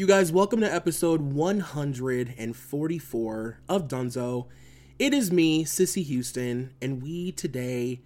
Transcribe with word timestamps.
You 0.00 0.06
guys, 0.06 0.32
welcome 0.32 0.60
to 0.60 0.74
episode 0.74 1.20
144 1.20 3.58
of 3.68 3.86
Dunzo. 3.86 4.46
It 4.98 5.12
is 5.12 5.30
me, 5.30 5.64
Cissy 5.64 6.02
Houston, 6.04 6.72
and 6.80 7.02
we 7.02 7.32
today 7.32 8.00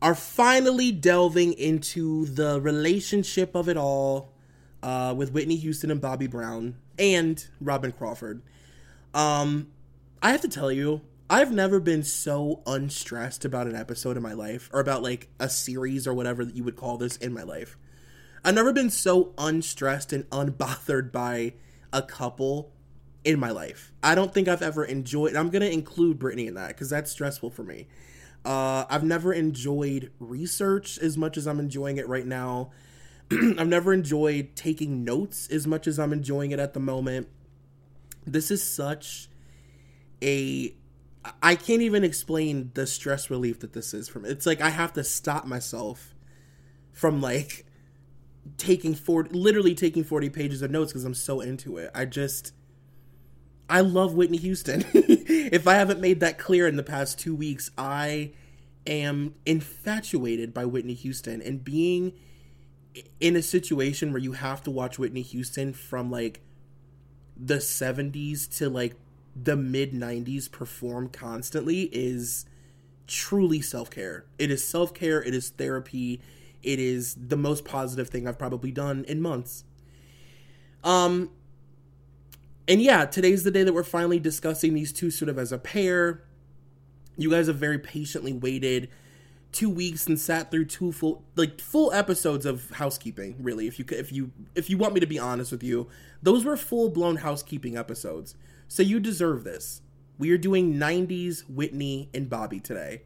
are 0.00 0.14
finally 0.14 0.90
delving 0.90 1.52
into 1.52 2.24
the 2.24 2.58
relationship 2.62 3.54
of 3.54 3.68
it 3.68 3.76
all 3.76 4.32
uh, 4.82 5.12
with 5.14 5.32
Whitney 5.32 5.56
Houston 5.56 5.90
and 5.90 6.00
Bobby 6.00 6.26
Brown 6.26 6.76
and 6.98 7.46
Robyn 7.60 7.92
Crawford. 7.92 8.40
Um, 9.12 9.66
I 10.22 10.30
have 10.30 10.40
to 10.40 10.48
tell 10.48 10.72
you, 10.72 11.02
I've 11.28 11.52
never 11.52 11.80
been 11.80 12.02
so 12.02 12.62
unstressed 12.66 13.44
about 13.44 13.66
an 13.66 13.76
episode 13.76 14.16
in 14.16 14.22
my 14.22 14.32
life, 14.32 14.70
or 14.72 14.80
about 14.80 15.02
like 15.02 15.28
a 15.38 15.50
series 15.50 16.06
or 16.06 16.14
whatever 16.14 16.46
that 16.46 16.56
you 16.56 16.64
would 16.64 16.76
call 16.76 16.96
this 16.96 17.18
in 17.18 17.34
my 17.34 17.42
life. 17.42 17.76
I've 18.44 18.54
never 18.54 18.72
been 18.72 18.90
so 18.90 19.34
unstressed 19.38 20.12
and 20.12 20.28
unbothered 20.30 21.12
by 21.12 21.54
a 21.92 22.02
couple 22.02 22.72
in 23.24 23.38
my 23.38 23.50
life. 23.50 23.92
I 24.02 24.14
don't 24.14 24.32
think 24.32 24.48
I've 24.48 24.62
ever 24.62 24.84
enjoyed. 24.84 25.30
And 25.30 25.38
I'm 25.38 25.50
gonna 25.50 25.66
include 25.66 26.18
Brittany 26.18 26.46
in 26.46 26.54
that 26.54 26.68
because 26.68 26.90
that's 26.90 27.10
stressful 27.10 27.50
for 27.50 27.62
me. 27.62 27.86
Uh, 28.44 28.84
I've 28.88 29.04
never 29.04 29.32
enjoyed 29.32 30.10
research 30.18 30.98
as 30.98 31.18
much 31.18 31.36
as 31.36 31.46
I'm 31.46 31.60
enjoying 31.60 31.98
it 31.98 32.08
right 32.08 32.26
now. 32.26 32.70
I've 33.32 33.68
never 33.68 33.92
enjoyed 33.92 34.56
taking 34.56 35.04
notes 35.04 35.48
as 35.48 35.66
much 35.66 35.86
as 35.86 35.98
I'm 35.98 36.12
enjoying 36.12 36.50
it 36.52 36.58
at 36.58 36.72
the 36.72 36.80
moment. 36.80 37.28
This 38.26 38.50
is 38.50 38.62
such 38.62 39.28
a 40.22 40.74
I 41.42 41.54
can't 41.54 41.82
even 41.82 42.02
explain 42.02 42.70
the 42.72 42.86
stress 42.86 43.28
relief 43.28 43.60
that 43.60 43.74
this 43.74 43.92
is 43.92 44.08
from. 44.08 44.24
It's 44.24 44.46
like 44.46 44.62
I 44.62 44.70
have 44.70 44.94
to 44.94 45.04
stop 45.04 45.46
myself 45.46 46.14
from 46.92 47.20
like 47.20 47.66
taking 48.56 48.94
40 48.94 49.30
literally 49.30 49.74
taking 49.74 50.04
40 50.04 50.30
pages 50.30 50.62
of 50.62 50.70
notes 50.70 50.92
because 50.92 51.04
I'm 51.04 51.14
so 51.14 51.40
into 51.40 51.76
it. 51.76 51.90
I 51.94 52.04
just 52.04 52.52
I 53.68 53.80
love 53.80 54.14
Whitney 54.14 54.38
Houston. 54.38 54.84
if 54.92 55.68
I 55.68 55.74
haven't 55.74 56.00
made 56.00 56.20
that 56.20 56.38
clear 56.38 56.66
in 56.66 56.76
the 56.76 56.82
past 56.82 57.18
2 57.20 57.34
weeks, 57.34 57.70
I 57.78 58.32
am 58.86 59.34
infatuated 59.46 60.52
by 60.52 60.64
Whitney 60.64 60.94
Houston 60.94 61.40
and 61.42 61.62
being 61.62 62.12
in 63.20 63.36
a 63.36 63.42
situation 63.42 64.12
where 64.12 64.20
you 64.20 64.32
have 64.32 64.62
to 64.64 64.70
watch 64.70 64.98
Whitney 64.98 65.22
Houston 65.22 65.72
from 65.72 66.10
like 66.10 66.40
the 67.36 67.56
70s 67.56 68.56
to 68.58 68.68
like 68.68 68.96
the 69.40 69.56
mid 69.56 69.92
90s 69.92 70.50
perform 70.50 71.08
constantly 71.08 71.82
is 71.92 72.46
truly 73.06 73.60
self-care. 73.60 74.24
It 74.38 74.50
is 74.50 74.66
self-care, 74.66 75.22
it 75.22 75.34
is 75.34 75.50
therapy 75.50 76.20
it 76.62 76.78
is 76.78 77.14
the 77.14 77.36
most 77.36 77.64
positive 77.64 78.08
thing 78.08 78.26
I've 78.26 78.38
probably 78.38 78.70
done 78.70 79.04
in 79.06 79.20
months. 79.20 79.64
Um, 80.84 81.30
and 82.68 82.80
yeah, 82.80 83.04
today's 83.04 83.44
the 83.44 83.50
day 83.50 83.64
that 83.64 83.72
we're 83.72 83.82
finally 83.82 84.18
discussing 84.18 84.74
these 84.74 84.92
two 84.92 85.10
sort 85.10 85.28
of 85.28 85.38
as 85.38 85.52
a 85.52 85.58
pair. 85.58 86.22
You 87.16 87.30
guys 87.30 87.48
have 87.48 87.56
very 87.56 87.78
patiently 87.78 88.32
waited 88.32 88.88
two 89.52 89.68
weeks 89.68 90.06
and 90.06 90.18
sat 90.18 90.50
through 90.50 90.64
two 90.64 90.92
full 90.92 91.24
like 91.34 91.60
full 91.60 91.92
episodes 91.92 92.46
of 92.46 92.70
housekeeping 92.70 93.34
really 93.40 93.66
if 93.66 93.78
you 93.78 93.84
if 93.90 94.12
you 94.12 94.30
if 94.54 94.70
you 94.70 94.78
want 94.78 94.94
me 94.94 95.00
to 95.00 95.06
be 95.06 95.18
honest 95.18 95.50
with 95.50 95.62
you 95.62 95.88
those 96.22 96.44
were 96.44 96.56
full 96.56 96.88
blown 96.88 97.16
housekeeping 97.16 97.76
episodes 97.76 98.36
so 98.68 98.82
you 98.82 99.00
deserve 99.00 99.42
this 99.42 99.82
we 100.18 100.30
are 100.30 100.38
doing 100.38 100.74
90s 100.74 101.48
whitney 101.50 102.08
and 102.14 102.30
bobby 102.30 102.60
today 102.60 103.02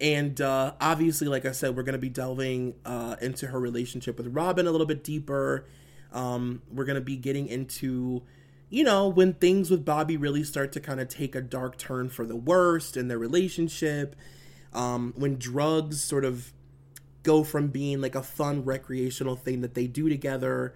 and 0.00 0.40
uh, 0.40 0.72
obviously, 0.80 1.28
like 1.28 1.44
I 1.44 1.52
said, 1.52 1.76
we're 1.76 1.82
going 1.82 1.94
to 1.94 1.98
be 1.98 2.08
delving 2.08 2.74
uh, 2.84 3.16
into 3.20 3.48
her 3.48 3.60
relationship 3.60 4.16
with 4.16 4.28
Robyn 4.28 4.66
a 4.66 4.70
little 4.70 4.86
bit 4.86 5.04
deeper. 5.04 5.66
Um, 6.12 6.62
we're 6.72 6.86
going 6.86 6.96
to 6.96 7.00
be 7.00 7.16
getting 7.16 7.46
into, 7.46 8.22
you 8.68 8.82
know, 8.82 9.08
when 9.08 9.34
things 9.34 9.70
with 9.70 9.84
Bobby 9.84 10.16
really 10.16 10.42
start 10.42 10.72
to 10.72 10.80
kind 10.80 11.00
of 11.00 11.08
take 11.08 11.34
a 11.34 11.40
dark 11.40 11.76
turn 11.76 12.08
for 12.08 12.24
the 12.24 12.36
worst 12.36 12.96
in 12.96 13.08
their 13.08 13.18
relationship. 13.18 14.16
Um, 14.72 15.12
when 15.16 15.36
drugs 15.36 16.02
sort 16.02 16.24
of 16.24 16.52
go 17.22 17.44
from 17.44 17.68
being 17.68 18.00
like 18.00 18.14
a 18.14 18.22
fun 18.22 18.64
recreational 18.64 19.36
thing 19.36 19.60
that 19.60 19.74
they 19.74 19.86
do 19.86 20.08
together 20.08 20.74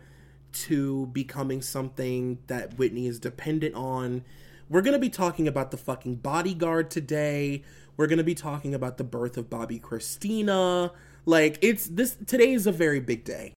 to 0.52 1.06
becoming 1.06 1.62
something 1.62 2.38
that 2.46 2.78
Whitney 2.78 3.06
is 3.06 3.18
dependent 3.18 3.74
on. 3.74 4.24
We're 4.68 4.82
going 4.82 4.94
to 4.94 5.00
be 5.00 5.10
talking 5.10 5.48
about 5.48 5.70
the 5.70 5.76
fucking 5.76 6.16
bodyguard 6.16 6.90
today. 6.90 7.62
We're 7.96 8.06
going 8.06 8.18
to 8.18 8.24
be 8.24 8.34
talking 8.34 8.74
about 8.74 8.98
the 8.98 9.04
birth 9.04 9.36
of 9.36 9.48
Bobbi 9.48 9.80
Kristina. 9.80 10.92
Like 11.26 11.58
it's 11.62 11.86
this 11.86 12.16
today 12.26 12.52
is 12.52 12.66
a 12.66 12.72
very 12.72 13.00
big 13.00 13.24
day. 13.24 13.54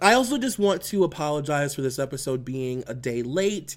I 0.00 0.14
also 0.14 0.38
just 0.38 0.58
want 0.58 0.82
to 0.82 1.04
apologize 1.04 1.74
for 1.74 1.82
this 1.82 1.98
episode 1.98 2.44
being 2.44 2.84
a 2.86 2.94
day 2.94 3.22
late. 3.22 3.76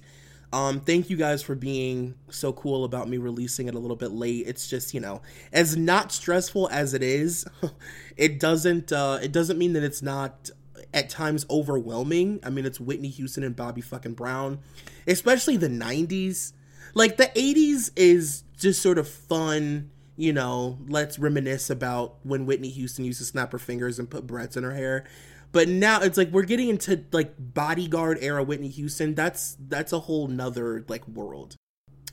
Um, 0.51 0.79
thank 0.79 1.09
you 1.09 1.17
guys 1.17 1.43
for 1.43 1.55
being 1.55 2.15
so 2.29 2.53
cool 2.53 2.85
about 2.85 3.09
me 3.09 3.17
releasing 3.17 3.67
it 3.67 3.75
a 3.75 3.79
little 3.79 3.97
bit 3.97 4.11
late. 4.11 4.47
It's 4.47 4.67
just, 4.67 4.93
you 4.93 5.01
know, 5.01 5.21
as 5.51 5.75
not 5.75 6.11
stressful 6.11 6.69
as 6.71 6.93
it 6.93 7.03
is, 7.03 7.45
it 8.17 8.39
doesn't 8.39 8.91
uh 8.91 9.19
it 9.21 9.31
doesn't 9.31 9.57
mean 9.57 9.73
that 9.73 9.83
it's 9.83 10.01
not 10.01 10.49
at 10.93 11.09
times 11.09 11.45
overwhelming. 11.49 12.39
I 12.43 12.49
mean, 12.49 12.65
it's 12.65 12.79
Whitney 12.79 13.09
Houston 13.09 13.43
and 13.43 13.55
Bobby 13.55 13.81
fucking 13.81 14.13
Brown, 14.13 14.59
especially 15.05 15.57
the 15.57 15.67
90s. 15.67 16.53
Like 16.93 17.17
the 17.17 17.25
80s 17.25 17.91
is 17.95 18.43
just 18.57 18.81
sort 18.81 18.97
of 18.97 19.07
fun, 19.07 19.91
you 20.15 20.33
know, 20.33 20.79
let's 20.87 21.19
reminisce 21.19 21.69
about 21.69 22.15
when 22.23 22.45
Whitney 22.45 22.69
Houston 22.69 23.05
used 23.05 23.19
to 23.19 23.25
snap 23.25 23.51
her 23.51 23.59
fingers 23.59 23.99
and 23.99 24.09
put 24.09 24.27
barrettes 24.27 24.57
in 24.57 24.63
her 24.63 24.73
hair. 24.73 25.05
But 25.51 25.69
now 25.69 26.01
it's 26.01 26.17
like 26.17 26.31
we're 26.31 26.43
getting 26.43 26.69
into 26.69 27.03
like 27.11 27.33
bodyguard 27.39 28.17
era 28.21 28.43
Whitney 28.43 28.67
Houston. 28.69 29.15
That's 29.15 29.57
that's 29.59 29.93
a 29.93 29.99
whole 29.99 30.27
nother 30.27 30.83
like 30.87 31.07
world. 31.07 31.55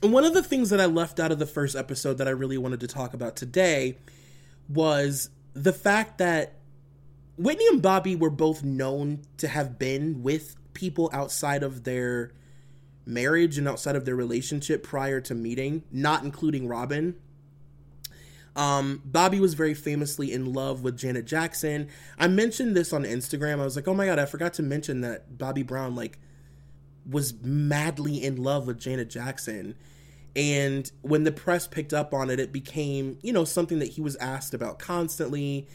And 0.01 0.13
one 0.13 0.23
of 0.23 0.33
the 0.33 0.43
things 0.43 0.69
that 0.69 0.79
I 0.79 0.85
left 0.85 1.19
out 1.19 1.31
of 1.31 1.39
the 1.39 1.45
first 1.45 1.75
episode 1.75 2.17
that 2.17 2.27
I 2.27 2.31
really 2.31 2.57
wanted 2.57 2.79
to 2.81 2.87
talk 2.87 3.13
about 3.13 3.35
today 3.35 3.97
was 4.69 5.29
the 5.53 5.73
fact 5.73 6.17
that 6.19 6.53
Whitney 7.37 7.67
and 7.67 7.81
Bobby 7.81 8.15
were 8.15 8.29
both 8.29 8.63
known 8.63 9.21
to 9.37 9.47
have 9.47 9.77
been 9.77 10.21
with 10.23 10.55
people 10.73 11.09
outside 11.11 11.63
of 11.63 11.83
their 11.83 12.31
marriage 13.05 13.57
and 13.57 13.67
outside 13.67 13.95
of 13.95 14.05
their 14.05 14.15
relationship 14.15 14.83
prior 14.83 15.21
to 15.21 15.35
meeting, 15.35 15.83
not 15.91 16.23
including 16.23 16.67
Robyn. 16.67 17.15
Um, 18.55 19.01
Bobby 19.03 19.39
was 19.39 19.53
very 19.53 19.73
famously 19.73 20.31
in 20.31 20.53
love 20.53 20.81
with 20.81 20.97
Janet 20.97 21.25
Jackson. 21.25 21.89
I 22.17 22.27
mentioned 22.27 22.75
this 22.75 22.93
on 22.93 23.03
Instagram. 23.03 23.59
I 23.59 23.65
was 23.65 23.75
like, 23.75 23.87
oh 23.87 23.93
my 23.93 24.05
god, 24.05 24.17
I 24.17 24.25
forgot 24.25 24.53
to 24.55 24.63
mention 24.63 25.01
that 25.01 25.37
Bobby 25.37 25.63
Brown 25.63 25.95
like 25.95 26.17
was 27.09 27.33
madly 27.41 28.23
in 28.23 28.41
love 28.41 28.65
with 28.65 28.79
Janet 28.79 29.09
Jackson. 29.09 29.75
And 30.35 30.89
when 31.01 31.23
the 31.23 31.31
press 31.31 31.67
picked 31.67 31.93
up 31.93 32.13
on 32.13 32.29
it, 32.29 32.39
it 32.39 32.51
became, 32.51 33.17
you 33.21 33.31
know, 33.31 33.45
something 33.45 33.79
that 33.79 33.91
he 33.91 34.01
was 34.01 34.15
asked 34.17 34.53
about 34.53 34.79
constantly. 34.79 35.67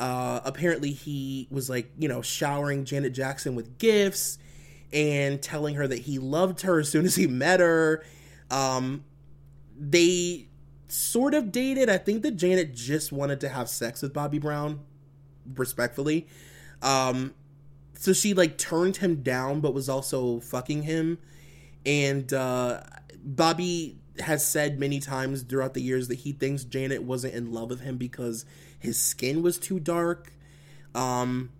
Uh, 0.00 0.40
apparently, 0.44 0.90
he 0.90 1.46
was 1.50 1.70
like, 1.70 1.90
you 1.98 2.08
know, 2.08 2.20
showering 2.20 2.84
Janet 2.84 3.12
Jackson 3.12 3.54
with 3.54 3.78
gifts 3.78 4.38
and 4.94 5.42
telling 5.42 5.74
her 5.74 5.86
that 5.88 5.98
he 5.98 6.18
loved 6.18 6.62
her 6.62 6.78
as 6.78 6.88
soon 6.88 7.04
as 7.04 7.16
he 7.16 7.26
met 7.26 7.60
her. 7.60 8.02
Um, 8.50 9.04
they 9.76 10.48
sort 10.86 11.34
of 11.34 11.50
dated. 11.50 11.90
I 11.90 11.98
think 11.98 12.22
that 12.22 12.36
Janet 12.36 12.74
just 12.74 13.10
wanted 13.12 13.40
to 13.40 13.48
have 13.48 13.68
sex 13.68 14.00
with 14.00 14.14
Bobby 14.14 14.38
Brown, 14.38 14.80
respectfully. 15.56 16.28
Um, 16.80 17.34
so 17.94 18.12
she 18.12 18.34
like 18.34 18.56
turned 18.56 18.98
him 18.98 19.22
down, 19.22 19.60
but 19.60 19.74
was 19.74 19.88
also 19.88 20.38
fucking 20.40 20.84
him. 20.84 21.18
And 21.84 22.32
uh, 22.32 22.80
Bobby 23.22 23.98
has 24.20 24.46
said 24.46 24.78
many 24.78 25.00
times 25.00 25.42
throughout 25.42 25.74
the 25.74 25.82
years 25.82 26.06
that 26.06 26.20
he 26.20 26.32
thinks 26.32 26.62
Janet 26.62 27.02
wasn't 27.02 27.34
in 27.34 27.52
love 27.52 27.70
with 27.70 27.80
him 27.80 27.96
because 27.96 28.44
his 28.78 28.98
skin 29.00 29.42
was 29.42 29.58
too 29.58 29.80
dark. 29.80 30.32
Um, 30.94 31.50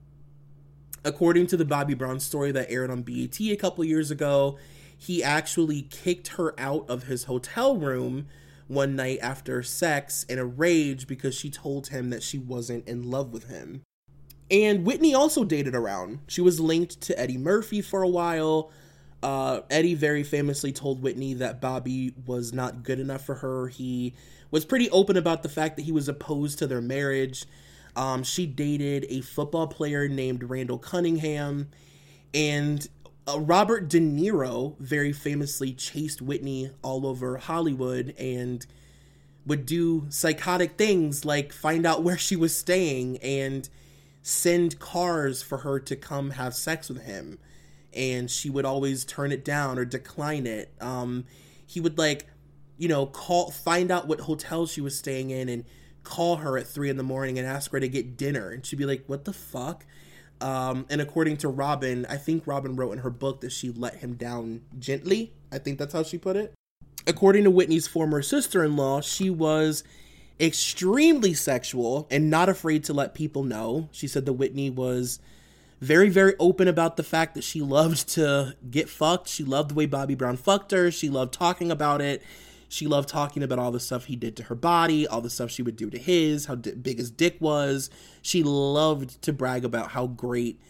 according 1.05 1.47
to 1.49 1.57
the 1.57 1.65
Bobby 1.65 1.95
Brown 1.95 2.21
story 2.21 2.53
that 2.53 2.71
aired 2.71 2.91
on 2.91 3.03
BET 3.03 3.41
a 3.41 3.57
couple 3.57 3.85
years 3.85 4.11
ago, 4.11 4.59
he 4.97 5.23
actually 5.23 5.83
kicked 5.83 6.29
her 6.29 6.59
out 6.59 6.89
of 6.89 7.05
his 7.05 7.25
hotel 7.25 7.77
room 7.77 8.27
one 8.67 8.97
night 8.97 9.19
after 9.21 9.63
sex 9.63 10.25
in 10.25 10.39
a 10.39 10.45
rage 10.45 11.07
because 11.07 11.35
she 11.35 11.51
told 11.51 11.89
him 11.89 12.11
that 12.11 12.23
she 12.23 12.39
wasn't 12.39 12.89
in 12.89 13.11
love 13.11 13.33
with 13.33 13.49
him. 13.49 13.83
And 14.51 14.85
Whitney 14.85 15.15
also 15.15 15.45
dated 15.45 15.75
around. 15.75 16.21
She 16.27 16.41
was 16.41 16.61
linked 16.61 17.01
to 17.03 17.19
Eddie 17.19 17.39
Murphy 17.39 17.83
for 17.83 18.03
a 18.03 18.09
while. 18.09 18.71
uh, 19.23 19.63
Eddie 19.71 19.95
very 19.95 20.23
famously 20.23 20.71
told 20.71 21.03
Whitney 21.03 21.35
that 21.35 21.61
Bobby 21.61 22.15
was 22.27 22.53
not 22.53 22.83
good 22.83 23.01
enough 23.01 23.25
for 23.25 23.37
her. 23.37 23.69
He 23.69 24.15
was 24.51 24.67
pretty 24.67 24.91
open 24.91 25.17
about 25.17 25.43
the 25.43 25.49
fact 25.49 25.77
that 25.77 25.83
he 25.83 25.93
was 25.93 26.09
opposed 26.09 26.59
to 26.59 26.67
their 26.67 26.83
marriage. 26.83 27.47
Um, 27.97 28.25
she 28.25 28.47
dated 28.47 29.07
a 29.09 29.21
football 29.21 29.67
player 29.67 30.09
named 30.09 30.43
Randall 30.45 30.79
Cunningham, 30.79 31.69
and 32.33 32.87
uh, 33.29 33.41
Robert 33.41 33.89
De 33.89 34.01
Niro 34.01 34.79
very 34.79 35.13
famously 35.13 35.73
chased 35.73 36.21
Whitney 36.21 36.71
all 36.83 37.07
over 37.07 37.39
Hollywood 37.39 38.15
and 38.19 38.67
would 39.47 39.67
do 39.67 40.07
psychotic 40.09 40.77
things 40.77 41.25
like 41.25 41.53
find 41.53 41.87
out 41.87 42.03
where 42.03 42.19
she 42.19 42.35
was 42.35 42.57
staying 42.57 43.19
and 43.19 43.69
send 44.23 44.79
cars 44.79 45.43
for 45.43 45.59
her 45.59 45.79
to 45.79 45.95
come 45.95 46.31
have 46.31 46.55
sex 46.55 46.89
with 46.89 47.03
him. 47.03 47.39
And 47.93 48.31
she 48.31 48.51
would 48.51 48.65
always 48.65 49.05
turn 49.05 49.31
it 49.31 49.45
down 49.45 49.79
or 49.79 49.85
decline 49.85 50.47
it. 50.47 50.73
Um, 50.81 51.25
he 51.67 51.81
would 51.81 51.97
like 51.97 52.27
you 52.77 52.89
know 52.89 53.07
call 53.07 53.51
find 53.51 53.91
out 53.91 54.07
what 54.07 54.21
hotel 54.21 54.67
she 54.67 54.81
was 54.81 54.99
staying 54.99 55.31
in 55.31 55.49
and 55.49 55.65
call 56.05 56.37
her 56.37 56.57
at 56.57 56.67
three 56.67 56.91
in 56.91 56.97
the 56.97 57.03
morning 57.03 57.39
and 57.39 57.47
ask 57.47 57.73
her 57.73 57.81
to 57.81 57.89
get 57.89 58.17
dinner 58.17 58.51
and 58.51 58.65
she'd 58.65 58.79
be 58.79 58.87
like 58.87 59.05
what 59.07 59.25
the 59.25 59.33
fuck 59.33 59.85
um, 60.41 60.87
and 60.91 61.01
according 61.01 61.37
to 61.37 61.49
robyn 61.49 62.07
i 62.09 62.17
think 62.17 62.47
robyn 62.47 62.77
wrote 62.77 62.93
in 62.93 62.99
her 62.99 63.11
book 63.11 63.41
that 63.41 63.51
she 63.51 63.71
let 63.71 63.97
him 63.97 64.15
down 64.15 64.61
gently 64.79 65.33
i 65.51 65.59
think 65.59 65.79
that's 65.79 65.93
how 65.93 66.03
she 66.03 66.19
put 66.19 66.37
it 66.37 66.55
according 67.07 67.45
to 67.45 67.51
whitney's 67.51 67.87
former 67.87 68.23
sister-in-law 68.23 69.01
she 69.01 69.31
was 69.31 69.83
extremely 70.41 71.35
sexual 71.35 72.07
and 72.11 72.31
not 72.31 72.49
afraid 72.49 72.85
to 72.85 72.93
let 72.93 73.15
people 73.15 73.43
know. 73.43 73.89
She 73.93 74.09
said 74.09 74.27
that 74.27 74.33
Whitney 74.35 74.71
was 74.71 75.21
very, 75.81 76.09
very 76.09 76.35
open 76.39 76.67
about 76.69 76.97
the 76.97 77.03
fact 77.03 77.35
that 77.35 77.45
she 77.45 77.61
loved 77.61 78.09
to 78.11 78.57
get 78.71 78.89
fucked. 78.89 79.29
She 79.29 79.45
loved 79.45 79.71
the 79.71 79.75
way 79.75 79.87
Bobby 79.87 80.15
Brown 80.15 80.37
fucked 80.37 80.73
her. 80.73 80.91
She 80.91 81.09
loved 81.09 81.33
talking 81.33 81.71
about 81.71 82.01
it. 82.01 82.23
She 82.75 82.89
loved 82.89 83.09
talking 83.09 83.45
about 83.45 83.61
all 83.61 83.71
the 83.71 83.79
stuff 83.79 84.07
he 84.07 84.17
did 84.17 84.37
to 84.37 84.43
her 84.45 84.57
body, 84.57 85.07
all 85.07 85.21
the 85.21 85.31
stuff 85.31 85.49
she 85.49 85.63
would 85.63 85.77
do 85.77 85.91
to 85.91 85.97
his, 85.97 86.47
how 86.47 86.57
big 86.57 86.99
his 86.99 87.09
dick 87.09 87.37
was. 87.39 87.89
She 88.21 88.43
loved 88.43 89.23
to 89.23 89.33
brag 89.33 89.65
about 89.65 89.93
how 89.93 90.09
great 90.09 90.61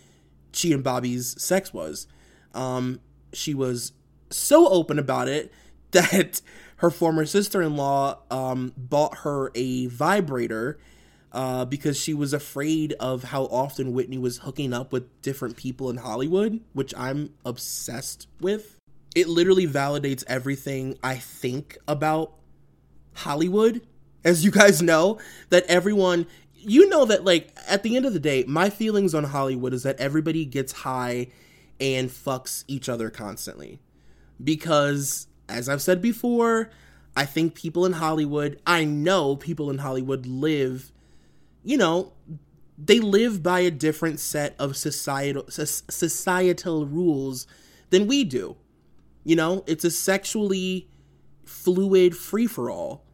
she 0.53 0.75
and 0.75 0.85
Bobby's 0.85 1.35
sex 1.43 1.73
was. 1.73 2.07
Um, 2.53 3.01
she 3.33 3.55
was 3.55 3.93
so 4.29 4.69
open 4.69 4.99
about 4.99 5.29
it 5.29 5.51
that 5.93 6.43
her 6.77 6.91
former 6.91 7.25
sister 7.25 7.63
in 7.63 7.75
law 7.75 8.19
um, 8.31 8.75
bought 8.77 9.19
her 9.21 9.51
a 9.55 9.87
vibrator 9.87 10.79
uh, 11.33 11.65
because 11.65 11.99
she 11.99 12.13
was 12.13 12.35
afraid 12.35 12.93
of 13.01 13.25
how 13.25 13.45
often 13.45 13.95
Whitney 13.95 14.19
was 14.19 14.39
hooking 14.39 14.75
up 14.75 14.93
with 14.93 15.23
different 15.23 15.57
people 15.57 15.89
in 15.89 15.97
Hollywood, 15.97 16.61
which 16.75 16.93
I'm 16.99 17.33
obsessed 17.47 18.29
with. 18.43 18.74
It 19.15 19.29
literally 19.29 19.67
validates 19.67 20.25
everything 20.27 20.99
I 21.03 21.17
think 21.17 21.79
about 21.87 22.33
Hollywood. 23.15 23.87
As 24.25 24.45
you 24.45 24.51
guys 24.51 24.81
know, 24.81 25.19
that 25.51 25.65
everyone, 25.67 26.27
you 26.55 26.89
know, 26.89 27.05
that 27.05 27.25
like 27.25 27.57
at 27.69 27.83
the 27.83 27.97
end 27.97 28.07
of 28.07 28.13
the 28.13 28.21
day, 28.21 28.45
my 28.49 28.71
feelings 28.71 29.15
on 29.15 29.25
Hollywood 29.25 29.75
is 29.75 29.83
that 29.83 30.01
everybody 30.01 30.45
gets 30.45 30.73
high 30.73 31.29
and 31.79 32.09
fucks 32.09 32.65
each 32.67 32.89
other 32.89 33.11
constantly. 33.11 33.81
Because 34.43 35.29
as 35.49 35.69
I've 35.69 35.83
said 35.83 36.01
before, 36.01 36.71
I 37.17 37.27
think 37.27 37.55
people 37.55 37.87
in 37.87 37.93
Hollywood, 37.93 38.61
I 38.67 38.85
know 38.85 39.37
people 39.37 39.71
in 39.71 39.79
Hollywood 39.79 40.27
live, 40.27 40.91
you 41.63 41.77
know, 41.77 42.13
they 42.77 42.99
live 42.99 43.43
by 43.43 43.61
a 43.61 43.71
different 43.71 44.19
set 44.19 44.57
of 44.59 44.77
societal 44.77 45.45
societal 45.49 46.87
rules 46.87 47.47
than 47.91 48.07
we 48.07 48.25
do. 48.25 48.57
You 49.25 49.37
know, 49.37 49.65
it's 49.67 49.85
a 49.85 49.91
sexually 49.91 50.89
fluid 51.45 52.17
free 52.17 52.47
for 52.47 52.71
all. 52.71 53.05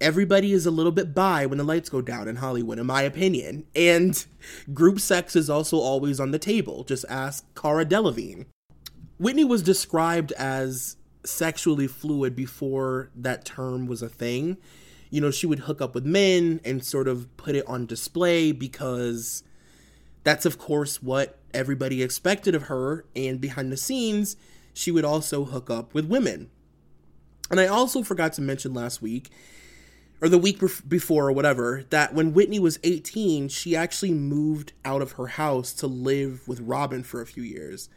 Everybody 0.00 0.52
is 0.52 0.66
a 0.66 0.70
little 0.70 0.92
bit 0.92 1.14
bi 1.14 1.46
when 1.46 1.58
the 1.58 1.64
lights 1.64 1.88
go 1.88 2.02
down 2.02 2.28
in 2.28 2.36
Hollywood, 2.36 2.78
in 2.78 2.86
my 2.86 3.02
opinion. 3.02 3.64
And 3.74 4.24
group 4.74 5.00
sex 5.00 5.36
is 5.36 5.48
also 5.48 5.78
always 5.78 6.18
on 6.18 6.32
the 6.32 6.38
table. 6.38 6.84
Just 6.84 7.04
ask 7.08 7.46
Cara 7.54 7.86
Delevingne. 7.86 8.46
Whitney 9.18 9.44
was 9.44 9.62
described 9.62 10.32
as 10.32 10.96
sexually 11.24 11.86
fluid 11.86 12.34
before 12.34 13.10
that 13.14 13.44
term 13.44 13.86
was 13.86 14.02
a 14.02 14.08
thing. 14.08 14.58
You 15.10 15.20
know, 15.20 15.30
she 15.30 15.46
would 15.46 15.60
hook 15.60 15.80
up 15.80 15.94
with 15.94 16.04
men 16.04 16.60
and 16.64 16.84
sort 16.84 17.06
of 17.06 17.34
put 17.36 17.54
it 17.54 17.66
on 17.68 17.86
display 17.86 18.50
because 18.50 19.44
that's, 20.24 20.44
of 20.44 20.58
course, 20.58 21.02
what 21.02 21.38
everybody 21.54 22.02
expected 22.02 22.54
of 22.54 22.64
her. 22.64 23.04
And 23.14 23.40
behind 23.40 23.70
the 23.70 23.76
scenes, 23.76 24.36
she 24.74 24.90
would 24.90 25.04
also 25.04 25.44
hook 25.44 25.70
up 25.70 25.94
with 25.94 26.04
women. 26.04 26.50
And 27.50 27.58
I 27.58 27.66
also 27.66 28.02
forgot 28.02 28.34
to 28.34 28.42
mention 28.42 28.74
last 28.74 29.00
week, 29.00 29.30
or 30.20 30.28
the 30.28 30.38
week 30.38 30.60
before, 30.86 31.28
or 31.28 31.32
whatever, 31.32 31.84
that 31.90 32.14
when 32.14 32.34
Whitney 32.34 32.58
was 32.58 32.78
18, 32.82 33.48
she 33.48 33.74
actually 33.74 34.12
moved 34.12 34.72
out 34.84 35.00
of 35.02 35.12
her 35.12 35.28
house 35.28 35.72
to 35.74 35.86
live 35.86 36.46
with 36.46 36.60
Robyn 36.60 37.02
for 37.02 37.20
a 37.20 37.26
few 37.26 37.42
years. 37.42 37.88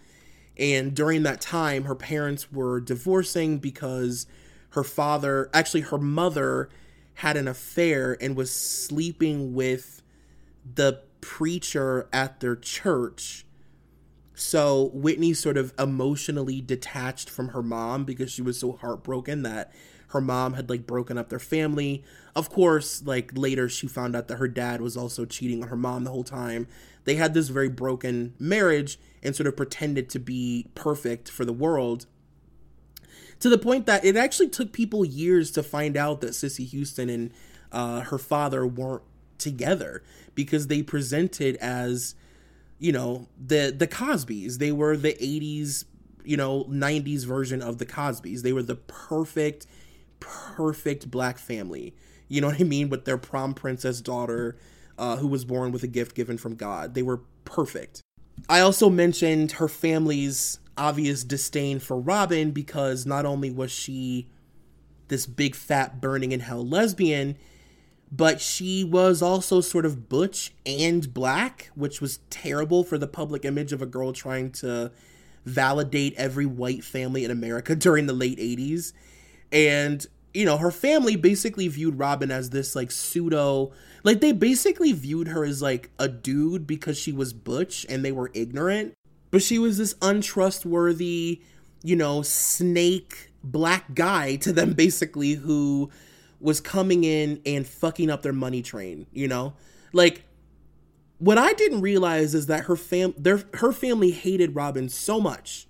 And 0.57 0.95
during 0.95 1.23
that 1.23 1.41
time, 1.41 1.83
her 1.85 1.95
parents 1.95 2.51
were 2.51 2.79
divorcing 2.79 3.59
because 3.59 4.27
her 4.71 4.83
father, 4.83 5.49
actually, 5.53 5.81
her 5.81 5.97
mother, 5.97 6.69
had 7.15 7.37
an 7.37 7.47
affair 7.47 8.17
and 8.21 8.35
was 8.35 8.53
sleeping 8.53 9.55
with 9.55 10.03
the 10.75 11.01
preacher 11.21 12.07
at 12.13 12.41
their 12.41 12.55
church. 12.55 13.45
So 14.39 14.91
Whitney 14.93 15.33
sort 15.33 15.57
of 15.57 15.73
emotionally 15.79 16.61
detached 16.61 17.27
from 17.27 17.49
her 17.49 17.63
mom 17.63 18.05
because 18.05 18.31
she 18.31 18.43
was 18.43 18.59
so 18.59 18.73
heartbroken 18.73 19.41
that 19.41 19.73
her 20.09 20.21
mom 20.21 20.53
had 20.53 20.69
like 20.69 20.85
broken 20.85 21.17
up 21.17 21.29
their 21.29 21.39
family. 21.39 22.03
Of 22.35 22.51
course, 22.51 23.01
like 23.03 23.31
later 23.35 23.67
she 23.67 23.87
found 23.87 24.15
out 24.15 24.27
that 24.27 24.37
her 24.37 24.47
dad 24.47 24.79
was 24.79 24.95
also 24.95 25.25
cheating 25.25 25.63
on 25.63 25.69
her 25.69 25.75
mom 25.75 26.03
the 26.03 26.11
whole 26.11 26.23
time. 26.23 26.67
They 27.03 27.15
had 27.15 27.33
this 27.33 27.49
very 27.49 27.67
broken 27.67 28.35
marriage 28.37 28.99
and 29.23 29.35
sort 29.35 29.47
of 29.47 29.57
pretended 29.57 30.07
to 30.11 30.19
be 30.19 30.67
perfect 30.75 31.29
for 31.29 31.43
the 31.43 31.51
world 31.51 32.05
to 33.39 33.49
the 33.49 33.57
point 33.57 33.87
that 33.87 34.05
it 34.05 34.15
actually 34.15 34.49
took 34.49 34.71
people 34.71 35.03
years 35.03 35.49
to 35.51 35.63
find 35.63 35.97
out 35.97 36.21
that 36.21 36.35
Cissy 36.35 36.65
Houston 36.65 37.09
and 37.09 37.31
uh, 37.71 38.01
her 38.01 38.19
father 38.19 38.67
weren't 38.67 39.01
together 39.39 40.03
because 40.35 40.67
they 40.67 40.83
presented 40.83 41.55
as 41.57 42.13
you 42.79 42.91
know 42.91 43.27
the 43.37 43.73
the 43.75 43.87
Cosbys. 43.87 44.57
They 44.57 44.71
were 44.71 44.95
the 44.97 45.13
80s, 45.13 45.85
you 46.23 46.37
know, 46.37 46.65
90s 46.65 47.25
version 47.25 47.61
of 47.61 47.77
the 47.77 47.85
Cosbys. 47.85 48.41
They 48.41 48.53
were 48.53 48.63
the 48.63 48.75
perfect 48.75 49.67
perfect 50.19 51.09
black 51.11 51.37
family. 51.37 51.95
You 52.27 52.41
know 52.41 52.47
what 52.47 52.59
I 52.59 52.63
mean 52.63 52.89
with 52.89 53.05
their 53.05 53.17
prom 53.17 53.53
princess 53.53 54.01
daughter 54.01 54.57
uh, 54.97 55.17
who 55.17 55.27
was 55.27 55.45
born 55.45 55.71
with 55.71 55.83
a 55.83 55.87
gift 55.87 56.15
given 56.15 56.37
from 56.37 56.55
God. 56.55 56.93
They 56.93 57.03
were 57.03 57.21
perfect. 57.45 58.01
I 58.49 58.59
also 58.59 58.89
mentioned 58.89 59.53
her 59.53 59.67
family's 59.67 60.59
obvious 60.77 61.23
disdain 61.23 61.79
for 61.79 61.99
Robyn 61.99 62.51
because 62.51 63.05
not 63.05 63.25
only 63.25 63.49
was 63.49 63.71
she 63.71 64.27
this 65.07 65.25
big 65.25 65.55
fat 65.55 66.01
burning 66.01 66.31
in 66.31 66.41
hell 66.41 66.65
lesbian, 66.65 67.37
but 68.11 68.39
she 68.39 68.83
was 68.83 69.21
also 69.21 69.61
sort 69.61 69.85
of 69.85 70.07
butch 70.07 70.53
and 70.65 71.13
black, 71.13 71.69
which 71.75 71.99
was 71.99 72.19
terrible 72.29 72.83
for 72.83 72.97
the 72.97 73.07
public 73.07 73.43
image 73.43 73.73
of 73.73 73.81
a 73.81 73.85
girl 73.85 74.13
trying 74.13 74.51
to 74.51 74.91
validate 75.45 76.13
every 76.15 76.45
white 76.45 76.83
family 76.83 77.25
in 77.25 77.31
America 77.31 77.75
during 77.75 78.05
the 78.05 78.13
late 78.13 78.37
80s. 78.37 78.93
And, 79.51 80.05
you 80.33 80.45
know, 80.45 80.57
her 80.57 80.71
family 80.71 81.15
basically 81.15 81.67
viewed 81.67 81.97
Robyn 81.97 82.31
as 82.31 82.49
this 82.49 82.75
like 82.75 82.91
pseudo 82.91 83.71
like 84.03 84.21
they 84.21 84.31
basically 84.31 84.93
viewed 84.93 85.27
her 85.27 85.43
as 85.43 85.61
like 85.61 85.89
a 85.99 86.07
dude 86.07 86.65
because 86.65 86.97
she 86.97 87.11
was 87.11 87.33
butch 87.33 87.85
and 87.89 88.05
they 88.05 88.11
were 88.13 88.31
ignorant. 88.33 88.93
But 89.31 89.43
she 89.43 89.59
was 89.59 89.77
this 89.77 89.95
untrustworthy, 90.01 91.41
you 91.83 91.95
know, 91.97 92.21
snake 92.21 93.31
black 93.43 93.93
guy 93.93 94.37
to 94.37 94.53
them 94.53 94.73
basically 94.73 95.33
who 95.33 95.89
was 96.39 96.61
coming 96.61 97.03
in 97.03 97.41
and 97.45 97.65
fucking 97.65 98.09
up 98.09 98.21
their 98.21 98.33
money 98.33 98.61
train, 98.61 99.07
you 99.11 99.27
know? 99.27 99.53
Like 99.93 100.23
what 101.19 101.37
I 101.37 101.53
didn't 101.53 101.81
realize 101.81 102.35
is 102.35 102.47
that 102.47 102.65
her 102.65 102.75
fam 102.75 103.13
their 103.17 103.43
her 103.55 103.71
family 103.71 104.11
hated 104.11 104.55
Robyn 104.55 104.89
so 104.89 105.19
much 105.19 105.67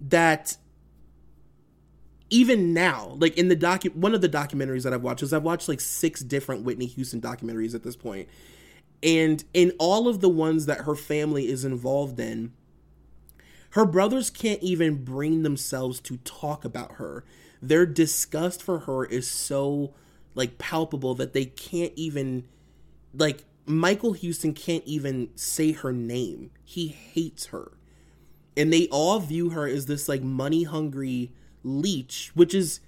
that 0.00 0.56
even 2.30 2.72
now, 2.72 3.16
like 3.18 3.36
in 3.36 3.48
the 3.48 3.56
docu 3.56 3.94
one 3.94 4.14
of 4.14 4.20
the 4.20 4.28
documentaries 4.28 4.84
that 4.84 4.92
I've 4.92 5.02
watched 5.02 5.22
is 5.22 5.32
I've 5.32 5.42
watched 5.42 5.68
like 5.68 5.80
six 5.80 6.20
different 6.20 6.64
Whitney 6.64 6.86
Houston 6.86 7.20
documentaries 7.20 7.74
at 7.74 7.82
this 7.82 7.96
point. 7.96 8.28
And 9.02 9.44
in 9.54 9.72
all 9.78 10.08
of 10.08 10.20
the 10.20 10.28
ones 10.28 10.66
that 10.66 10.80
her 10.82 10.96
family 10.96 11.48
is 11.48 11.64
involved 11.64 12.18
in, 12.18 12.52
her 13.70 13.84
brothers 13.84 14.28
can't 14.28 14.62
even 14.62 15.04
bring 15.04 15.42
themselves 15.42 16.00
to 16.00 16.16
talk 16.18 16.64
about 16.64 16.92
her. 16.92 17.24
Their 17.60 17.86
disgust 17.86 18.62
for 18.62 18.80
her 18.80 19.04
is 19.04 19.30
so 19.30 19.94
like 20.34 20.58
palpable 20.58 21.14
that 21.16 21.32
they 21.32 21.46
can't 21.46 21.92
even 21.96 22.44
like 23.14 23.44
Michael 23.66 24.12
Houston 24.14 24.54
can't 24.54 24.84
even 24.86 25.30
say 25.34 25.72
her 25.72 25.92
name. 25.92 26.50
He 26.64 26.88
hates 26.88 27.46
her 27.46 27.72
And 28.56 28.72
they 28.72 28.88
all 28.88 29.20
view 29.20 29.50
her 29.50 29.66
as 29.66 29.86
this 29.86 30.08
like 30.08 30.22
money 30.22 30.64
hungry 30.64 31.32
leech, 31.62 32.30
which 32.34 32.54
is 32.54 32.80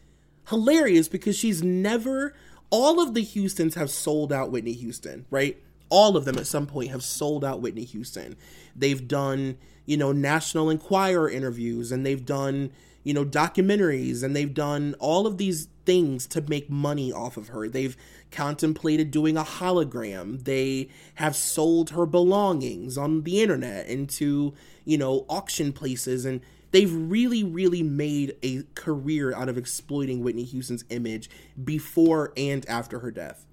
hilarious 0.48 1.08
because 1.08 1.36
she's 1.36 1.62
never 1.62 2.34
all 2.70 3.00
of 3.00 3.14
the 3.14 3.24
Houstons 3.24 3.74
have 3.74 3.90
sold 3.90 4.32
out 4.32 4.50
Whitney 4.50 4.72
Houston, 4.74 5.26
right? 5.30 5.60
All 5.88 6.16
of 6.16 6.24
them 6.24 6.38
at 6.38 6.46
some 6.46 6.66
point 6.66 6.90
have 6.90 7.02
sold 7.02 7.44
out 7.44 7.60
Whitney 7.60 7.84
Houston. 7.84 8.36
They've 8.76 9.06
done, 9.06 9.58
you 9.86 9.96
know, 9.96 10.12
National 10.12 10.70
Enquirer 10.70 11.28
interviews 11.28 11.90
and 11.90 12.06
they've 12.06 12.24
done, 12.24 12.70
you 13.02 13.14
know, 13.14 13.25
documentaries 13.25 14.23
and 14.23 14.37
they've 14.37 14.52
done 14.52 14.95
all 14.99 15.26
of 15.26 15.38
these 15.38 15.69
things 15.87 16.26
to 16.28 16.40
make 16.42 16.69
money 16.71 17.12
off 17.12 17.37
of 17.37 17.49
her. 17.49 17.69
They've 17.69 17.97
contemplated 18.30 19.11
doing 19.11 19.37
a 19.37 19.42
hologram. 19.42 20.45
They 20.45 20.88
have 21.14 21.35
sold 21.35 21.90
her 21.90 22.07
belongings 22.07 22.99
on 22.99 23.23
the 23.23 23.40
internet 23.40 23.87
into, 23.87 24.54
you 24.85 24.99
know, 24.99 25.25
auction 25.28 25.73
places 25.73 26.25
and 26.25 26.40
they've 26.73 26.92
really 26.92 27.42
really 27.42 27.83
made 27.83 28.37
a 28.42 28.62
career 28.75 29.35
out 29.35 29.49
of 29.49 29.59
exploiting 29.59 30.23
Whitney 30.23 30.45
Houston's 30.45 30.85
image 30.90 31.30
before 31.62 32.33
and 32.37 32.69
after 32.69 33.00
her 33.00 33.11
death. 33.11 33.47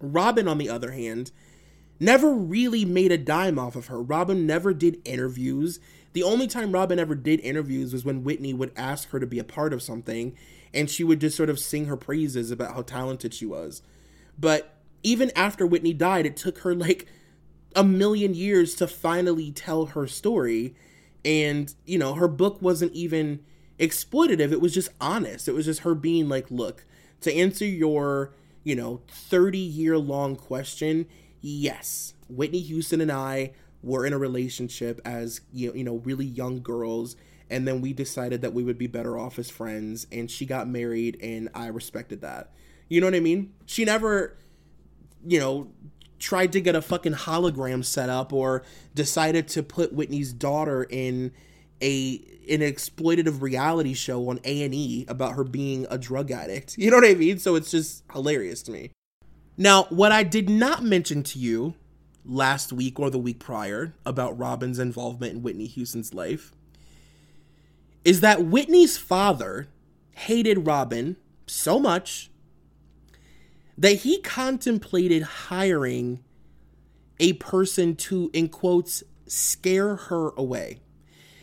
Robyn 0.00 0.48
on 0.48 0.58
the 0.58 0.68
other 0.68 0.92
hand 0.92 1.30
never 2.00 2.32
really 2.32 2.84
made 2.84 3.12
a 3.12 3.18
dime 3.18 3.58
off 3.58 3.76
of 3.76 3.86
her. 3.86 4.02
Robyn 4.02 4.46
never 4.46 4.72
did 4.72 5.00
interviews. 5.04 5.78
The 6.12 6.22
only 6.22 6.46
time 6.46 6.72
Robyn 6.72 6.98
ever 6.98 7.14
did 7.14 7.40
interviews 7.40 7.92
was 7.92 8.04
when 8.04 8.24
Whitney 8.24 8.52
would 8.52 8.72
ask 8.76 9.10
her 9.10 9.20
to 9.20 9.26
be 9.26 9.38
a 9.38 9.44
part 9.44 9.72
of 9.72 9.82
something 9.82 10.36
and 10.74 10.90
she 10.90 11.04
would 11.04 11.20
just 11.20 11.36
sort 11.36 11.50
of 11.50 11.58
sing 11.58 11.86
her 11.86 11.96
praises 11.96 12.50
about 12.50 12.74
how 12.74 12.82
talented 12.82 13.34
she 13.34 13.46
was. 13.46 13.82
But 14.38 14.76
even 15.02 15.30
after 15.36 15.66
Whitney 15.66 15.92
died, 15.92 16.26
it 16.26 16.36
took 16.36 16.58
her 16.58 16.74
like 16.74 17.06
a 17.74 17.84
million 17.84 18.34
years 18.34 18.74
to 18.76 18.86
finally 18.86 19.52
tell 19.52 19.86
her 19.86 20.06
story. 20.06 20.74
And, 21.24 21.72
you 21.84 21.98
know, 21.98 22.14
her 22.14 22.28
book 22.28 22.60
wasn't 22.60 22.92
even 22.92 23.40
exploitative, 23.78 24.52
it 24.52 24.60
was 24.60 24.74
just 24.74 24.90
honest. 25.00 25.48
It 25.48 25.52
was 25.52 25.66
just 25.66 25.80
her 25.80 25.94
being 25.94 26.28
like, 26.28 26.50
look, 26.50 26.84
to 27.22 27.34
answer 27.34 27.64
your, 27.64 28.32
you 28.62 28.76
know, 28.76 29.00
30 29.08 29.58
year 29.58 29.98
long 29.98 30.36
question, 30.36 31.06
yes, 31.40 32.14
Whitney 32.28 32.60
Houston 32.60 33.00
and 33.00 33.10
I 33.10 33.52
were 33.82 34.04
in 34.06 34.12
a 34.12 34.18
relationship 34.18 35.00
as, 35.04 35.40
you 35.52 35.84
know, 35.84 35.96
really 35.96 36.26
young 36.26 36.62
girls 36.62 37.16
and 37.50 37.66
then 37.66 37.80
we 37.80 37.92
decided 37.92 38.42
that 38.42 38.54
we 38.54 38.62
would 38.62 38.78
be 38.78 38.86
better 38.86 39.18
off 39.18 39.38
as 39.38 39.50
friends 39.50 40.06
and 40.12 40.30
she 40.30 40.46
got 40.46 40.68
married 40.68 41.18
and 41.20 41.48
I 41.54 41.66
respected 41.66 42.20
that. 42.20 42.52
You 42.88 43.00
know 43.00 43.08
what 43.08 43.14
I 43.14 43.20
mean? 43.20 43.52
She 43.66 43.84
never 43.84 44.36
you 45.26 45.38
know 45.38 45.70
tried 46.18 46.52
to 46.52 46.60
get 46.60 46.74
a 46.74 46.82
fucking 46.82 47.14
hologram 47.14 47.84
set 47.84 48.08
up 48.08 48.32
or 48.32 48.62
decided 48.94 49.48
to 49.48 49.62
put 49.62 49.92
Whitney's 49.92 50.32
daughter 50.32 50.86
in 50.88 51.32
a 51.82 52.22
an 52.48 52.60
exploitative 52.60 53.42
reality 53.42 53.94
show 53.94 54.28
on 54.28 54.38
A&E 54.44 55.06
about 55.08 55.34
her 55.34 55.44
being 55.44 55.86
a 55.88 55.96
drug 55.96 56.30
addict. 56.30 56.76
You 56.76 56.90
know 56.90 56.96
what 56.96 57.06
I 57.06 57.14
mean? 57.14 57.38
So 57.38 57.54
it's 57.54 57.70
just 57.70 58.02
hilarious 58.12 58.62
to 58.62 58.72
me. 58.72 58.90
Now, 59.56 59.84
what 59.84 60.10
I 60.10 60.24
did 60.24 60.50
not 60.50 60.82
mention 60.82 61.22
to 61.22 61.38
you 61.38 61.74
last 62.24 62.72
week 62.72 62.98
or 63.00 63.10
the 63.10 63.18
week 63.18 63.38
prior 63.38 63.94
about 64.04 64.38
Robyn's 64.38 64.78
involvement 64.78 65.32
in 65.34 65.42
Whitney 65.42 65.66
Houston's 65.66 66.14
life 66.14 66.52
is 68.04 68.20
that 68.20 68.44
Whitney's 68.44 68.96
father 68.96 69.68
hated 70.12 70.66
Robyn 70.66 71.16
so 71.46 71.78
much 71.78 72.30
that 73.76 74.00
he 74.00 74.20
contemplated 74.20 75.22
hiring 75.22 76.22
a 77.18 77.32
person 77.34 77.96
to, 77.96 78.30
in 78.32 78.48
quotes, 78.48 79.02
scare 79.26 79.96
her 79.96 80.30
away. 80.36 80.80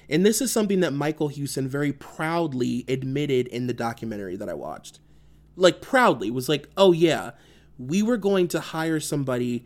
And 0.10 0.26
this 0.26 0.42
is 0.42 0.52
something 0.52 0.80
that 0.80 0.94
Michael 0.94 1.28
Houston 1.28 1.68
very 1.68 1.92
proudly 1.92 2.86
admitted 2.88 3.48
in 3.48 3.68
the 3.68 3.74
documentary 3.74 4.36
that 4.38 4.50
I 4.50 4.54
watched. 4.54 5.00
Like, 5.56 5.82
proudly, 5.82 6.32
was 6.32 6.48
like, 6.48 6.70
oh 6.78 6.92
yeah, 6.92 7.32
we 7.78 8.02
were 8.02 8.18
going 8.18 8.48
to 8.50 8.60
hire 8.60 9.00
somebody 9.00 9.66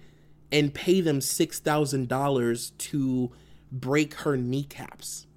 and 0.52 0.74
pay 0.74 1.02
them 1.02 1.20
$6,000 1.20 2.78
to 2.78 3.32
break 3.72 4.14
her 4.16 4.36
kneecaps. 4.36 5.28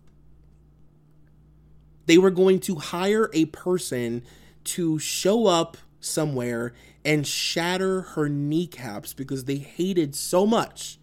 They 2.06 2.18
were 2.18 2.30
going 2.30 2.61
to 2.61 2.76
hire 2.76 3.30
a 3.33 3.47
person 3.47 4.23
to 4.64 4.99
show 4.99 5.47
up 5.47 5.76
somewhere 6.00 6.75
and 7.04 7.26
shatter 7.26 8.02
her 8.02 8.28
kneecaps 8.28 9.14
because 9.14 9.44
they 9.44 9.56
hated 9.56 10.14
so 10.14 10.47
much 10.47 10.99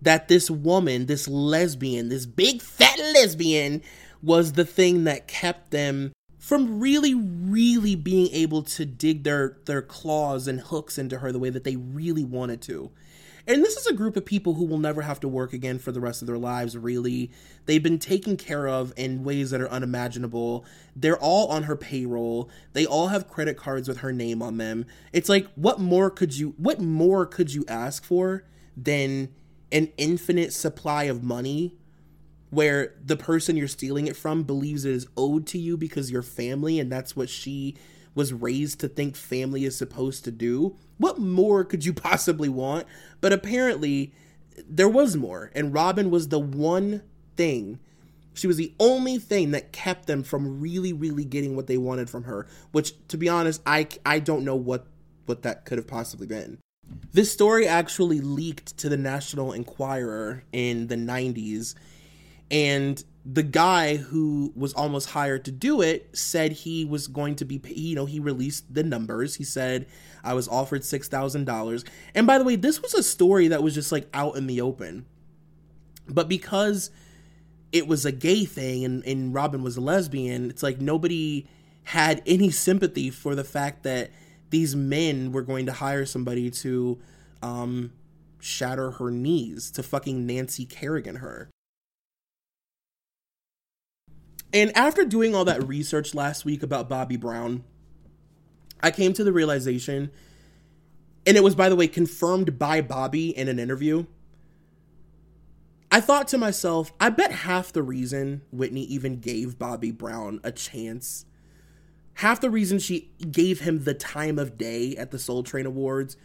that 0.00 0.28
this 0.28 0.50
woman, 0.50 1.06
this 1.06 1.28
lesbian, 1.28 2.08
this 2.08 2.26
big 2.26 2.62
fat 2.62 2.98
lesbian, 2.98 3.82
was 4.22 4.52
the 4.52 4.64
thing 4.64 5.04
that 5.04 5.28
kept 5.28 5.70
them 5.70 6.12
from 6.48 6.80
really, 6.80 7.12
really 7.12 7.94
being 7.94 8.30
able 8.32 8.62
to 8.62 8.86
dig 8.86 9.22
their 9.22 9.58
their 9.66 9.82
claws 9.82 10.48
and 10.48 10.58
hooks 10.58 10.96
into 10.96 11.18
her 11.18 11.30
the 11.30 11.38
way 11.38 11.50
that 11.50 11.62
they 11.62 11.76
really 11.76 12.24
wanted 12.24 12.62
to. 12.62 12.90
And 13.46 13.62
this 13.62 13.76
is 13.76 13.86
a 13.86 13.92
group 13.92 14.16
of 14.16 14.24
people 14.24 14.54
who 14.54 14.64
will 14.64 14.78
never 14.78 15.02
have 15.02 15.20
to 15.20 15.28
work 15.28 15.52
again 15.52 15.78
for 15.78 15.92
the 15.92 16.00
rest 16.00 16.22
of 16.22 16.26
their 16.26 16.38
lives, 16.38 16.74
really. 16.74 17.30
They've 17.66 17.82
been 17.82 17.98
taken 17.98 18.38
care 18.38 18.66
of 18.66 18.94
in 18.96 19.24
ways 19.24 19.50
that 19.50 19.60
are 19.60 19.68
unimaginable. 19.68 20.64
They're 20.96 21.18
all 21.18 21.48
on 21.48 21.64
her 21.64 21.76
payroll. 21.76 22.48
They 22.72 22.86
all 22.86 23.08
have 23.08 23.28
credit 23.28 23.58
cards 23.58 23.86
with 23.86 23.98
her 23.98 24.12
name 24.14 24.40
on 24.40 24.56
them. 24.56 24.86
It's 25.12 25.28
like 25.28 25.48
what 25.54 25.78
more 25.80 26.08
could 26.08 26.34
you 26.34 26.54
what 26.56 26.80
more 26.80 27.26
could 27.26 27.52
you 27.52 27.66
ask 27.68 28.04
for 28.04 28.44
than 28.74 29.34
an 29.70 29.92
infinite 29.98 30.54
supply 30.54 31.04
of 31.04 31.22
money 31.22 31.76
where 32.50 32.94
the 33.04 33.16
person 33.16 33.56
you're 33.56 33.68
stealing 33.68 34.06
it 34.06 34.16
from 34.16 34.42
believes 34.42 34.84
it 34.84 34.92
is 34.92 35.06
owed 35.16 35.46
to 35.48 35.58
you 35.58 35.76
because 35.76 36.10
you're 36.10 36.22
family 36.22 36.78
and 36.80 36.90
that's 36.90 37.14
what 37.14 37.28
she 37.28 37.76
was 38.14 38.32
raised 38.32 38.80
to 38.80 38.88
think 38.88 39.16
family 39.16 39.64
is 39.64 39.76
supposed 39.76 40.24
to 40.24 40.30
do. 40.30 40.76
What 40.96 41.18
more 41.18 41.64
could 41.64 41.84
you 41.84 41.92
possibly 41.94 42.48
want? 42.48 42.86
But 43.20 43.32
apparently, 43.32 44.12
there 44.68 44.88
was 44.88 45.16
more. 45.16 45.50
And 45.54 45.72
Robyn 45.72 46.10
was 46.10 46.28
the 46.28 46.38
one 46.38 47.02
thing. 47.36 47.78
She 48.34 48.46
was 48.46 48.56
the 48.56 48.74
only 48.78 49.18
thing 49.18 49.50
that 49.52 49.72
kept 49.72 50.06
them 50.06 50.22
from 50.22 50.60
really, 50.60 50.92
really 50.92 51.24
getting 51.24 51.56
what 51.56 51.66
they 51.66 51.78
wanted 51.78 52.08
from 52.08 52.24
her. 52.24 52.46
Which, 52.72 52.92
to 53.08 53.16
be 53.16 53.28
honest, 53.28 53.62
I, 53.66 53.88
I 54.04 54.18
don't 54.20 54.44
know 54.44 54.56
what, 54.56 54.86
what 55.26 55.42
that 55.42 55.64
could 55.64 55.78
have 55.78 55.86
possibly 55.86 56.26
been. 56.26 56.58
This 57.12 57.32
story 57.32 57.66
actually 57.66 58.20
leaked 58.20 58.76
to 58.78 58.88
the 58.88 58.96
National 58.96 59.52
Enquirer 59.52 60.44
in 60.52 60.86
the 60.86 60.96
90s. 60.96 61.74
And 62.50 63.02
the 63.30 63.42
guy 63.42 63.96
who 63.96 64.52
was 64.56 64.72
almost 64.72 65.10
hired 65.10 65.44
to 65.44 65.50
do 65.50 65.82
it 65.82 66.08
said 66.16 66.50
he 66.50 66.86
was 66.86 67.08
going 67.08 67.36
to 67.36 67.44
be 67.44 67.60
you 67.74 67.94
know 67.94 68.06
he 68.06 68.18
released 68.20 68.72
the 68.72 68.82
numbers. 68.82 69.34
He 69.34 69.44
said 69.44 69.86
i 70.24 70.34
was 70.34 70.48
offered 70.48 70.82
$6000 70.82 71.88
and 72.14 72.26
by 72.26 72.38
the 72.38 72.44
way 72.44 72.56
this 72.56 72.82
was 72.82 72.92
a 72.94 73.02
story 73.02 73.48
that 73.48 73.62
was 73.62 73.74
just 73.74 73.92
like 73.92 74.08
out 74.14 74.36
in 74.36 74.46
the 74.46 74.60
open. 74.60 75.04
But 76.08 76.28
because 76.28 76.90
it 77.70 77.86
was 77.86 78.06
a 78.06 78.12
gay 78.12 78.46
thing 78.46 78.84
and, 78.84 79.04
and 79.04 79.34
robyn 79.34 79.62
was 79.62 79.76
a 79.76 79.80
lesbian 79.80 80.48
it's 80.48 80.62
like 80.62 80.80
nobody 80.80 81.46
had 81.84 82.22
any 82.26 82.50
sympathy 82.50 83.10
for 83.10 83.34
the 83.34 83.44
fact 83.44 83.82
that 83.82 84.10
these 84.48 84.74
men 84.74 85.32
were 85.32 85.42
going 85.42 85.66
to 85.66 85.72
hire 85.72 86.06
somebody 86.06 86.50
to 86.50 86.98
um 87.42 87.92
shatter 88.40 88.92
her 88.92 89.10
knees 89.10 89.70
to 89.70 89.82
fucking 89.82 90.26
nancy 90.26 90.64
kerrigan 90.64 91.16
her 91.16 91.50
and 94.52 94.76
after 94.76 95.04
doing 95.04 95.34
all 95.34 95.44
that 95.44 95.66
research 95.66 96.14
last 96.14 96.44
week 96.44 96.62
about 96.62 96.88
Bobby 96.88 97.16
Brown, 97.16 97.64
I 98.82 98.90
came 98.90 99.12
to 99.14 99.24
the 99.24 99.32
realization, 99.32 100.10
and 101.26 101.36
it 101.36 101.42
was, 101.42 101.54
by 101.54 101.68
the 101.68 101.76
way, 101.76 101.88
confirmed 101.88 102.58
by 102.58 102.80
Bobby 102.80 103.36
in 103.36 103.48
an 103.48 103.58
interview. 103.58 104.06
I 105.90 106.00
thought 106.00 106.28
to 106.28 106.38
myself, 106.38 106.92
I 107.00 107.08
bet 107.10 107.32
half 107.32 107.72
the 107.72 107.82
reason 107.82 108.42
Whitney 108.52 108.84
even 108.84 109.20
gave 109.20 109.58
Bobby 109.58 109.90
Brown 109.90 110.40
a 110.44 110.52
chance, 110.52 111.24
half 112.14 112.40
the 112.40 112.50
reason 112.50 112.78
she 112.78 113.10
gave 113.30 113.60
him 113.60 113.84
the 113.84 113.94
time 113.94 114.38
of 114.38 114.58
day 114.58 114.96
at 114.96 115.10
the 115.10 115.18
Soul 115.18 115.42
Train 115.42 115.66
Awards 115.66 116.16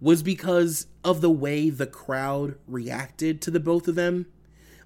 was 0.00 0.22
because 0.22 0.86
of 1.04 1.20
the 1.20 1.30
way 1.30 1.70
the 1.70 1.86
crowd 1.86 2.56
reacted 2.66 3.42
to 3.42 3.50
the 3.50 3.60
both 3.60 3.86
of 3.86 3.94
them. 3.94 4.26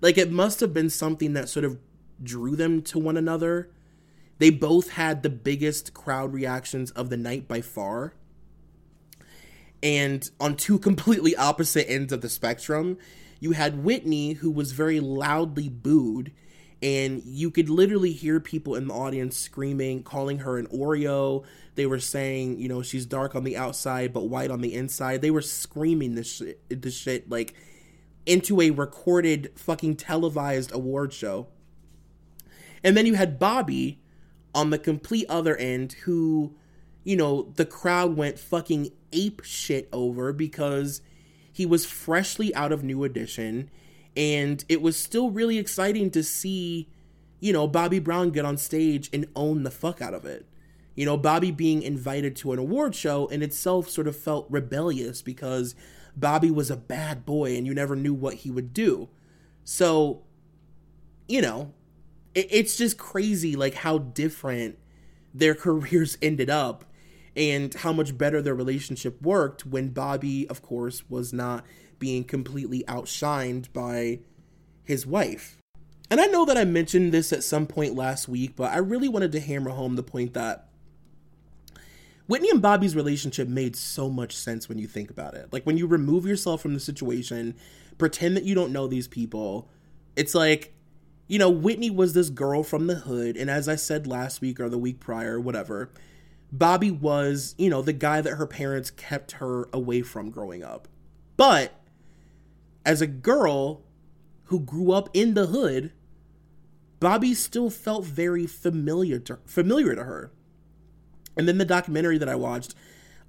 Like, 0.00 0.18
it 0.18 0.30
must 0.30 0.60
have 0.60 0.74
been 0.74 0.90
something 0.90 1.32
that 1.34 1.48
sort 1.48 1.64
of 1.64 1.78
drew 2.24 2.56
them 2.56 2.82
to 2.82 2.98
one 2.98 3.16
another. 3.16 3.70
They 4.38 4.50
both 4.50 4.90
had 4.90 5.22
the 5.22 5.30
biggest 5.30 5.94
crowd 5.94 6.32
reactions 6.32 6.90
of 6.92 7.10
the 7.10 7.16
night 7.16 7.46
by 7.46 7.60
far. 7.60 8.14
And 9.82 10.28
on 10.40 10.56
two 10.56 10.78
completely 10.80 11.36
opposite 11.36 11.90
ends 11.90 12.12
of 12.12 12.20
the 12.20 12.28
spectrum, 12.28 12.98
you 13.40 13.52
had 13.52 13.84
Whitney, 13.84 14.32
who 14.32 14.50
was 14.50 14.72
very 14.72 15.00
loudly 15.00 15.68
booed, 15.68 16.32
and 16.82 17.22
you 17.24 17.50
could 17.50 17.68
literally 17.68 18.12
hear 18.12 18.40
people 18.40 18.74
in 18.74 18.88
the 18.88 18.94
audience 18.94 19.36
screaming, 19.36 20.02
calling 20.02 20.40
her 20.40 20.58
an 20.58 20.66
Oreo. 20.66 21.44
They 21.74 21.86
were 21.86 21.98
saying, 21.98 22.58
you 22.58 22.68
know, 22.68 22.82
she's 22.82 23.06
dark 23.06 23.34
on 23.34 23.44
the 23.44 23.56
outside 23.56 24.12
but 24.12 24.28
white 24.28 24.50
on 24.50 24.60
the 24.60 24.74
inside. 24.74 25.22
They 25.22 25.30
were 25.30 25.42
screaming 25.42 26.14
this 26.14 26.36
shit, 26.36 26.82
this 26.82 26.96
shit 26.96 27.30
like 27.30 27.54
into 28.26 28.60
a 28.60 28.70
recorded 28.70 29.52
fucking 29.56 29.96
televised 29.96 30.72
award 30.72 31.12
show. 31.12 31.46
And 32.84 32.96
then 32.96 33.06
you 33.06 33.14
had 33.14 33.38
Bobby 33.38 33.98
on 34.54 34.70
the 34.70 34.78
complete 34.78 35.26
other 35.28 35.56
end 35.56 35.94
who, 36.04 36.54
you 37.02 37.16
know, 37.16 37.50
the 37.56 37.64
crowd 37.64 38.16
went 38.16 38.38
fucking 38.38 38.90
ape 39.12 39.42
shit 39.42 39.88
over 39.92 40.32
because 40.32 41.00
he 41.50 41.64
was 41.64 41.86
freshly 41.86 42.54
out 42.54 42.70
of 42.70 42.84
New 42.84 43.02
Edition 43.02 43.70
and 44.16 44.64
it 44.68 44.82
was 44.82 44.96
still 44.96 45.30
really 45.30 45.58
exciting 45.58 46.10
to 46.10 46.22
see, 46.22 46.88
you 47.40 47.52
know, 47.52 47.66
Bobby 47.66 47.98
Brown 47.98 48.30
get 48.30 48.44
on 48.44 48.56
stage 48.56 49.10
and 49.12 49.26
own 49.34 49.62
the 49.64 49.70
fuck 49.70 50.00
out 50.00 50.14
of 50.14 50.24
it. 50.24 50.46
You 50.94 51.04
know, 51.04 51.16
Bobby 51.16 51.50
being 51.50 51.82
invited 51.82 52.36
to 52.36 52.52
an 52.52 52.58
award 52.58 52.94
show 52.94 53.26
in 53.26 53.42
itself 53.42 53.88
sort 53.88 54.06
of 54.06 54.16
felt 54.16 54.46
rebellious 54.48 55.22
because 55.22 55.74
Bobby 56.16 56.50
was 56.50 56.70
a 56.70 56.76
bad 56.76 57.26
boy 57.26 57.56
and 57.56 57.66
you 57.66 57.74
never 57.74 57.96
knew 57.96 58.14
what 58.14 58.34
he 58.34 58.50
would 58.50 58.72
do. 58.72 59.08
So, 59.64 60.22
you 61.26 61.42
know, 61.42 61.72
it, 62.34 62.48
it's 62.50 62.76
just 62.76 62.98
crazy 62.98 63.56
like 63.56 63.74
how 63.74 63.98
different 63.98 64.78
their 65.32 65.54
careers 65.54 66.18
ended 66.22 66.50
up 66.50 66.84
and 67.36 67.74
how 67.74 67.92
much 67.92 68.16
better 68.16 68.40
their 68.40 68.54
relationship 68.54 69.20
worked 69.20 69.66
when 69.66 69.88
Bobby, 69.88 70.48
of 70.48 70.62
course, 70.62 71.08
was 71.10 71.32
not 71.32 71.64
being 71.98 72.24
completely 72.24 72.84
outshined 72.86 73.72
by 73.72 74.20
his 74.84 75.06
wife. 75.06 75.58
And 76.10 76.20
I 76.20 76.26
know 76.26 76.44
that 76.44 76.56
I 76.56 76.64
mentioned 76.64 77.12
this 77.12 77.32
at 77.32 77.42
some 77.42 77.66
point 77.66 77.96
last 77.96 78.28
week, 78.28 78.54
but 78.54 78.70
I 78.70 78.76
really 78.76 79.08
wanted 79.08 79.32
to 79.32 79.40
hammer 79.40 79.70
home 79.70 79.96
the 79.96 80.02
point 80.02 80.34
that 80.34 80.68
Whitney 82.26 82.50
and 82.50 82.62
Bobby's 82.62 82.94
relationship 82.94 83.48
made 83.48 83.74
so 83.74 84.08
much 84.08 84.36
sense 84.36 84.68
when 84.68 84.78
you 84.78 84.86
think 84.86 85.10
about 85.10 85.34
it. 85.34 85.52
Like 85.52 85.64
when 85.64 85.76
you 85.76 85.86
remove 85.86 86.26
yourself 86.26 86.62
from 86.62 86.74
the 86.74 86.80
situation, 86.80 87.54
pretend 87.98 88.36
that 88.36 88.44
you 88.44 88.54
don't 88.54 88.72
know 88.72 88.86
these 88.86 89.08
people. 89.08 89.68
It's 90.16 90.34
like, 90.34 90.73
you 91.26 91.38
know, 91.38 91.50
Whitney 91.50 91.90
was 91.90 92.12
this 92.12 92.30
girl 92.30 92.62
from 92.62 92.86
the 92.86 92.96
hood, 92.96 93.36
and 93.36 93.50
as 93.50 93.68
I 93.68 93.76
said 93.76 94.06
last 94.06 94.40
week 94.40 94.60
or 94.60 94.68
the 94.68 94.78
week 94.78 95.00
prior, 95.00 95.40
whatever, 95.40 95.90
Bobby 96.52 96.90
was, 96.90 97.54
you 97.58 97.70
know, 97.70 97.82
the 97.82 97.92
guy 97.92 98.20
that 98.20 98.34
her 98.34 98.46
parents 98.46 98.90
kept 98.90 99.32
her 99.32 99.68
away 99.72 100.02
from 100.02 100.30
growing 100.30 100.62
up. 100.62 100.86
But 101.36 101.80
as 102.84 103.00
a 103.00 103.06
girl 103.06 103.82
who 104.44 104.60
grew 104.60 104.92
up 104.92 105.08
in 105.14 105.34
the 105.34 105.46
hood, 105.46 105.92
Bobby 107.00 107.34
still 107.34 107.70
felt 107.70 108.04
very 108.04 108.46
familiar 108.46 109.18
to 109.20 109.38
familiar 109.44 109.94
to 109.94 110.04
her. 110.04 110.30
And 111.36 111.48
then 111.48 111.58
the 111.58 111.64
documentary 111.64 112.18
that 112.18 112.28
I 112.28 112.36
watched, 112.36 112.74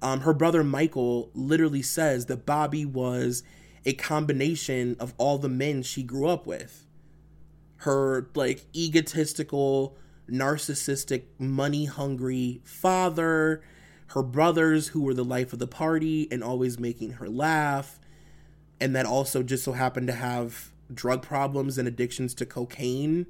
um, 0.00 0.20
her 0.20 0.32
brother 0.32 0.62
Michael 0.62 1.30
literally 1.34 1.82
says 1.82 2.26
that 2.26 2.46
Bobby 2.46 2.84
was 2.84 3.42
a 3.84 3.92
combination 3.94 4.96
of 5.00 5.14
all 5.18 5.38
the 5.38 5.48
men 5.48 5.82
she 5.82 6.02
grew 6.02 6.28
up 6.28 6.46
with. 6.46 6.85
Her 7.78 8.28
like 8.34 8.64
egotistical, 8.74 9.96
narcissistic, 10.30 11.24
money 11.38 11.84
hungry 11.84 12.60
father, 12.64 13.62
her 14.08 14.22
brothers 14.22 14.88
who 14.88 15.02
were 15.02 15.14
the 15.14 15.24
life 15.24 15.52
of 15.52 15.58
the 15.58 15.66
party 15.66 16.28
and 16.30 16.42
always 16.42 16.78
making 16.78 17.12
her 17.12 17.28
laugh, 17.28 17.98
and 18.80 18.94
that 18.94 19.06
also 19.06 19.42
just 19.42 19.64
so 19.64 19.72
happened 19.72 20.06
to 20.06 20.12
have 20.12 20.72
drug 20.92 21.22
problems 21.22 21.78
and 21.78 21.88
addictions 21.88 22.34
to 22.34 22.46
cocaine. 22.46 23.26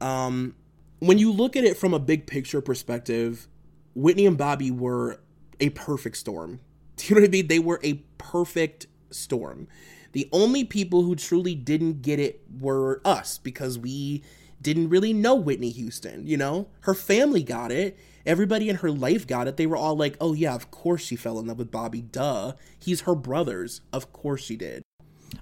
Um, 0.00 0.54
when 0.98 1.18
you 1.18 1.32
look 1.32 1.56
at 1.56 1.64
it 1.64 1.76
from 1.76 1.92
a 1.94 1.98
big 1.98 2.26
picture 2.26 2.60
perspective, 2.60 3.48
Whitney 3.94 4.26
and 4.26 4.38
Bobby 4.38 4.70
were 4.70 5.20
a 5.60 5.70
perfect 5.70 6.16
storm. 6.16 6.60
Do 6.96 7.06
you 7.06 7.14
know 7.14 7.22
what 7.22 7.28
I 7.28 7.30
mean? 7.30 7.46
They 7.48 7.58
were 7.58 7.80
a 7.82 7.94
perfect 8.18 8.86
storm. 9.10 9.68
The 10.16 10.30
only 10.32 10.64
people 10.64 11.02
who 11.02 11.14
truly 11.14 11.54
didn't 11.54 12.00
get 12.00 12.18
it 12.18 12.40
were 12.58 13.02
us 13.04 13.36
because 13.36 13.78
we 13.78 14.22
didn't 14.62 14.88
really 14.88 15.12
know 15.12 15.34
Whitney 15.34 15.68
Houston, 15.68 16.26
you 16.26 16.38
know? 16.38 16.68
Her 16.80 16.94
family 16.94 17.42
got 17.42 17.70
it. 17.70 17.98
Everybody 18.24 18.70
in 18.70 18.76
her 18.76 18.90
life 18.90 19.26
got 19.26 19.46
it. 19.46 19.58
They 19.58 19.66
were 19.66 19.76
all 19.76 19.94
like, 19.94 20.16
oh, 20.18 20.32
yeah, 20.32 20.54
of 20.54 20.70
course 20.70 21.02
she 21.04 21.16
fell 21.16 21.38
in 21.38 21.48
love 21.48 21.58
with 21.58 21.70
Bobby. 21.70 22.00
Duh. 22.00 22.54
He's 22.78 23.02
her 23.02 23.14
brother's. 23.14 23.82
Of 23.92 24.10
course 24.14 24.42
she 24.42 24.56
did. 24.56 24.82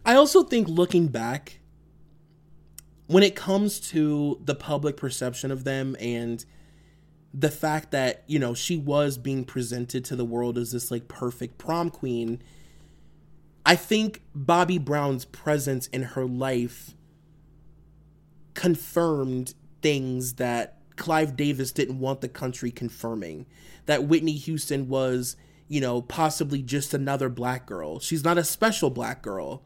I 0.05 0.17
also 0.17 0.43
think 0.43 0.67
looking 0.67 1.07
back, 1.07 1.61
when 3.07 3.23
it 3.23 3.37
comes 3.37 3.79
to 3.91 4.41
the 4.45 4.57
public 4.57 4.97
perception 4.97 5.53
of 5.53 5.63
them 5.63 5.95
and 6.01 6.45
the 7.33 7.53
fact 7.53 7.93
that 7.93 8.25
you 8.27 8.41
know 8.41 8.55
she 8.55 8.77
was 8.77 9.19
being 9.19 9.45
presented 9.45 10.05
to 10.07 10.17
the 10.17 10.25
world 10.25 10.59
as 10.59 10.73
this 10.73 10.91
like 10.91 11.07
perfect 11.07 11.59
prom 11.59 11.91
queen 11.91 12.43
i 13.65 13.75
think 13.75 14.23
bobby 14.35 14.79
brown's 14.79 15.25
presence 15.25 15.87
in 15.89 16.03
her 16.03 16.25
life 16.25 16.95
confirmed 18.55 19.55
things 19.83 20.35
that 20.35 20.79
clive 20.97 21.37
davis 21.37 21.73
didn't 21.73 21.99
want 21.99 22.21
the 22.21 22.29
country 22.29 22.71
confirming. 22.71 23.47
That 23.87 24.05
whitney 24.05 24.37
houston 24.37 24.89
was 24.89 25.37
you 25.67 25.81
know 25.81 26.03
possibly 26.03 26.63
just 26.63 26.95
another 26.95 27.29
black 27.29 27.67
girl. 27.67 27.99
She's 27.99 28.25
not 28.25 28.39
a 28.39 28.45
special 28.45 28.91
black 28.91 29.23
girl 29.23 29.65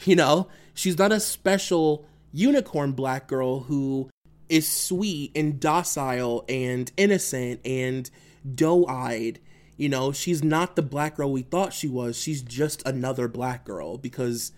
you 0.04 0.16
know? 0.16 0.48
She's 0.74 0.98
not 0.98 1.12
a 1.12 1.20
special 1.20 2.06
unicorn 2.32 2.92
black 2.92 3.26
girl 3.26 3.60
who 3.60 4.10
is 4.48 4.68
sweet 4.68 5.32
and 5.34 5.60
docile 5.60 6.44
and 6.48 6.90
innocent 6.96 7.60
and 7.64 8.10
doe 8.54 8.86
eyed. 8.86 9.40
You 9.80 9.88
know, 9.88 10.12
she's 10.12 10.44
not 10.44 10.76
the 10.76 10.82
black 10.82 11.16
girl 11.16 11.32
we 11.32 11.40
thought 11.40 11.72
she 11.72 11.88
was. 11.88 12.14
She's 12.14 12.42
just 12.42 12.86
another 12.86 13.28
black 13.28 13.64
girl 13.64 13.96
because 13.96 14.52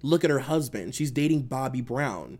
look 0.00 0.22
at 0.22 0.30
her 0.30 0.38
husband. 0.38 0.94
She's 0.94 1.10
dating 1.10 1.42
Bobby 1.42 1.80
Brown. 1.80 2.38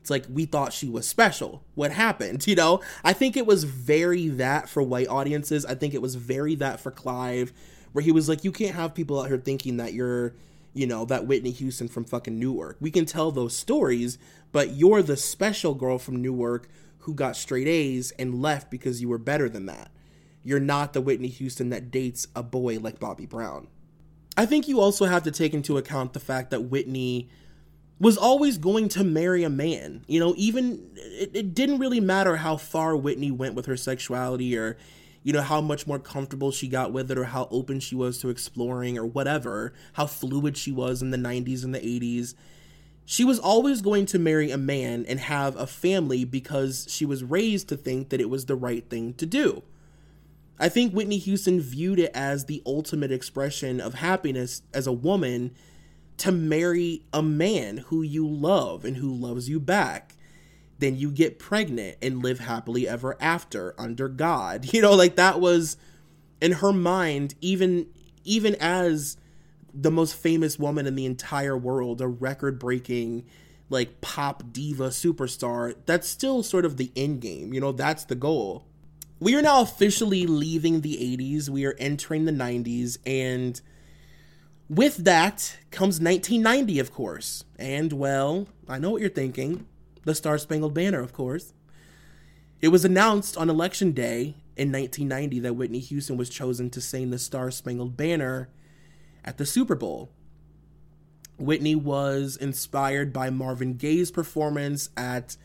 It's 0.00 0.10
like 0.10 0.24
we 0.28 0.44
thought 0.44 0.72
she 0.72 0.88
was 0.88 1.06
special. 1.06 1.62
What 1.76 1.92
happened? 1.92 2.46
You 2.48 2.56
know, 2.56 2.82
I 3.04 3.12
think 3.12 3.36
it 3.36 3.46
was 3.46 3.62
very 3.62 4.26
that 4.26 4.68
for 4.68 4.82
white 4.82 5.06
audiences. 5.06 5.64
I 5.64 5.76
think 5.76 5.94
it 5.94 6.02
was 6.02 6.16
very 6.16 6.56
that 6.56 6.80
for 6.80 6.90
Clive, 6.90 7.52
where 7.92 8.02
he 8.02 8.10
was 8.10 8.28
like, 8.28 8.42
you 8.42 8.50
can't 8.50 8.74
have 8.74 8.92
people 8.92 9.20
out 9.20 9.28
here 9.28 9.38
thinking 9.38 9.76
that 9.76 9.92
you're 9.92 10.34
you 10.74 10.86
know, 10.86 11.04
that 11.04 11.26
Whitney 11.26 11.52
Houston 11.52 11.86
from 11.86 12.04
fucking 12.04 12.38
Newark. 12.38 12.76
We 12.80 12.90
can 12.90 13.06
tell 13.06 13.30
those 13.30 13.56
stories, 13.56 14.18
but 14.50 14.70
you're 14.72 15.02
the 15.02 15.16
special 15.16 15.74
girl 15.74 15.98
from 15.98 16.20
Newark 16.20 16.68
who 16.98 17.14
got 17.14 17.36
straight 17.36 17.68
A's 17.68 18.10
and 18.18 18.42
left 18.42 18.68
because 18.68 19.00
you 19.00 19.08
were 19.08 19.18
better 19.18 19.48
than 19.48 19.66
that. 19.66 19.90
You're 20.44 20.60
not 20.60 20.92
the 20.92 21.00
Whitney 21.00 21.28
Houston 21.28 21.70
that 21.70 21.90
dates 21.90 22.28
a 22.34 22.42
boy 22.42 22.78
like 22.78 22.98
Bobby 22.98 23.26
Brown. 23.26 23.68
I 24.36 24.46
think 24.46 24.68
you 24.68 24.80
also 24.80 25.06
have 25.06 25.24
to 25.24 25.30
take 25.30 25.52
into 25.52 25.78
account 25.78 26.12
the 26.12 26.20
fact 26.20 26.50
that 26.50 26.62
Whitney 26.62 27.28
was 27.98 28.16
always 28.16 28.56
going 28.58 28.88
to 28.90 29.02
marry 29.02 29.42
a 29.42 29.50
man. 29.50 30.04
You 30.06 30.20
know, 30.20 30.34
even 30.36 30.90
it, 30.94 31.30
it 31.34 31.54
didn't 31.54 31.78
really 31.78 32.00
matter 32.00 32.36
how 32.36 32.56
far 32.56 32.96
Whitney 32.96 33.30
went 33.30 33.54
with 33.54 33.66
her 33.66 33.76
sexuality 33.76 34.56
or 34.56 34.76
you 35.22 35.32
know, 35.32 35.42
how 35.42 35.60
much 35.60 35.86
more 35.86 35.98
comfortable 35.98 36.50
she 36.50 36.68
got 36.68 36.92
with 36.92 37.10
it 37.10 37.18
or 37.18 37.24
how 37.24 37.48
open 37.50 37.80
she 37.80 37.94
was 37.94 38.18
to 38.18 38.30
exploring 38.30 38.96
or 38.96 39.04
whatever, 39.04 39.72
how 39.94 40.06
fluid 40.06 40.56
she 40.56 40.72
was 40.72 41.02
in 41.02 41.10
the 41.10 41.18
90s 41.18 41.64
and 41.64 41.74
the 41.74 41.80
80s. 41.80 42.34
She 43.04 43.24
was 43.24 43.38
always 43.38 43.82
going 43.82 44.06
to 44.06 44.18
marry 44.18 44.50
a 44.50 44.56
man 44.56 45.04
and 45.06 45.20
have 45.20 45.56
a 45.56 45.66
family 45.66 46.24
because 46.24 46.86
she 46.88 47.04
was 47.04 47.24
raised 47.24 47.68
to 47.68 47.76
think 47.76 48.10
that 48.10 48.20
it 48.20 48.30
was 48.30 48.46
the 48.46 48.56
right 48.56 48.88
thing 48.88 49.14
to 49.14 49.26
do. 49.26 49.62
I 50.58 50.68
think 50.68 50.92
Whitney 50.92 51.18
Houston 51.18 51.60
viewed 51.60 51.98
it 51.98 52.10
as 52.14 52.46
the 52.46 52.62
ultimate 52.66 53.12
expression 53.12 53.80
of 53.80 53.94
happiness 53.94 54.62
as 54.74 54.86
a 54.86 54.92
woman 54.92 55.52
to 56.18 56.32
marry 56.32 57.02
a 57.12 57.22
man 57.22 57.78
who 57.78 58.02
you 58.02 58.26
love 58.26 58.84
and 58.84 58.96
who 58.96 59.14
loves 59.14 59.48
you 59.48 59.60
back 59.60 60.14
then 60.78 60.96
you 60.96 61.10
get 61.10 61.38
pregnant 61.38 61.96
and 62.00 62.22
live 62.22 62.38
happily 62.38 62.88
ever 62.88 63.16
after 63.20 63.74
under 63.78 64.08
God. 64.08 64.66
You 64.78 64.82
know, 64.82 64.94
like 64.94 65.16
that 65.16 65.40
was 65.40 65.76
in 66.40 66.52
her 66.52 66.72
mind 66.72 67.34
even 67.40 67.86
even 68.24 68.54
as 68.60 69.16
the 69.74 69.90
most 69.90 70.14
famous 70.14 70.58
woman 70.58 70.86
in 70.86 70.94
the 70.94 71.06
entire 71.06 71.56
world, 71.56 72.00
a 72.00 72.06
record-breaking 72.06 73.24
like 73.70 74.00
pop 74.00 74.52
diva 74.52 74.88
superstar, 74.88 75.74
that's 75.84 76.08
still 76.08 76.42
sort 76.42 76.64
of 76.64 76.76
the 76.76 76.92
end 76.94 77.20
game. 77.20 77.52
You 77.52 77.60
know, 77.60 77.72
that's 77.72 78.04
the 78.04 78.14
goal. 78.14 78.67
We 79.20 79.34
are 79.34 79.42
now 79.42 79.62
officially 79.62 80.26
leaving 80.26 80.80
the 80.80 80.96
80s. 80.96 81.48
We 81.48 81.64
are 81.64 81.74
entering 81.78 82.24
the 82.24 82.32
90s 82.32 82.98
and 83.04 83.60
with 84.68 84.98
that 84.98 85.56
comes 85.70 86.00
1990, 86.00 86.78
of 86.78 86.92
course. 86.92 87.44
And 87.58 87.92
well, 87.92 88.46
I 88.68 88.78
know 88.78 88.90
what 88.90 89.00
you're 89.00 89.10
thinking 89.10 89.66
the 90.04 90.14
Star 90.14 90.38
Spangled 90.38 90.74
Banner, 90.74 91.00
of 91.00 91.12
course. 91.12 91.52
It 92.60 92.68
was 92.68 92.84
announced 92.84 93.36
on 93.36 93.50
Election 93.50 93.92
Day 93.92 94.34
in 94.56 94.72
1990 94.72 95.40
that 95.40 95.54
Whitney 95.54 95.78
Houston 95.80 96.16
was 96.16 96.30
chosen 96.30 96.70
to 96.70 96.80
sing 96.80 97.10
the 97.10 97.18
Star 97.18 97.50
Spangled 97.50 97.96
Banner 97.96 98.48
at 99.24 99.38
the 99.38 99.46
Super 99.46 99.74
Bowl. 99.74 100.10
Whitney 101.38 101.76
was 101.76 102.36
inspired 102.36 103.12
by 103.12 103.30
Marvin 103.30 103.74
Gaye's 103.74 104.10
performance 104.10 104.90
at 104.96 105.36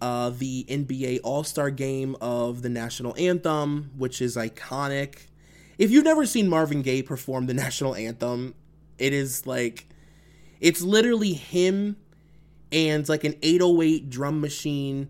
uh, 0.00 0.30
the 0.30 0.64
NBA 0.68 1.20
All 1.22 1.44
Star 1.44 1.70
game 1.70 2.16
of 2.20 2.62
the 2.62 2.68
national 2.68 3.14
anthem, 3.18 3.90
which 3.96 4.20
is 4.20 4.36
iconic. 4.36 5.26
If 5.78 5.90
you've 5.90 6.04
never 6.04 6.26
seen 6.26 6.48
Marvin 6.48 6.82
Gaye 6.82 7.02
perform 7.02 7.46
the 7.46 7.54
national 7.64 7.94
anthem, 7.94 8.54
it 8.98 9.12
is 9.12 9.46
like 9.46 9.86
It's 10.60 10.82
literally 10.82 11.32
him 11.32 11.96
and 12.72 13.08
like 13.08 13.24
an 13.24 13.36
808 13.42 14.10
drum 14.10 14.40
machine 14.40 15.08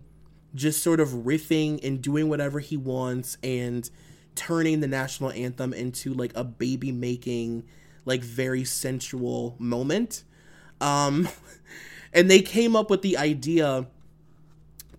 just 0.53 0.81
sort 0.81 0.99
of 0.99 1.09
riffing 1.09 1.83
and 1.83 2.01
doing 2.01 2.29
whatever 2.29 2.59
he 2.59 2.77
wants 2.77 3.37
and 3.43 3.89
turning 4.35 4.79
the 4.79 4.87
national 4.87 5.31
anthem 5.31 5.73
into 5.73 6.13
like 6.13 6.31
a 6.35 6.43
baby 6.43 6.91
making 6.91 7.63
like 8.05 8.21
very 8.21 8.63
sensual 8.63 9.55
moment 9.59 10.23
um 10.79 11.27
and 12.13 12.29
they 12.29 12.41
came 12.41 12.75
up 12.75 12.89
with 12.89 13.01
the 13.01 13.17
idea 13.17 13.85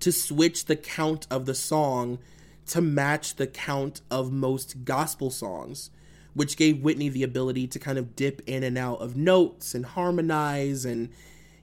to 0.06 0.12
switch 0.12 0.66
the 0.66 0.76
count 0.76 1.26
of 1.30 1.46
the 1.46 1.54
song 1.54 2.20
to 2.64 2.80
match 2.80 3.34
the 3.34 3.46
count 3.46 4.00
of 4.08 4.30
most 4.30 4.84
gospel 4.84 5.30
songs 5.30 5.90
which 6.32 6.56
gave 6.56 6.80
Whitney 6.80 7.08
the 7.08 7.24
ability 7.24 7.66
to 7.66 7.78
kind 7.80 7.98
of 7.98 8.14
dip 8.14 8.40
in 8.46 8.62
and 8.62 8.78
out 8.78 9.00
of 9.00 9.16
notes 9.16 9.74
and 9.74 9.84
harmonize 9.84 10.84
and 10.84 11.10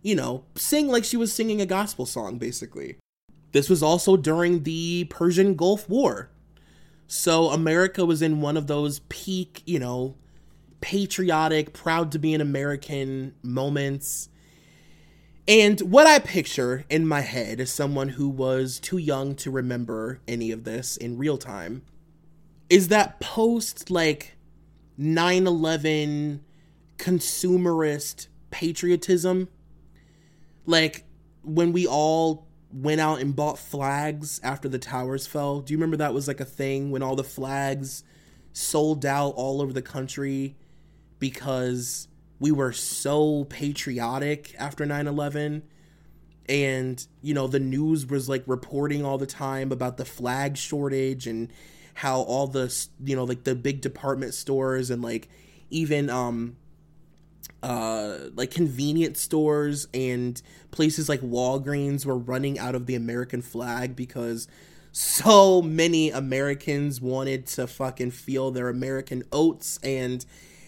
you 0.01 0.13
know 0.13 0.43
sing 0.55 0.89
like 0.89 1.05
she 1.05 1.15
was 1.15 1.31
singing 1.31 1.61
a 1.61 1.65
gospel 1.65 2.05
song 2.05 2.37
basically 2.37 2.97
this 3.53 3.69
was 3.69 3.81
also 3.81 4.17
during 4.17 4.63
the 4.63 5.05
Persian 5.05 5.55
Gulf 5.55 5.87
War 5.87 6.29
so 7.07 7.49
America 7.49 8.05
was 8.05 8.21
in 8.21 8.41
one 8.41 8.57
of 8.57 8.67
those 8.67 8.99
peak, 9.07 9.61
you 9.65 9.79
know, 9.79 10.15
patriotic, 10.81 11.71
proud 11.71 12.11
to 12.13 12.19
be 12.19 12.33
an 12.33 12.41
American 12.41 13.35
moments. 13.43 14.29
And 15.47 15.79
what 15.81 16.07
I 16.07 16.19
picture 16.19 16.85
in 16.89 17.05
my 17.05 17.21
head 17.21 17.59
as 17.59 17.69
someone 17.69 18.09
who 18.09 18.29
was 18.29 18.79
too 18.79 18.97
young 18.97 19.35
to 19.35 19.51
remember 19.51 20.21
any 20.27 20.51
of 20.51 20.63
this 20.63 20.95
in 20.95 21.17
real 21.17 21.37
time 21.37 21.83
is 22.69 22.87
that 22.87 23.19
post 23.19 23.91
like 23.91 24.37
9 24.97 25.45
11 25.45 26.43
consumerist 26.97 28.27
patriotism. 28.51 29.49
Like 30.65 31.03
when 31.43 31.73
we 31.73 31.85
all 31.85 32.47
went 32.71 33.01
out 33.01 33.19
and 33.19 33.35
bought 33.35 33.59
flags 33.59 34.39
after 34.43 34.67
the 34.67 34.79
towers 34.79 35.27
fell. 35.27 35.59
Do 35.59 35.73
you 35.73 35.77
remember 35.77 35.97
that 35.97 36.13
was 36.13 36.27
like 36.27 36.39
a 36.39 36.45
thing 36.45 36.89
when 36.89 37.03
all 37.03 37.15
the 37.15 37.23
flags 37.23 38.03
sold 38.51 39.05
out 39.05 39.29
all 39.35 39.61
over 39.61 39.73
the 39.73 39.81
country 39.81 40.55
because 41.19 42.07
we 42.43 42.51
were 42.51 42.73
so 42.73 43.45
patriotic 43.45 44.53
after 44.59 44.85
9/11 44.85 45.61
and 46.49 47.07
you 47.21 47.33
know 47.33 47.47
the 47.47 47.59
news 47.59 48.05
was 48.05 48.27
like 48.27 48.43
reporting 48.47 49.05
all 49.05 49.17
the 49.17 49.25
time 49.25 49.71
about 49.71 49.95
the 49.95 50.03
flag 50.03 50.57
shortage 50.57 51.25
and 51.25 51.53
how 51.93 52.19
all 52.19 52.47
the 52.47 52.87
you 53.01 53.15
know 53.15 53.23
like 53.23 53.45
the 53.45 53.55
big 53.55 53.79
department 53.79 54.33
stores 54.33 54.89
and 54.89 55.01
like 55.01 55.29
even 55.69 56.09
um 56.09 56.57
uh, 57.61 58.17
like 58.35 58.51
convenience 58.51 59.21
stores 59.21 59.87
and 59.93 60.41
places 60.71 61.07
like 61.07 61.21
Walgreens 61.21 62.05
were 62.05 62.17
running 62.17 62.59
out 62.59 62.75
of 62.75 62.87
the 62.87 62.95
American 62.95 63.41
flag 63.41 63.95
because 63.95 64.49
so 64.91 65.61
many 65.61 66.09
Americans 66.11 66.99
wanted 66.99 67.45
to 67.47 67.67
fucking 67.67 68.11
feel 68.11 68.51
their 68.51 68.67
American 68.67 69.23
oats 69.31 69.79
and 69.81 70.25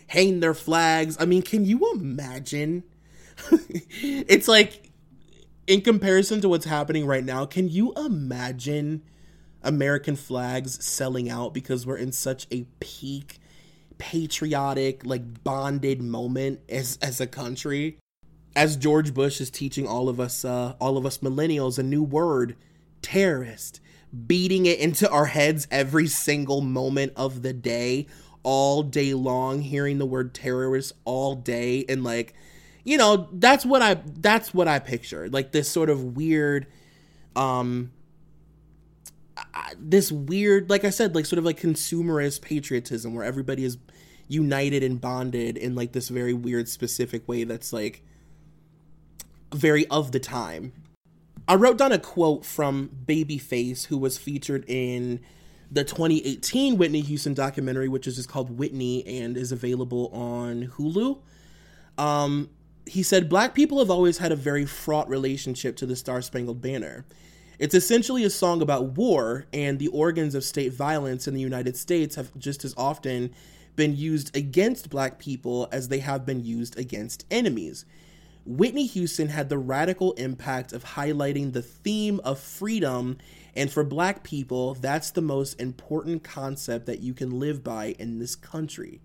hang 0.08 0.40
their 0.40 0.54
flags. 0.54 1.18
I 1.20 1.26
mean, 1.26 1.42
can 1.42 1.66
you 1.66 1.92
imagine? 1.94 2.84
it's 3.52 4.48
like 4.48 4.92
in 5.68 5.82
comparison 5.82 6.42
to 6.42 6.50
what's 6.50 6.66
happening 6.66 7.06
right 7.06 7.24
now, 7.24 7.46
can 7.46 7.70
you 7.70 7.94
imagine 7.94 9.02
American 9.66 10.16
flags 10.16 10.84
selling 10.86 11.30
out 11.30 11.54
because 11.54 11.86
we're 11.86 11.98
in 11.98 12.12
such 12.12 12.48
a 12.52 12.66
peak 12.80 13.40
patriotic, 13.98 15.06
like 15.06 15.44
bonded 15.44 16.02
moment 16.02 16.62
as 16.70 16.98
as 17.02 17.20
a 17.20 17.28
country. 17.28 17.98
As 18.56 18.78
George 18.78 19.14
Bush 19.14 19.42
is 19.42 19.50
teaching 19.50 19.86
all 19.86 20.08
of 20.08 20.20
us, 20.20 20.46
uh, 20.46 20.76
all 20.80 20.98
of 20.98 21.06
us 21.06 21.18
millennials, 21.18 21.78
a 21.78 21.84
new 21.84 22.04
word, 22.04 22.56
terrorist, 23.02 23.82
beating 24.28 24.66
it 24.66 24.80
into 24.80 25.10
our 25.10 25.26
heads 25.26 25.68
every 25.72 26.08
single 26.08 26.62
moment 26.62 27.12
of 27.18 27.42
the 27.42 27.52
day, 27.52 28.08
all 28.46 28.84
day 28.84 29.16
long, 29.16 29.62
hearing 29.62 29.98
the 29.98 30.06
word 30.06 30.34
terrorist 30.34 30.94
all 31.04 31.36
day, 31.36 31.84
and 31.90 32.04
like, 32.04 32.36
you 32.84 32.96
know, 32.96 33.28
that's 33.34 33.66
what 33.66 33.82
I 33.82 33.96
that's 34.06 34.54
what 34.54 34.68
I 34.68 34.80
pictured, 34.80 35.34
like 35.34 35.52
this 35.52 35.68
sort 35.68 35.90
of 35.90 36.16
weird, 36.16 36.68
um, 37.36 37.92
this 39.78 40.12
weird, 40.12 40.70
like 40.70 40.86
I 40.86 40.92
said, 40.92 41.16
like 41.16 41.26
sort 41.26 41.40
of 41.40 41.46
like 41.46 41.60
consumerist 41.60 42.42
patriotism 42.42 43.16
where 43.16 43.26
everybody 43.26 43.66
is 43.66 43.78
united 44.28 44.84
and 44.84 45.02
bonded 45.02 45.58
in 45.58 45.76
like 45.76 45.92
this 45.92 46.10
very 46.10 46.34
weird 46.34 46.70
specific 46.70 47.28
way 47.28 47.44
that's 47.44 47.74
like 47.74 48.04
very 49.54 49.88
of 49.88 50.12
the 50.12 50.20
time. 50.20 50.72
I 51.48 51.56
wrote 51.56 51.78
down 51.78 51.92
a 51.92 52.00
quote 52.00 52.46
from 52.46 52.90
Babyface, 53.06 53.88
who 53.88 53.98
was 53.98 54.18
featured 54.18 54.66
in 54.68 55.22
the 55.72 55.84
2018 55.84 56.78
Whitney 56.78 57.02
Houston 57.02 57.34
documentary, 57.34 57.88
which 57.88 58.08
is 58.08 58.16
just 58.16 58.30
called 58.30 58.58
Whitney 58.58 59.06
and 59.06 59.36
is 59.36 59.52
available 59.52 60.10
on 60.14 60.68
Hulu. 60.68 61.20
Um, 61.98 62.50
he 62.86 63.04
said, 63.04 63.30
Black 63.30 63.56
people 63.56 63.80
have 63.80 63.90
always 63.90 64.20
had 64.20 64.32
a 64.32 64.36
very 64.36 64.66
fraught 64.66 65.10
relationship 65.10 65.76
to 65.78 65.86
the 65.86 65.96
Star 65.96 66.22
Spangled 66.22 66.62
Banner. 66.62 67.06
It's 67.58 67.74
essentially 67.74 68.24
a 68.24 68.30
song 68.30 68.62
about 68.62 68.98
war, 68.98 69.46
and 69.54 69.80
the 69.80 69.88
organs 69.88 70.36
of 70.36 70.44
state 70.44 70.74
violence 70.74 71.28
in 71.28 71.34
the 71.34 71.42
United 71.42 71.78
States 71.78 72.16
have 72.16 72.38
just 72.38 72.66
as 72.66 72.74
often 72.76 73.34
been 73.76 73.96
used 73.96 74.36
against 74.36 74.90
black 74.90 75.20
people 75.20 75.68
as 75.72 75.88
they 75.88 76.00
have 76.00 76.26
been 76.26 76.44
used 76.44 76.78
against 76.78 77.26
enemies. 77.32 77.86
Whitney 78.46 78.86
Houston 78.86 79.30
had 79.30 79.50
the 79.50 79.58
radical 79.58 80.14
impact 80.14 80.72
of 80.72 80.84
highlighting 80.84 81.54
the 81.54 81.62
theme 81.62 82.20
of 82.24 82.40
freedom, 82.40 83.18
and 83.56 83.72
for 83.72 83.84
black 83.84 84.24
people, 84.24 84.74
that's 84.76 85.12
the 85.12 85.22
most 85.22 85.60
important 85.60 86.24
concept 86.24 86.86
that 86.88 87.00
you 87.00 87.14
can 87.14 87.40
live 87.40 87.64
by 87.64 87.96
in 87.98 88.20
this 88.20 88.36
country. 88.36 89.02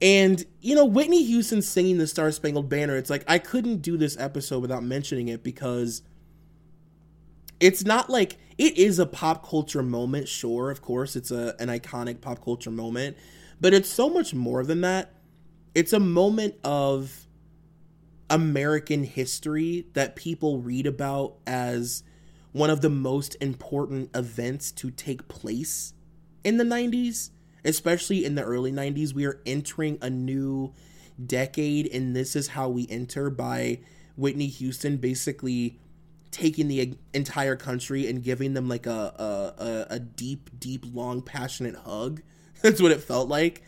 And, 0.00 0.44
you 0.60 0.74
know, 0.74 0.84
Whitney 0.84 1.22
Houston 1.24 1.62
singing 1.62 1.98
the 1.98 2.06
Star 2.06 2.32
Spangled 2.32 2.68
Banner, 2.68 2.96
it's 2.96 3.10
like 3.10 3.24
I 3.28 3.38
couldn't 3.38 3.82
do 3.82 3.96
this 3.96 4.16
episode 4.18 4.60
without 4.60 4.82
mentioning 4.82 5.28
it 5.28 5.44
because 5.44 6.02
it's 7.60 7.84
not 7.84 8.10
like 8.10 8.38
it 8.58 8.76
is 8.76 8.98
a 8.98 9.06
pop 9.06 9.48
culture 9.48 9.82
moment, 9.82 10.26
sure, 10.26 10.70
of 10.70 10.82
course, 10.82 11.14
it's 11.14 11.30
a 11.30 11.54
an 11.60 11.68
iconic 11.68 12.20
pop 12.20 12.42
culture 12.42 12.70
moment, 12.70 13.16
but 13.60 13.72
it's 13.72 13.88
so 13.88 14.10
much 14.10 14.34
more 14.34 14.64
than 14.64 14.80
that. 14.80 15.12
It's 15.74 15.92
a 15.92 16.00
moment 16.00 16.56
of 16.64 17.28
American 18.28 19.04
history 19.04 19.86
that 19.92 20.16
people 20.16 20.58
read 20.58 20.86
about 20.86 21.36
as 21.46 22.02
one 22.52 22.70
of 22.70 22.80
the 22.80 22.90
most 22.90 23.36
important 23.40 24.10
events 24.14 24.70
to 24.72 24.90
take 24.90 25.28
place 25.28 25.94
in 26.44 26.58
the 26.58 26.64
90s, 26.64 27.30
especially 27.64 28.24
in 28.24 28.34
the 28.34 28.42
early 28.42 28.72
90s. 28.72 29.14
We 29.14 29.26
are 29.26 29.40
entering 29.46 29.98
a 30.00 30.10
new 30.10 30.74
decade, 31.24 31.86
and 31.92 32.14
this 32.14 32.36
is 32.36 32.48
how 32.48 32.68
we 32.68 32.86
enter 32.90 33.30
by 33.30 33.80
Whitney 34.16 34.48
Houston 34.48 34.98
basically 34.98 35.78
taking 36.30 36.68
the 36.68 36.96
entire 37.12 37.56
country 37.56 38.08
and 38.08 38.22
giving 38.22 38.54
them 38.54 38.68
like 38.68 38.86
a 38.86 39.86
a, 39.90 39.94
a 39.94 39.98
deep, 39.98 40.50
deep, 40.58 40.84
long, 40.92 41.22
passionate 41.22 41.76
hug. 41.76 42.22
That's 42.62 42.80
what 42.80 42.92
it 42.92 43.02
felt 43.02 43.28
like. 43.28 43.62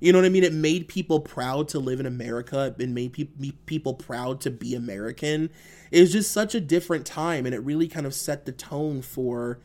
You 0.00 0.12
know 0.12 0.18
what 0.18 0.24
I 0.24 0.30
mean? 0.30 0.44
It 0.44 0.54
made 0.54 0.88
people 0.88 1.20
proud 1.20 1.68
to 1.68 1.78
live 1.78 2.00
in 2.00 2.06
America. 2.06 2.74
It 2.78 2.88
made 2.88 3.12
pe- 3.12 3.52
people 3.66 3.94
proud 3.94 4.40
to 4.42 4.50
be 4.50 4.74
American. 4.74 5.50
It 5.90 6.00
was 6.00 6.12
just 6.12 6.32
such 6.32 6.54
a 6.54 6.60
different 6.60 7.04
time, 7.04 7.44
and 7.44 7.54
it 7.54 7.58
really 7.58 7.86
kind 7.86 8.06
of 8.06 8.14
set 8.14 8.46
the 8.46 8.52
tone 8.52 9.02
for, 9.02 9.60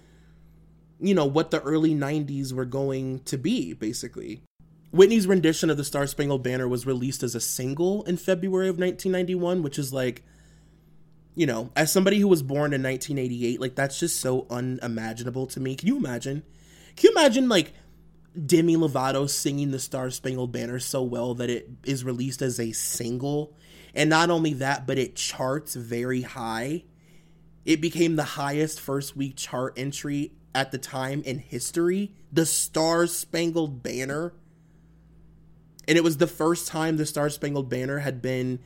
you 1.00 1.14
know, 1.14 1.26
what 1.26 1.52
the 1.52 1.62
early 1.62 1.96
90s 1.96 2.52
were 2.52 2.66
going 2.66 3.20
to 3.20 3.38
be, 3.38 3.74
basically. 3.74 4.42
Whitney's 4.92 5.28
rendition 5.28 5.70
of 5.70 5.78
the 5.78 5.84
Star 5.84 6.06
Spangled 6.06 6.44
Banner 6.44 6.68
was 6.68 6.86
released 6.86 7.24
as 7.24 7.34
a 7.34 7.42
single 7.42 8.04
in 8.04 8.18
February 8.18 8.68
of 8.68 8.78
1991, 8.78 9.64
which 9.64 9.80
is 9.80 9.94
like 9.94 10.24
you 11.36 11.46
know, 11.46 11.70
as 11.76 11.92
somebody 11.92 12.20
who 12.20 12.30
was 12.30 12.42
born 12.42 12.74
in 12.74 12.82
1988, 12.82 13.60
like 13.60 13.76
that's 13.76 14.00
just 14.00 14.20
so 14.20 14.48
unimaginable 14.50 15.46
to 15.48 15.60
me. 15.60 15.76
Can 15.76 15.88
you 15.88 15.98
imagine? 15.98 16.44
Can 16.96 17.10
you 17.10 17.18
imagine 17.18 17.50
like 17.50 17.74
Demi 18.36 18.76
Lovato 18.76 19.30
singing 19.30 19.72
the 19.72 19.80
Star 19.80 20.10
Spangled 20.10 20.52
Banner 20.52 20.80
so 20.80 21.04
well 21.04 21.36
that 21.36 21.50
it 21.50 21.70
is 21.84 22.04
released 22.04 22.42
as 22.42 22.60
a 22.60 22.72
single? 22.72 23.56
And 23.94 24.10
not 24.10 24.30
only 24.30 24.54
that, 24.54 24.86
but 24.86 24.98
it 24.98 25.16
charts 25.16 25.76
very 25.76 26.22
high. 26.22 26.84
It 27.64 27.82
became 27.82 28.16
the 28.16 28.24
highest 28.24 28.80
first 28.80 29.16
week 29.16 29.36
chart 29.38 29.74
entry 29.78 30.34
at 30.54 30.72
the 30.72 30.78
time 30.78 31.24
in 31.24 31.40
history. 31.40 32.14
The 32.32 32.46
Star 32.46 33.08
Spangled 33.08 33.82
Banner. 33.82 34.34
And 35.88 35.98
it 35.98 36.04
was 36.04 36.18
the 36.18 36.28
first 36.28 36.68
time 36.68 36.98
the 36.98 37.06
Star 37.06 37.30
Spangled 37.30 37.70
Banner 37.70 38.00
had 38.00 38.22
been 38.22 38.60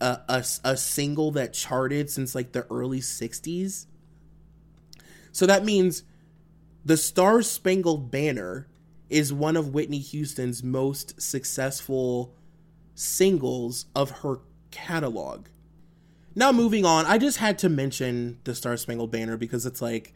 a, 0.00 0.20
a, 0.28 0.44
a 0.64 0.76
single 0.76 1.32
that 1.32 1.52
charted 1.52 2.10
since 2.10 2.34
like 2.34 2.52
the 2.52 2.66
early 2.70 3.00
60s. 3.00 3.86
So 5.32 5.46
that 5.46 5.64
means 5.64 6.02
the 6.84 6.96
Star 6.96 7.42
Spangled 7.42 8.10
Banner 8.10 8.68
is 9.08 9.32
one 9.32 9.56
of 9.56 9.72
Whitney 9.72 9.98
Houston's 9.98 10.62
most 10.62 11.20
successful 11.20 12.34
singles 12.94 13.86
of 13.94 14.10
her 14.22 14.40
catalog. 14.70 15.46
Now, 16.34 16.52
moving 16.52 16.84
on, 16.84 17.06
I 17.06 17.18
just 17.18 17.38
had 17.38 17.58
to 17.60 17.68
mention 17.68 18.38
the 18.44 18.54
Star 18.54 18.76
Spangled 18.76 19.10
Banner 19.10 19.36
because 19.36 19.64
it's 19.64 19.80
like, 19.80 20.12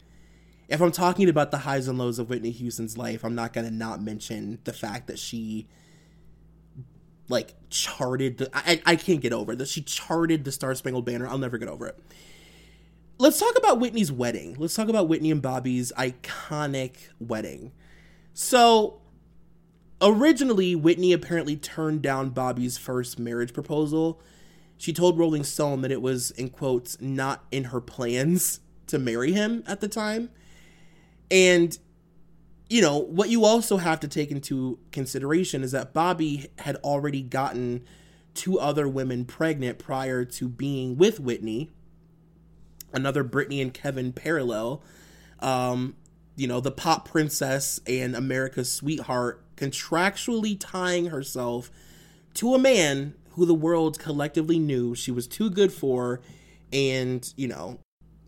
if 0.67 0.81
I'm 0.81 0.91
talking 0.91 1.27
about 1.27 1.51
the 1.51 1.59
highs 1.59 1.87
and 1.87 1.97
lows 1.97 2.19
of 2.19 2.29
Whitney 2.29 2.51
Houston's 2.51 2.97
life, 2.97 3.25
I'm 3.25 3.35
not 3.35 3.53
going 3.53 3.65
to 3.65 3.73
not 3.73 4.01
mention 4.01 4.59
the 4.63 4.71
fact 4.71 5.07
that 5.07 5.19
she, 5.19 5.67
like, 7.27 7.55
charted 7.69 8.37
the. 8.37 8.49
I, 8.53 8.81
I 8.85 8.95
can't 8.95 9.19
get 9.19 9.33
over 9.33 9.55
that 9.55 9.67
she 9.67 9.81
charted 9.81 10.45
the 10.45 10.51
Star 10.51 10.75
Spangled 10.75 11.05
Banner. 11.05 11.27
I'll 11.27 11.37
never 11.37 11.57
get 11.57 11.67
over 11.67 11.87
it. 11.87 11.99
Let's 13.17 13.39
talk 13.39 13.57
about 13.57 13.79
Whitney's 13.79 14.11
wedding. 14.11 14.55
Let's 14.57 14.75
talk 14.75 14.89
about 14.89 15.07
Whitney 15.07 15.31
and 15.31 15.41
Bobby's 15.41 15.91
iconic 15.97 16.93
wedding. 17.19 17.71
So, 18.33 19.01
originally, 20.01 20.75
Whitney 20.75 21.13
apparently 21.13 21.55
turned 21.55 22.01
down 22.01 22.29
Bobby's 22.29 22.77
first 22.77 23.19
marriage 23.19 23.53
proposal 23.53 24.21
she 24.81 24.93
told 24.93 25.19
Rolling 25.19 25.43
Stone 25.43 25.81
that 25.81 25.91
it 25.91 26.01
was, 26.01 26.31
in 26.31 26.49
quotes, 26.49 26.99
not 26.99 27.45
in 27.51 27.65
her 27.65 27.79
plans 27.79 28.61
to 28.87 28.97
marry 28.97 29.31
him 29.31 29.63
at 29.67 29.79
the 29.79 29.87
time. 29.87 30.31
And, 31.29 31.77
you 32.67 32.81
know, 32.81 32.97
what 32.97 33.29
you 33.29 33.45
also 33.45 33.77
have 33.77 33.99
to 33.99 34.07
take 34.07 34.31
into 34.31 34.79
consideration 34.91 35.61
is 35.61 35.71
that 35.73 35.93
Bobby 35.93 36.47
had 36.57 36.77
already 36.77 37.21
gotten 37.21 37.83
two 38.33 38.59
other 38.59 38.87
women 38.87 39.23
pregnant 39.23 39.77
prior 39.77 40.25
to 40.25 40.49
being 40.49 40.97
with 40.97 41.19
Whitney. 41.19 41.69
Another 42.91 43.23
Brittany 43.23 43.61
and 43.61 43.71
Kevin 43.71 44.11
parallel. 44.11 44.81
Um, 45.41 45.95
you 46.35 46.47
know, 46.47 46.59
the 46.59 46.71
pop 46.71 47.09
princess 47.09 47.79
and 47.85 48.15
America's 48.15 48.71
sweetheart 48.71 49.43
contractually 49.55 50.57
tying 50.59 51.07
herself 51.07 51.71
to 52.35 52.55
a 52.55 52.59
man 52.59 53.13
who 53.31 53.45
the 53.45 53.53
world 53.53 53.99
collectively 53.99 54.59
knew 54.59 54.95
she 54.95 55.11
was 55.11 55.27
too 55.27 55.49
good 55.49 55.71
for. 55.71 56.21
And 56.73 57.31
you 57.35 57.47
know 57.47 57.79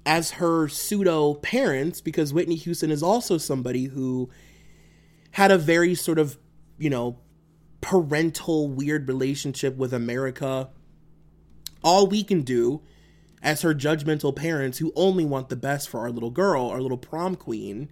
as 0.06 0.32
her 0.32 0.68
pseudo 0.68 1.36
parents 1.36 2.02
because 2.02 2.34
Whitney 2.34 2.56
Houston 2.56 2.92
is 2.92 3.02
also 3.02 3.38
somebody 3.38 3.86
who 3.86 4.30
had 5.32 5.52
a 5.52 5.58
very 5.58 5.96
sort 5.96 6.20
of 6.20 6.38
you 6.78 6.90
know 6.90 7.20
parental 7.82 8.68
weird 8.68 9.08
relationship 9.08 9.76
with 9.76 9.94
America 9.94 10.70
all 11.84 12.08
we 12.08 12.24
can 12.24 12.42
do 12.42 12.82
as 13.44 13.62
her 13.62 13.76
judgmental 13.76 14.36
parents 14.36 14.80
who 14.80 14.92
only 14.96 15.26
want 15.26 15.50
the 15.50 15.56
best 15.56 15.90
for 15.90 16.00
our 16.00 16.10
little 16.10 16.32
girl 16.32 16.70
our 16.70 16.82
little 16.82 16.98
prom 16.98 17.36
queen 17.36 17.90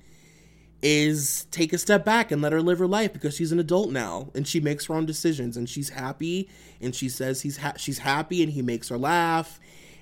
is 0.82 1.46
take 1.52 1.74
a 1.74 1.78
step 1.78 2.04
back 2.04 2.32
and 2.32 2.42
let 2.42 2.52
her 2.52 2.62
live 2.62 2.80
her 2.80 2.88
life 2.88 3.14
because 3.14 3.36
she's 3.36 3.52
an 3.52 3.60
adult 3.60 3.92
now 3.92 4.30
and 4.34 4.48
she 4.48 4.60
makes 4.60 4.88
her 4.88 4.96
own 4.96 5.06
decisions 5.06 5.56
and 5.56 5.70
she's 5.70 5.90
happy 5.90 6.50
and 6.82 6.96
she 6.96 7.08
says 7.08 7.42
he's 7.42 7.58
ha- 7.58 7.74
she's 7.78 8.00
happy 8.00 8.42
and 8.42 8.54
he 8.54 8.64
makes 8.64 8.90
her 8.90 8.98
laugh 8.98 9.60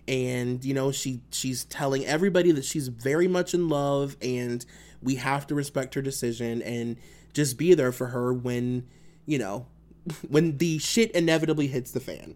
and 0.08 0.64
you 0.64 0.74
know 0.74 0.92
she 0.92 1.22
she's 1.32 1.66
telling 1.66 2.06
everybody 2.06 2.52
that 2.52 2.64
she's 2.64 2.88
very 2.88 3.28
much 3.28 3.54
in 3.54 3.68
love 3.68 4.16
and 4.22 4.66
we 5.02 5.16
have 5.16 5.46
to 5.48 5.56
respect 5.56 5.96
her 5.96 6.02
decision 6.02 6.62
and 6.62 6.96
just 7.34 7.58
be 7.58 7.74
there 7.74 7.92
for 7.92 8.08
her 8.08 8.34
when 8.34 8.88
you 9.26 9.38
know 9.38 9.66
when 10.30 10.58
the 10.58 10.80
shit 10.80 11.12
inevitably 11.12 11.68
hits 11.68 11.92
the 11.92 12.00
fan. 12.00 12.36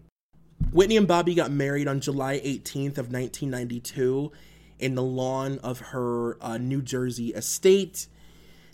Whitney 0.72 0.96
and 0.96 1.06
Bobby 1.06 1.34
got 1.34 1.50
married 1.50 1.88
on 1.88 2.00
July 2.00 2.40
18th 2.40 2.98
of 2.98 3.12
1992 3.12 4.32
in 4.78 4.94
the 4.94 5.02
lawn 5.02 5.58
of 5.62 5.80
her 5.80 6.42
uh, 6.42 6.58
New 6.58 6.82
Jersey 6.82 7.28
estate 7.28 8.08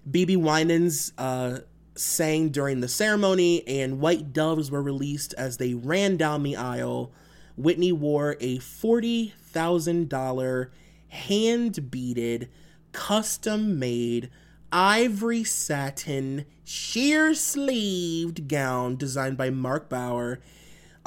BeBe 0.08 0.36
Winans 0.36 1.12
uh, 1.18 1.58
sang 1.94 2.50
during 2.50 2.80
the 2.80 2.88
ceremony, 2.88 3.66
and 3.66 4.00
white 4.00 4.32
doves 4.32 4.70
were 4.70 4.82
released 4.82 5.34
as 5.34 5.58
they 5.58 5.74
ran 5.74 6.16
down 6.16 6.42
the 6.42 6.56
aisle. 6.56 7.12
Whitney 7.56 7.92
wore 7.92 8.38
a 8.40 8.58
$40,000 8.58 10.70
hand 11.08 11.90
beaded, 11.90 12.48
custom 12.92 13.78
made, 13.78 14.30
ivory 14.72 15.44
satin, 15.44 16.46
sheer 16.64 17.34
sleeved 17.34 18.48
gown 18.48 18.96
designed 18.96 19.36
by 19.36 19.50
Marc 19.50 19.90
Bouwer. 19.90 20.40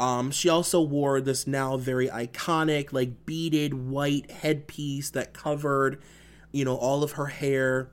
Um, 0.04 0.32
she 0.32 0.50
also 0.50 0.82
wore 0.82 1.22
this 1.22 1.48
now 1.48 1.78
very 1.78 2.10
iconic, 2.10 2.92
like 2.92 3.26
beaded 3.26 3.74
white 3.74 4.30
headpiece 4.30 5.10
that 5.12 5.34
covered, 5.34 6.04
you 6.52 6.66
know, 6.66 6.76
all 6.76 7.04
of 7.04 7.14
her 7.14 7.28
hair 7.28 7.90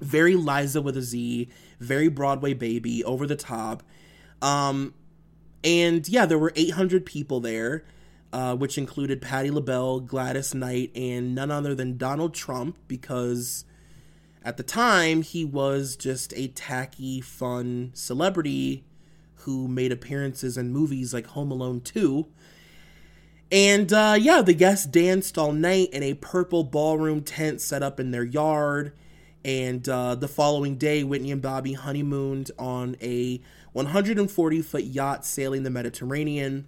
very 0.00 0.34
Liza 0.34 0.82
with 0.82 0.96
a 0.96 1.02
Z, 1.02 1.48
very 1.78 2.08
Broadway 2.08 2.54
baby, 2.54 3.04
over 3.04 3.24
the 3.24 3.36
top. 3.36 3.84
Um, 4.42 4.94
and 5.62 6.08
yeah, 6.08 6.26
there 6.26 6.40
were 6.40 6.52
800 6.56 7.06
people 7.06 7.38
there, 7.38 7.84
uh, 8.32 8.56
which 8.56 8.76
included 8.76 9.22
Patti 9.22 9.52
LaBelle, 9.52 10.00
Gladys 10.00 10.56
Knight, 10.56 10.90
and 10.96 11.36
none 11.36 11.52
other 11.52 11.76
than 11.76 11.98
Donald 11.98 12.34
Trump, 12.34 12.78
because 12.88 13.64
at 14.42 14.56
the 14.56 14.64
time 14.64 15.22
he 15.22 15.44
was 15.44 15.94
just 15.94 16.34
a 16.34 16.48
tacky, 16.48 17.20
fun 17.20 17.92
celebrity 17.94 18.82
who 19.46 19.68
made 19.68 19.92
appearances 19.92 20.58
in 20.58 20.72
movies 20.72 21.14
like 21.14 21.26
Home 21.28 21.52
Alone 21.52 21.80
2. 21.80 22.26
And 23.52 23.92
uh, 23.92 24.16
yeah, 24.18 24.42
the 24.42 24.54
guests 24.54 24.86
danced 24.86 25.38
all 25.38 25.52
night 25.52 25.90
in 25.92 26.02
a 26.02 26.14
purple 26.14 26.64
ballroom 26.64 27.22
tent 27.22 27.60
set 27.60 27.80
up 27.80 28.00
in 28.00 28.10
their 28.10 28.24
yard. 28.24 28.92
And 29.44 29.88
uh, 29.88 30.16
the 30.16 30.26
following 30.26 30.76
day, 30.76 31.04
Whitney 31.04 31.30
and 31.30 31.40
Bobby 31.40 31.74
honeymooned 31.74 32.50
on 32.58 32.96
a 33.00 33.40
140 33.72 34.62
foot 34.62 34.82
yacht 34.82 35.24
sailing 35.24 35.62
the 35.62 35.70
Mediterranean. 35.70 36.66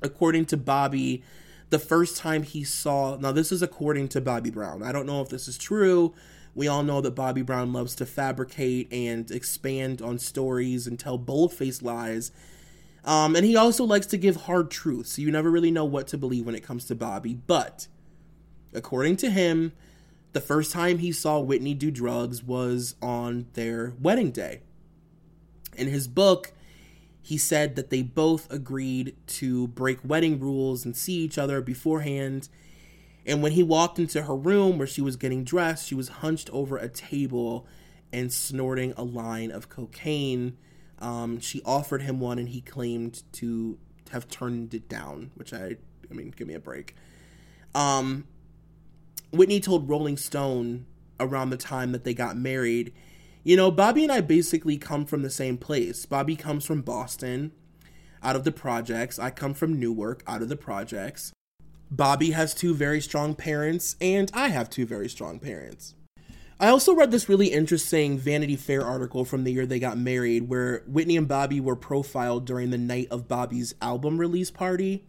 According 0.00 0.46
to 0.46 0.56
Bobby, 0.56 1.24
the 1.70 1.80
first 1.80 2.16
time 2.16 2.44
he 2.44 2.62
saw, 2.62 3.16
now 3.16 3.32
this 3.32 3.50
is 3.50 3.60
according 3.60 4.06
to 4.10 4.20
Bobby 4.20 4.50
Brown. 4.50 4.84
I 4.84 4.92
don't 4.92 5.06
know 5.06 5.20
if 5.20 5.30
this 5.30 5.48
is 5.48 5.58
true. 5.58 6.14
We 6.56 6.68
all 6.68 6.82
know 6.82 7.02
that 7.02 7.14
Bobby 7.14 7.42
Brown 7.42 7.74
loves 7.74 7.94
to 7.96 8.06
fabricate 8.06 8.90
and 8.90 9.30
expand 9.30 10.00
on 10.00 10.18
stories 10.18 10.86
and 10.86 10.98
tell 10.98 11.18
bold 11.18 11.52
faced 11.52 11.82
lies. 11.82 12.32
Um, 13.04 13.36
and 13.36 13.44
he 13.44 13.56
also 13.56 13.84
likes 13.84 14.06
to 14.06 14.16
give 14.16 14.36
hard 14.36 14.70
truths, 14.70 15.12
so 15.12 15.22
you 15.22 15.30
never 15.30 15.50
really 15.50 15.70
know 15.70 15.84
what 15.84 16.06
to 16.08 16.18
believe 16.18 16.46
when 16.46 16.54
it 16.54 16.64
comes 16.64 16.86
to 16.86 16.94
Bobby. 16.94 17.34
But 17.34 17.88
according 18.72 19.16
to 19.18 19.30
him, 19.30 19.72
the 20.32 20.40
first 20.40 20.72
time 20.72 20.98
he 20.98 21.12
saw 21.12 21.38
Whitney 21.38 21.74
do 21.74 21.90
drugs 21.90 22.42
was 22.42 22.94
on 23.02 23.46
their 23.52 23.92
wedding 24.00 24.30
day. 24.30 24.62
In 25.76 25.88
his 25.88 26.08
book, 26.08 26.52
he 27.20 27.36
said 27.36 27.76
that 27.76 27.90
they 27.90 28.00
both 28.00 28.50
agreed 28.50 29.14
to 29.26 29.68
break 29.68 29.98
wedding 30.02 30.40
rules 30.40 30.86
and 30.86 30.96
see 30.96 31.18
each 31.18 31.36
other 31.36 31.60
beforehand. 31.60 32.48
And 33.26 33.42
when 33.42 33.52
he 33.52 33.62
walked 33.62 33.98
into 33.98 34.22
her 34.22 34.36
room 34.36 34.78
where 34.78 34.86
she 34.86 35.00
was 35.00 35.16
getting 35.16 35.42
dressed, 35.42 35.88
she 35.88 35.96
was 35.96 36.08
hunched 36.08 36.48
over 36.50 36.76
a 36.76 36.88
table 36.88 37.66
and 38.12 38.32
snorting 38.32 38.94
a 38.96 39.02
line 39.02 39.50
of 39.50 39.68
cocaine. 39.68 40.56
Um, 41.00 41.40
she 41.40 41.60
offered 41.64 42.02
him 42.02 42.20
one, 42.20 42.38
and 42.38 42.48
he 42.48 42.60
claimed 42.60 43.24
to 43.32 43.78
have 44.10 44.28
turned 44.28 44.72
it 44.74 44.88
down, 44.88 45.32
which 45.34 45.52
I, 45.52 45.76
I 46.08 46.14
mean, 46.14 46.32
give 46.36 46.46
me 46.46 46.54
a 46.54 46.60
break. 46.60 46.94
Um, 47.74 48.26
Whitney 49.32 49.60
told 49.60 49.88
Rolling 49.88 50.16
Stone 50.16 50.86
around 51.18 51.50
the 51.50 51.56
time 51.56 51.92
that 51.92 52.04
they 52.04 52.14
got 52.14 52.36
married, 52.36 52.94
you 53.42 53.56
know, 53.56 53.70
Bobby 53.70 54.04
and 54.04 54.12
I 54.12 54.20
basically 54.20 54.78
come 54.78 55.04
from 55.04 55.22
the 55.22 55.30
same 55.30 55.58
place. 55.58 56.06
Bobby 56.06 56.36
comes 56.36 56.64
from 56.64 56.82
Boston, 56.82 57.52
out 58.22 58.36
of 58.36 58.44
the 58.44 58.52
projects. 58.52 59.18
I 59.18 59.30
come 59.30 59.54
from 59.54 59.78
Newark, 59.78 60.22
out 60.26 60.42
of 60.42 60.48
the 60.48 60.56
projects. 60.56 61.32
Bobby 61.90 62.32
has 62.32 62.52
two 62.52 62.74
very 62.74 63.00
strong 63.00 63.34
parents, 63.34 63.96
and 64.00 64.30
I 64.34 64.48
have 64.48 64.68
two 64.68 64.86
very 64.86 65.08
strong 65.08 65.38
parents. 65.38 65.94
I 66.58 66.68
also 66.68 66.94
read 66.94 67.10
this 67.10 67.28
really 67.28 67.48
interesting 67.48 68.18
Vanity 68.18 68.56
Fair 68.56 68.82
article 68.82 69.24
from 69.24 69.44
the 69.44 69.52
year 69.52 69.66
they 69.66 69.78
got 69.78 69.98
married 69.98 70.48
where 70.48 70.82
Whitney 70.86 71.16
and 71.16 71.28
Bobby 71.28 71.60
were 71.60 71.76
profiled 71.76 72.46
during 72.46 72.70
the 72.70 72.78
night 72.78 73.08
of 73.10 73.28
Bobby's 73.28 73.74
album 73.82 74.18
release 74.18 74.50
party. 74.50 75.04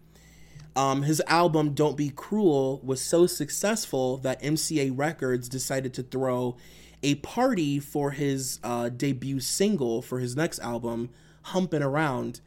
Um, 0.76 1.04
his 1.04 1.22
album 1.26 1.74
Don't 1.74 1.98
Be 1.98 2.10
Cruel 2.10 2.82
was 2.84 3.02
so 3.02 3.26
successful 3.26 4.18
that 4.18 4.42
MCA 4.44 4.92
Records 4.94 5.50
decided 5.50 5.94
to 5.96 6.04
throw 6.04 6.58
a 7.02 7.16
party 7.16 7.80
for 7.80 8.12
his 8.12 8.60
uh, 8.63 8.90
debut 8.90 9.40
single 9.40 10.02
for 10.02 10.20
his 10.20 10.36
next 10.36 10.60
album, 10.60 11.10
Humpin' 11.44 11.82
Around, 11.82 12.42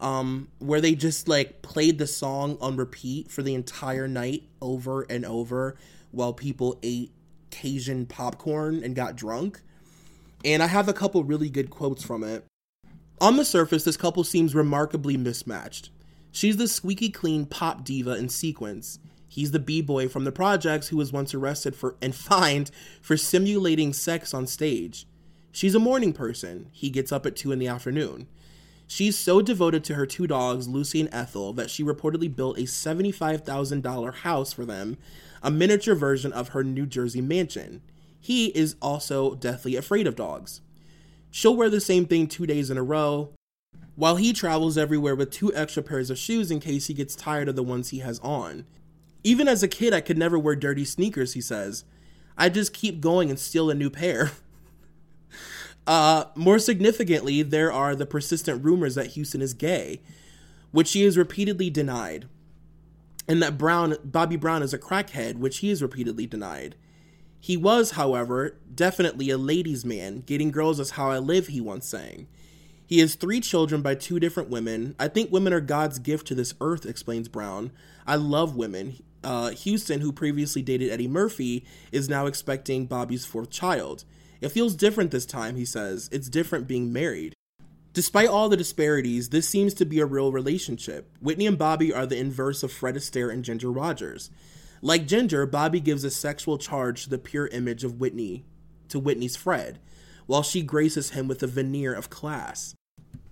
um, 0.00 0.48
where 0.58 0.80
they 0.80 0.94
just 0.94 1.28
like 1.28 1.62
played 1.62 1.98
the 1.98 2.06
song 2.06 2.56
on 2.60 2.76
repeat 2.76 3.30
for 3.30 3.42
the 3.42 3.54
entire 3.54 4.08
night 4.08 4.44
over 4.60 5.02
and 5.02 5.24
over 5.24 5.76
while 6.10 6.32
people 6.32 6.78
ate 6.82 7.12
Cajun 7.50 8.06
popcorn 8.06 8.82
and 8.82 8.96
got 8.96 9.14
drunk. 9.14 9.60
And 10.44 10.62
I 10.62 10.66
have 10.66 10.88
a 10.88 10.94
couple 10.94 11.22
really 11.22 11.50
good 11.50 11.70
quotes 11.70 12.02
from 12.02 12.24
it. 12.24 12.44
On 13.20 13.36
the 13.36 13.44
surface, 13.44 13.84
this 13.84 13.98
couple 13.98 14.24
seems 14.24 14.54
remarkably 14.54 15.18
mismatched. 15.18 15.90
She's 16.32 16.56
the 16.56 16.68
squeaky 16.68 17.10
clean 17.10 17.44
pop 17.44 17.84
diva 17.84 18.14
in 18.14 18.30
sequence. 18.30 18.98
He's 19.28 19.50
the 19.50 19.58
b-boy 19.58 20.08
from 20.08 20.24
the 20.24 20.32
projects 20.32 20.88
who 20.88 20.96
was 20.96 21.12
once 21.12 21.34
arrested 21.34 21.76
for 21.76 21.96
and 22.00 22.14
fined 22.14 22.70
for 23.02 23.16
simulating 23.16 23.92
sex 23.92 24.32
on 24.32 24.46
stage. 24.46 25.06
She's 25.52 25.74
a 25.74 25.80
morning 25.80 26.12
person. 26.12 26.68
He 26.72 26.90
gets 26.90 27.12
up 27.12 27.26
at 27.26 27.36
2 27.36 27.52
in 27.52 27.58
the 27.58 27.68
afternoon. 27.68 28.26
She's 28.92 29.16
so 29.16 29.40
devoted 29.40 29.84
to 29.84 29.94
her 29.94 30.04
two 30.04 30.26
dogs, 30.26 30.66
Lucy 30.66 30.98
and 30.98 31.08
Ethel, 31.14 31.52
that 31.52 31.70
she 31.70 31.84
reportedly 31.84 32.34
built 32.34 32.58
a 32.58 32.62
$75,000 32.62 34.14
house 34.14 34.52
for 34.52 34.64
them, 34.64 34.98
a 35.44 35.48
miniature 35.48 35.94
version 35.94 36.32
of 36.32 36.48
her 36.48 36.64
New 36.64 36.86
Jersey 36.86 37.20
mansion. 37.20 37.82
He 38.18 38.46
is 38.46 38.74
also 38.82 39.36
deathly 39.36 39.76
afraid 39.76 40.08
of 40.08 40.16
dogs. 40.16 40.60
She'll 41.30 41.54
wear 41.54 41.70
the 41.70 41.80
same 41.80 42.04
thing 42.04 42.26
two 42.26 42.46
days 42.46 42.68
in 42.68 42.76
a 42.76 42.82
row, 42.82 43.32
while 43.94 44.16
he 44.16 44.32
travels 44.32 44.76
everywhere 44.76 45.14
with 45.14 45.30
two 45.30 45.54
extra 45.54 45.84
pairs 45.84 46.10
of 46.10 46.18
shoes 46.18 46.50
in 46.50 46.58
case 46.58 46.88
he 46.88 46.94
gets 46.94 47.14
tired 47.14 47.48
of 47.48 47.54
the 47.54 47.62
ones 47.62 47.90
he 47.90 48.00
has 48.00 48.18
on. 48.24 48.66
Even 49.22 49.46
as 49.46 49.62
a 49.62 49.68
kid, 49.68 49.94
I 49.94 50.00
could 50.00 50.18
never 50.18 50.36
wear 50.36 50.56
dirty 50.56 50.84
sneakers, 50.84 51.34
he 51.34 51.40
says. 51.40 51.84
I 52.36 52.48
just 52.48 52.74
keep 52.74 53.00
going 53.00 53.30
and 53.30 53.38
steal 53.38 53.70
a 53.70 53.74
new 53.74 53.88
pair. 53.88 54.32
uh, 55.86 56.24
more 56.34 56.58
significantly, 56.58 57.42
there 57.42 57.72
are 57.72 57.94
the 57.94 58.06
persistent 58.06 58.64
rumors 58.64 58.94
that 58.94 59.08
Houston 59.08 59.42
is 59.42 59.54
gay, 59.54 60.00
which 60.70 60.88
she 60.88 61.04
has 61.04 61.18
repeatedly 61.18 61.70
denied, 61.70 62.26
and 63.26 63.42
that 63.42 63.58
Brown, 63.58 63.96
Bobby 64.04 64.36
Brown, 64.36 64.62
is 64.62 64.74
a 64.74 64.78
crackhead, 64.78 65.36
which 65.36 65.58
he 65.58 65.68
has 65.70 65.82
repeatedly 65.82 66.26
denied. 66.26 66.76
He 67.40 67.56
was, 67.56 67.92
however, 67.92 68.58
definitely 68.72 69.30
a 69.30 69.38
ladies' 69.38 69.84
man. 69.84 70.22
Getting 70.26 70.50
girls 70.50 70.78
is 70.78 70.90
how 70.90 71.10
I 71.10 71.18
live, 71.18 71.46
he 71.46 71.60
once 71.60 71.88
sang. 71.88 72.28
He 72.86 72.98
has 72.98 73.14
three 73.14 73.40
children 73.40 73.82
by 73.82 73.94
two 73.94 74.20
different 74.20 74.50
women. 74.50 74.94
I 74.98 75.08
think 75.08 75.30
women 75.30 75.52
are 75.52 75.60
God's 75.60 75.98
gift 75.98 76.26
to 76.26 76.34
this 76.34 76.54
earth, 76.60 76.84
explains 76.84 77.28
Brown. 77.28 77.70
I 78.06 78.16
love 78.16 78.56
women. 78.56 79.02
Uh, 79.22 79.50
Houston, 79.50 80.00
who 80.00 80.12
previously 80.12 80.60
dated 80.60 80.90
Eddie 80.90 81.08
Murphy, 81.08 81.64
is 81.92 82.08
now 82.08 82.26
expecting 82.26 82.86
Bobby's 82.86 83.24
fourth 83.24 83.50
child. 83.50 84.04
It 84.40 84.50
feels 84.50 84.74
different 84.74 85.10
this 85.10 85.26
time, 85.26 85.56
he 85.56 85.64
says. 85.64 86.08
It's 86.12 86.28
different 86.28 86.66
being 86.66 86.92
married. 86.92 87.34
Despite 87.92 88.28
all 88.28 88.48
the 88.48 88.56
disparities, 88.56 89.30
this 89.30 89.48
seems 89.48 89.74
to 89.74 89.84
be 89.84 89.98
a 89.98 90.06
real 90.06 90.32
relationship. 90.32 91.10
Whitney 91.20 91.46
and 91.46 91.58
Bobby 91.58 91.92
are 91.92 92.06
the 92.06 92.18
inverse 92.18 92.62
of 92.62 92.72
Fred 92.72 92.94
Astaire 92.94 93.32
and 93.32 93.44
Ginger 93.44 93.70
Rogers. 93.70 94.30
Like 94.80 95.06
Ginger, 95.06 95.44
Bobby 95.44 95.80
gives 95.80 96.04
a 96.04 96.10
sexual 96.10 96.56
charge 96.56 97.04
to 97.04 97.10
the 97.10 97.18
pure 97.18 97.48
image 97.48 97.84
of 97.84 98.00
Whitney, 98.00 98.44
to 98.88 98.98
Whitney's 98.98 99.36
Fred, 99.36 99.80
while 100.26 100.42
she 100.42 100.62
graces 100.62 101.10
him 101.10 101.26
with 101.26 101.42
a 101.42 101.46
veneer 101.46 101.92
of 101.92 102.08
class. 102.08 102.74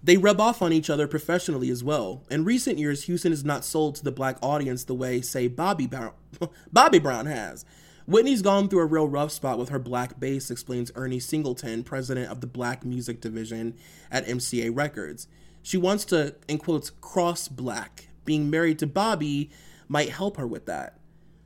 They 0.02 0.16
rub 0.16 0.40
off 0.40 0.60
on 0.60 0.72
each 0.72 0.90
other 0.90 1.08
professionally 1.08 1.70
as 1.70 1.82
well. 1.82 2.24
In 2.30 2.44
recent 2.44 2.78
years, 2.78 3.04
Houston 3.04 3.32
is 3.32 3.44
not 3.44 3.64
sold 3.64 3.94
to 3.96 4.04
the 4.04 4.12
black 4.12 4.38
audience 4.42 4.84
the 4.84 4.94
way, 4.94 5.20
say, 5.20 5.48
Bobby 5.48 5.88
Bobby 6.72 6.98
Brown 6.98 7.26
has. 7.26 7.64
Whitney's 8.08 8.40
gone 8.40 8.70
through 8.70 8.80
a 8.80 8.86
real 8.86 9.06
rough 9.06 9.32
spot 9.32 9.58
with 9.58 9.68
her 9.68 9.78
black 9.78 10.18
base, 10.18 10.50
explains 10.50 10.90
Ernie 10.94 11.20
Singleton, 11.20 11.84
president 11.84 12.32
of 12.32 12.40
the 12.40 12.46
black 12.46 12.82
music 12.82 13.20
division 13.20 13.74
at 14.10 14.26
MCA 14.26 14.74
Records. 14.74 15.28
She 15.62 15.76
wants 15.76 16.06
to, 16.06 16.34
in 16.48 16.56
quotes, 16.56 16.88
cross 16.88 17.48
black. 17.48 18.08
Being 18.24 18.48
married 18.48 18.78
to 18.78 18.86
Bobby 18.86 19.50
might 19.88 20.08
help 20.08 20.38
her 20.38 20.46
with 20.46 20.64
that. 20.64 20.98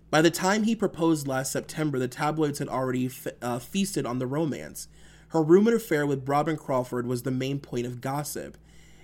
By 0.08 0.22
the 0.22 0.30
time 0.30 0.62
he 0.62 0.76
proposed 0.76 1.26
last 1.26 1.50
September, 1.50 1.98
the 1.98 2.06
tabloids 2.06 2.60
had 2.60 2.68
already 2.68 3.08
fe- 3.08 3.32
uh, 3.42 3.58
feasted 3.58 4.06
on 4.06 4.20
the 4.20 4.28
romance. 4.28 4.86
Her 5.30 5.42
rumored 5.42 5.74
affair 5.74 6.06
with 6.06 6.28
Robyn 6.28 6.56
Crawford 6.56 7.08
was 7.08 7.24
the 7.24 7.32
main 7.32 7.58
point 7.58 7.86
of 7.86 8.00
gossip. 8.00 8.56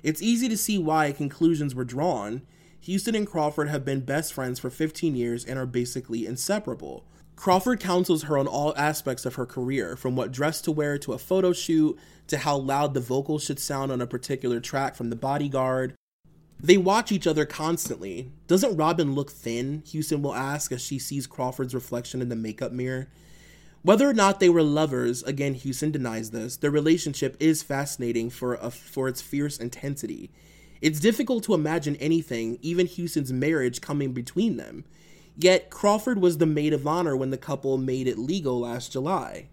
It's 0.05 0.23
easy 0.23 0.49
to 0.49 0.57
see 0.57 0.79
why 0.79 1.11
conclusions 1.11 1.75
were 1.75 1.85
drawn. 1.85 2.43
Houston 2.83 3.17
and 3.17 3.27
Crawford 3.27 3.69
have 3.69 3.85
been 3.85 4.05
best 4.05 4.33
friends 4.33 4.61
for 4.61 4.71
15 4.71 5.17
years 5.17 5.45
and 5.45 5.59
are 5.59 5.67
basically 5.67 6.25
inseparable. 6.25 7.05
Crawford 7.39 7.79
counsels 7.79 8.25
her 8.25 8.37
on 8.37 8.49
all 8.49 8.75
aspects 8.77 9.25
of 9.25 9.37
her 9.37 9.47
career, 9.47 9.95
from 9.95 10.17
what 10.17 10.33
dress 10.33 10.61
to 10.63 10.73
wear 10.73 10.99
to 10.99 11.13
a 11.13 11.19
photo 11.19 11.53
shoot, 11.53 11.97
to 12.27 12.39
how 12.39 12.57
loud 12.57 12.95
the 12.95 13.01
vocals 13.01 13.45
should 13.45 13.61
sound 13.61 13.93
on 13.93 14.01
a 14.01 14.09
particular 14.09 14.59
track 14.59 14.97
from 14.97 15.09
The 15.09 15.15
Bodyguard. 15.15 15.95
They 16.59 16.77
watch 16.77 17.13
each 17.13 17.29
other 17.29 17.47
constantly. 17.47 18.33
Doesn't 18.49 18.77
Robyn 18.77 19.15
look 19.15 19.31
thin? 19.31 19.85
Houston 19.87 20.21
will 20.21 20.35
ask 20.35 20.73
as 20.73 20.83
she 20.83 20.99
sees 20.99 21.29
Crawford's 21.29 21.77
reflection 21.77 22.21
in 22.21 22.29
the 22.29 22.35
makeup 22.35 22.73
mirror. 22.73 23.07
Whether 23.83 24.11
or 24.11 24.15
not 24.15 24.41
they 24.41 24.49
were 24.49 24.65
lovers, 24.65 25.23
again, 25.23 25.55
Houston 25.55 25.93
denies 25.93 26.33
this, 26.33 26.57
their 26.57 26.73
relationship 26.73 27.37
is 27.39 27.63
fascinating 27.63 28.31
for, 28.31 28.55
a, 28.55 28.73
for 28.73 29.07
its 29.07 29.23
fierce 29.23 29.59
intensity. 29.59 30.33
It's 30.81 30.99
difficult 30.99 31.45
to 31.45 31.55
imagine 31.55 31.95
anything, 31.97 32.59
even 32.63 32.87
Houston's 32.87 33.33
marriage, 33.33 33.81
coming 33.81 34.13
between 34.13 34.57
them. 34.57 34.85
Yet, 35.41 35.71
Crawford 35.71 36.19
was 36.21 36.39
the 36.39 36.47
maid 36.47 36.73
of 36.73 36.85
honor 36.85 37.17
when 37.17 37.31
the 37.31 37.39
couple 37.39 37.79
made 37.79 38.09
it 38.09 38.19
legal 38.19 38.59
last 38.59 38.91
July. 38.91 39.49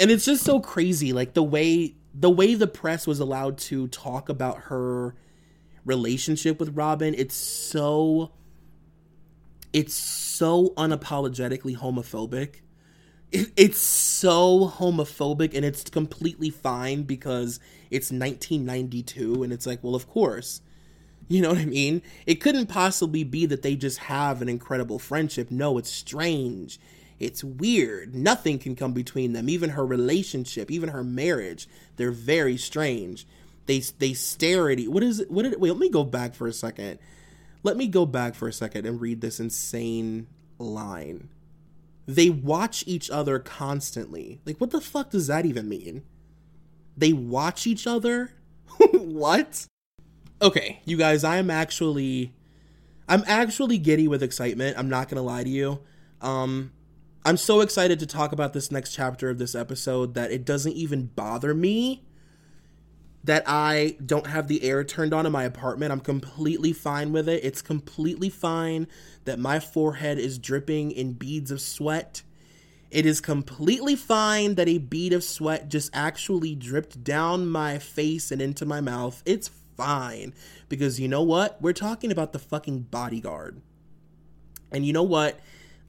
And 0.00 0.08
it's 0.08 0.24
just 0.24 0.44
so 0.44 0.60
crazy, 0.60 1.12
like 1.12 1.34
the 1.34 1.42
way 1.42 1.96
the 2.14 2.30
way 2.30 2.54
the 2.54 2.68
press 2.68 3.06
was 3.06 3.18
allowed 3.18 3.58
to 3.58 3.88
talk 3.88 4.28
about 4.28 4.62
her 4.62 5.16
relationship 5.84 6.60
with 6.60 6.76
Robyn, 6.76 7.14
it's 7.16 7.34
so 7.34 8.30
it's 9.72 9.94
so 9.94 10.68
unapologetically 10.76 11.76
homophobic. 11.76 12.60
It, 13.32 13.50
it's 13.56 13.80
so 13.80 14.68
homophobic 14.68 15.54
and 15.54 15.64
it's 15.64 15.82
completely 15.90 16.50
fine 16.50 17.02
because 17.02 17.58
it's 17.90 18.12
1992 18.12 19.42
and 19.42 19.52
it's 19.52 19.66
like 19.66 19.82
well 19.82 19.96
of 19.96 20.08
course 20.08 20.60
you 21.28 21.40
know 21.40 21.50
what 21.50 21.58
i 21.58 21.64
mean 21.64 22.02
it 22.26 22.36
couldn't 22.36 22.66
possibly 22.66 23.24
be 23.24 23.46
that 23.46 23.62
they 23.62 23.76
just 23.76 23.98
have 23.98 24.42
an 24.42 24.48
incredible 24.48 24.98
friendship 24.98 25.50
no 25.50 25.78
it's 25.78 25.90
strange 25.90 26.78
it's 27.18 27.44
weird 27.44 28.14
nothing 28.14 28.58
can 28.58 28.74
come 28.74 28.92
between 28.92 29.32
them 29.32 29.48
even 29.48 29.70
her 29.70 29.86
relationship 29.86 30.70
even 30.70 30.90
her 30.90 31.04
marriage 31.04 31.68
they're 31.96 32.10
very 32.10 32.56
strange 32.56 33.26
they 33.66 33.78
they 33.98 34.12
stare 34.12 34.70
at 34.70 34.78
each 34.78 34.88
what 34.88 35.02
is 35.02 35.20
it 35.20 35.30
what 35.30 35.42
did 35.42 35.60
wait 35.60 35.70
let 35.70 35.78
me 35.78 35.88
go 35.88 36.04
back 36.04 36.34
for 36.34 36.46
a 36.46 36.52
second 36.52 36.98
let 37.62 37.76
me 37.76 37.86
go 37.86 38.04
back 38.04 38.34
for 38.34 38.48
a 38.48 38.52
second 38.52 38.84
and 38.86 39.00
read 39.00 39.20
this 39.20 39.40
insane 39.40 40.26
line 40.58 41.28
they 42.06 42.30
watch 42.30 42.84
each 42.86 43.10
other 43.10 43.38
constantly. 43.38 44.40
Like, 44.44 44.60
what 44.60 44.70
the 44.70 44.80
fuck 44.80 45.10
does 45.10 45.26
that 45.28 45.46
even 45.46 45.68
mean? 45.68 46.02
They 46.96 47.12
watch 47.12 47.66
each 47.66 47.86
other? 47.86 48.32
what? 48.92 49.66
Okay, 50.42 50.80
you 50.84 50.96
guys, 50.96 51.24
I 51.24 51.36
am 51.38 51.50
actually. 51.50 52.32
I'm 53.08 53.22
actually 53.26 53.78
giddy 53.78 54.08
with 54.08 54.22
excitement. 54.22 54.78
I'm 54.78 54.88
not 54.88 55.08
gonna 55.08 55.22
lie 55.22 55.44
to 55.44 55.50
you. 55.50 55.80
Um, 56.20 56.72
I'm 57.24 57.36
so 57.36 57.60
excited 57.60 57.98
to 58.00 58.06
talk 58.06 58.32
about 58.32 58.52
this 58.52 58.70
next 58.70 58.94
chapter 58.94 59.30
of 59.30 59.38
this 59.38 59.54
episode 59.54 60.14
that 60.14 60.30
it 60.30 60.44
doesn't 60.44 60.72
even 60.72 61.06
bother 61.06 61.54
me 61.54 62.04
that 63.24 63.42
I 63.46 63.96
don't 64.04 64.26
have 64.26 64.48
the 64.48 64.62
air 64.62 64.84
turned 64.84 65.14
on 65.14 65.24
in 65.24 65.32
my 65.32 65.44
apartment. 65.44 65.92
I'm 65.92 66.00
completely 66.00 66.74
fine 66.74 67.12
with 67.12 67.28
it. 67.28 67.42
It's 67.42 67.62
completely 67.62 68.28
fine 68.28 68.86
that 69.24 69.38
my 69.38 69.60
forehead 69.60 70.18
is 70.18 70.38
dripping 70.38 70.90
in 70.90 71.14
beads 71.14 71.50
of 71.50 71.62
sweat. 71.62 72.22
It 72.90 73.06
is 73.06 73.22
completely 73.22 73.96
fine 73.96 74.56
that 74.56 74.68
a 74.68 74.76
bead 74.76 75.14
of 75.14 75.24
sweat 75.24 75.70
just 75.70 75.90
actually 75.94 76.54
dripped 76.54 77.02
down 77.02 77.48
my 77.48 77.78
face 77.78 78.30
and 78.30 78.42
into 78.42 78.66
my 78.66 78.82
mouth. 78.82 79.22
It's 79.24 79.50
fine. 79.76 80.34
Because 80.68 81.00
you 81.00 81.08
know 81.08 81.22
what? 81.22 81.60
We're 81.60 81.72
talking 81.72 82.10
about 82.10 82.32
the 82.32 82.38
fucking 82.38 82.80
bodyguard. 82.90 83.60
And 84.72 84.84
you 84.84 84.92
know 84.92 85.02
what? 85.02 85.38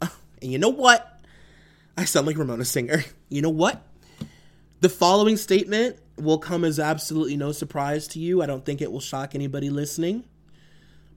And 0.42 0.52
you 0.52 0.60
know 0.60 0.70
what? 0.70 1.24
I 1.98 2.04
sound 2.04 2.28
like 2.28 2.38
Ramona 2.38 2.66
Singer. 2.66 3.04
You 3.30 3.42
know 3.42 3.50
what? 3.50 3.82
The 4.82 4.90
following 4.90 5.36
statement 5.36 5.98
will 6.16 6.38
come 6.38 6.64
as 6.64 6.80
absolutely 6.80 7.36
no 7.36 7.52
surprise 7.52 8.08
to 8.10 8.20
you. 8.20 8.42
I 8.42 8.46
don't 8.46 8.64
think 8.64 8.82
it 8.82 8.92
will 8.92 9.00
shock 9.00 9.34
anybody 9.34 9.72
listening, 9.72 10.26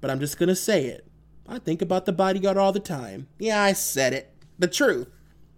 but 0.00 0.10
I'm 0.10 0.20
just 0.20 0.38
going 0.38 0.48
to 0.48 0.56
say 0.56 0.86
it. 0.86 1.06
I 1.46 1.58
think 1.58 1.82
about 1.82 2.06
the 2.06 2.12
bodyguard 2.12 2.56
all 2.56 2.72
the 2.72 2.80
time. 2.80 3.28
Yeah, 3.38 3.62
I 3.62 3.74
said 3.74 4.14
it. 4.14 4.32
The 4.58 4.68
truth. 4.68 5.08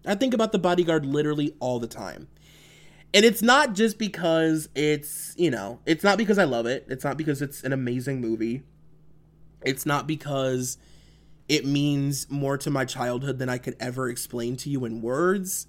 I 0.04 0.14
think 0.14 0.34
about 0.34 0.52
the 0.52 0.58
bodyguard 0.58 1.06
literally 1.06 1.54
all 1.60 1.78
the 1.78 1.86
time. 1.86 2.28
And 3.12 3.24
it's 3.24 3.42
not 3.42 3.74
just 3.74 3.98
because 3.98 4.68
it's, 4.74 5.34
you 5.36 5.50
know, 5.50 5.80
it's 5.84 6.04
not 6.04 6.16
because 6.16 6.38
I 6.38 6.44
love 6.44 6.66
it. 6.66 6.86
It's 6.88 7.04
not 7.04 7.16
because 7.16 7.42
it's 7.42 7.64
an 7.64 7.72
amazing 7.72 8.20
movie. 8.20 8.62
It's 9.62 9.84
not 9.84 10.06
because 10.06 10.78
it 11.48 11.66
means 11.66 12.30
more 12.30 12.56
to 12.58 12.70
my 12.70 12.84
childhood 12.84 13.38
than 13.38 13.48
I 13.48 13.58
could 13.58 13.76
ever 13.80 14.08
explain 14.08 14.56
to 14.58 14.70
you 14.70 14.84
in 14.84 15.02
words. 15.02 15.66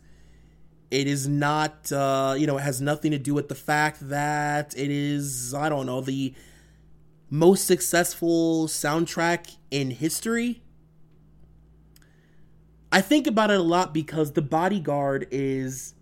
It 0.91 1.07
is 1.07 1.27
not, 1.27 1.91
uh, 1.91 2.35
you 2.37 2.45
know, 2.45 2.57
it 2.57 2.61
has 2.61 2.79
nothing 2.79 3.11
to 3.11 3.17
do 3.17 3.33
with 3.33 3.49
the 3.49 3.55
fact 3.55 4.09
that 4.09 4.77
it 4.77 4.91
is, 4.91 5.53
I 5.53 5.69
don't 5.69 5.87
know, 5.87 6.01
the 6.01 6.35
most 7.29 7.65
successful 7.65 8.67
soundtrack 8.67 9.55
in 9.71 9.89
history. 9.89 10.61
I 12.91 13.01
think 13.01 13.25
about 13.25 13.49
it 13.49 13.59
a 13.59 13.63
lot 13.63 13.93
because 13.93 14.33
The 14.33 14.41
Bodyguard 14.41 15.27
is 15.31 15.95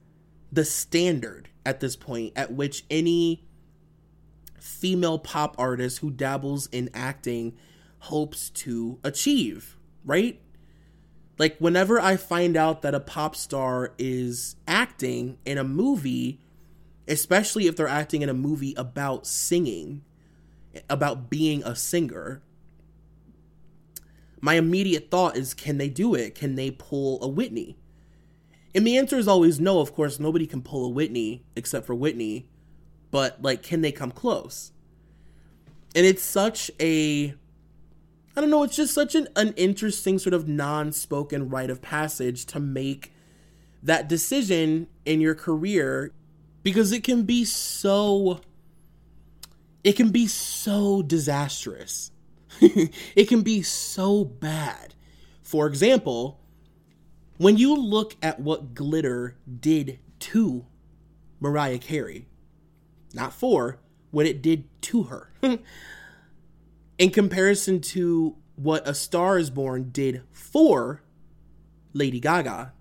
the 0.51 0.65
standard 0.65 1.49
at 1.65 1.79
this 1.79 1.95
point 1.95 2.33
at 2.35 2.51
which 2.51 2.85
any 2.89 3.45
female 4.59 5.19
pop 5.19 5.55
artist 5.57 5.99
who 5.99 6.11
dabbles 6.11 6.67
in 6.67 6.89
acting 6.93 7.55
hopes 7.99 8.49
to 8.49 8.99
achieve, 9.03 9.77
right? 10.05 10.41
Like 11.37 11.57
whenever 11.59 11.99
I 11.99 12.17
find 12.17 12.57
out 12.57 12.81
that 12.81 12.93
a 12.93 12.99
pop 12.99 13.35
star 13.35 13.93
is 13.97 14.55
acting 14.67 15.37
in 15.45 15.57
a 15.57 15.63
movie, 15.63 16.41
especially 17.07 17.67
if 17.67 17.75
they're 17.75 17.87
acting 17.87 18.21
in 18.21 18.29
a 18.29 18.33
movie 18.33 18.73
about 18.75 19.25
singing, 19.25 20.03
about 20.89 21.29
being 21.29 21.63
a 21.63 21.75
singer, 21.75 22.41
my 24.41 24.55
immediate 24.55 25.09
thought 25.09 25.37
is 25.37 25.53
can 25.53 25.77
they 25.77 25.89
do 25.89 26.13
it? 26.13 26.35
Can 26.35 26.55
they 26.55 26.71
pull 26.71 27.21
a 27.23 27.27
Whitney? 27.27 27.77
And 28.75 28.85
the 28.85 28.97
answer 28.97 29.17
is 29.17 29.27
always 29.27 29.59
no. 29.59 29.79
Of 29.79 29.93
course, 29.93 30.19
nobody 30.19 30.45
can 30.45 30.61
pull 30.61 30.85
a 30.85 30.89
Whitney 30.89 31.43
except 31.55 31.85
for 31.85 31.95
Whitney, 31.95 32.47
but 33.11 33.41
like, 33.41 33.63
can 33.63 33.81
they 33.81 33.91
come 33.91 34.11
close? 34.11 34.71
And 35.95 36.05
it's 36.05 36.21
such 36.21 36.69
a, 36.79 37.33
I 38.35 38.41
don't 38.41 38.51
know, 38.51 38.63
it's 38.63 38.75
just 38.75 38.93
such 38.93 39.15
an, 39.15 39.27
an 39.35 39.53
interesting 39.57 40.19
sort 40.19 40.33
of 40.33 40.47
non 40.47 40.91
spoken 40.91 41.49
rite 41.49 41.69
of 41.69 41.81
passage 41.81 42.45
to 42.47 42.59
make 42.59 43.11
that 43.81 44.07
decision 44.07 44.87
in 45.05 45.19
your 45.21 45.35
career 45.35 46.11
because 46.61 46.91
it 46.91 47.03
can 47.03 47.23
be 47.23 47.45
so, 47.45 48.41
it 49.83 49.93
can 49.93 50.09
be 50.09 50.27
so 50.27 51.01
disastrous. 51.01 52.11
it 52.61 53.27
can 53.27 53.41
be 53.41 53.61
so 53.61 54.25
bad. 54.25 54.93
For 55.41 55.65
example, 55.65 56.39
when 57.39 57.55
you 57.55 57.73
look 57.73 58.17
at 58.21 58.41
what 58.41 58.75
glitter 58.75 59.37
did 59.61 59.97
to 60.19 60.65
Mariah 61.39 61.79
Carey, 61.79 62.27
not 63.13 63.31
for, 63.31 63.79
what 64.11 64.25
it 64.25 64.41
did 64.41 64.65
to 64.81 65.03
her, 65.03 65.31
in 66.97 67.09
comparison 67.11 67.79
to 67.79 68.35
what 68.57 68.85
A 68.85 68.93
Star 68.93 69.37
is 69.37 69.49
Born 69.49 69.89
did 69.89 70.21
for 70.31 71.01
Lady 71.93 72.19
Gaga, 72.19 72.73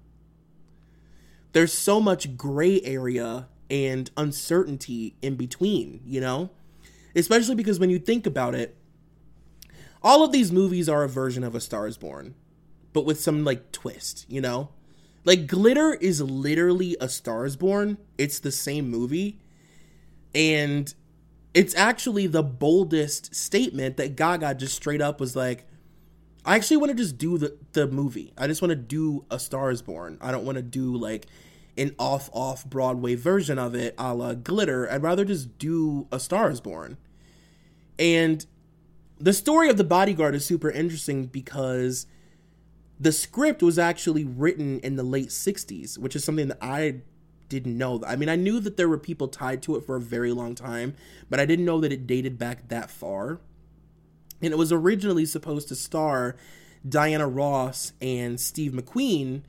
there's 1.52 1.72
so 1.72 2.00
much 2.00 2.36
gray 2.36 2.80
area 2.82 3.46
and 3.70 4.11
uncertainty 4.16 5.14
in 5.22 5.36
between, 5.36 6.00
you 6.04 6.20
know? 6.20 6.50
Especially 7.14 7.54
because 7.54 7.78
when 7.78 7.90
you 7.90 8.00
think 8.00 8.26
about 8.26 8.56
it, 8.56 8.76
all 10.02 10.24
of 10.24 10.32
these 10.32 10.50
movies 10.50 10.88
are 10.88 11.04
a 11.04 11.09
version 11.09 11.44
of 11.44 11.54
A 11.54 11.61
Star 11.61 11.86
is 11.86 11.96
Born 11.96 12.34
but 12.93 13.05
with 13.05 13.20
some 13.20 13.45
like 13.45 13.72
twist, 13.72 14.26
you 14.28 14.41
know? 14.41 14.70
Like 15.24 15.47
Glitter 15.47 15.95
is 15.95 16.20
literally 16.20 16.97
a 17.01 17.09
Stars 17.09 17.57
Born. 17.57 17.99
It's 18.16 18.39
the 18.39 18.53
same 18.53 18.91
movie. 18.91 19.39
And 20.34 20.93
it's 21.55 21.74
actually 21.74 22.26
the 22.26 22.43
boldest 22.43 23.34
statement 23.34 23.97
that 23.97 24.16
Gaga 24.16 24.55
just 24.55 24.74
straight 24.74 25.03
up 25.03 25.20
was 25.20 25.34
like, 25.34 25.66
I 26.45 26.57
actually 26.57 26.78
want 26.78 26.91
to 26.91 26.97
just 26.97 27.18
do 27.18 27.36
the, 27.36 27.57
the 27.72 27.86
movie. 27.86 28.32
I 28.39 28.47
just 28.47 28.62
want 28.62 28.70
to 28.70 28.76
do 28.76 29.24
a 29.30 29.39
Stars 29.39 29.82
Born. 29.82 30.18
I 30.20 30.30
don't 30.30 30.45
want 30.45 30.57
to 30.57 30.62
do 30.62 30.97
like 30.97 31.26
an 31.76 31.95
off 31.99 32.30
off 32.32 32.64
Broadway 32.64 33.14
version 33.14 33.59
of 33.59 33.74
it 33.74 33.95
a 33.99 34.14
la 34.14 34.34
Glitter. 34.34 34.91
I'd 34.91 35.03
rather 35.03 35.24
just 35.24 35.59
do 35.59 36.07
a 36.11 36.18
Stars 36.18 36.61
Born. 36.61 36.97
And 37.99 38.47
the 39.18 39.32
story 39.32 39.68
of 39.68 39.76
the 39.76 39.84
bodyguard 39.84 40.34
is 40.34 40.47
super 40.47 40.70
interesting 40.70 41.26
because 41.26 42.07
the 43.01 43.12
script 43.12 43.62
was 43.62 43.78
actually 43.78 44.24
written 44.24 44.80
in 44.80 44.96
the 44.96 45.03
late 45.03 45.28
60s, 45.28 45.99
which 45.99 46.16
is 46.16 46.24
something 46.24 46.49
that 46.49 46.59
I 46.61 47.03
didn't 47.49 47.78
know. 47.78 48.03
I 48.07 48.16
mean, 48.16 48.28
I 48.28 48.36
knew 48.36 48.61
that 48.61 48.76
there 48.76 48.88
were 48.88 48.99
people 48.99 49.28
tied 49.28 49.62
to 49.62 49.76
it 49.76 49.84
for 49.84 49.96
a 49.96 50.01
very 50.01 50.32
long 50.32 50.55
time, 50.55 50.94
but 51.30 51.40
I 51.40 51.46
didn't 51.46 51.64
know 51.64 51.80
that 51.80 51.92
it 51.92 52.07
dated 52.07 52.38
back 52.38 52.68
that 52.68 52.90
far. 52.90 53.40
And 54.42 54.53
it 54.53 54.59
was 54.59 54.72
originally 54.72 55.26
supposed 55.26 55.68
to 55.68 55.74
star 55.74 56.36
Diana 56.88 57.26
Ross 57.26 57.92
and 58.01 58.38
Steve 58.38 58.72
McQueen 58.72 59.42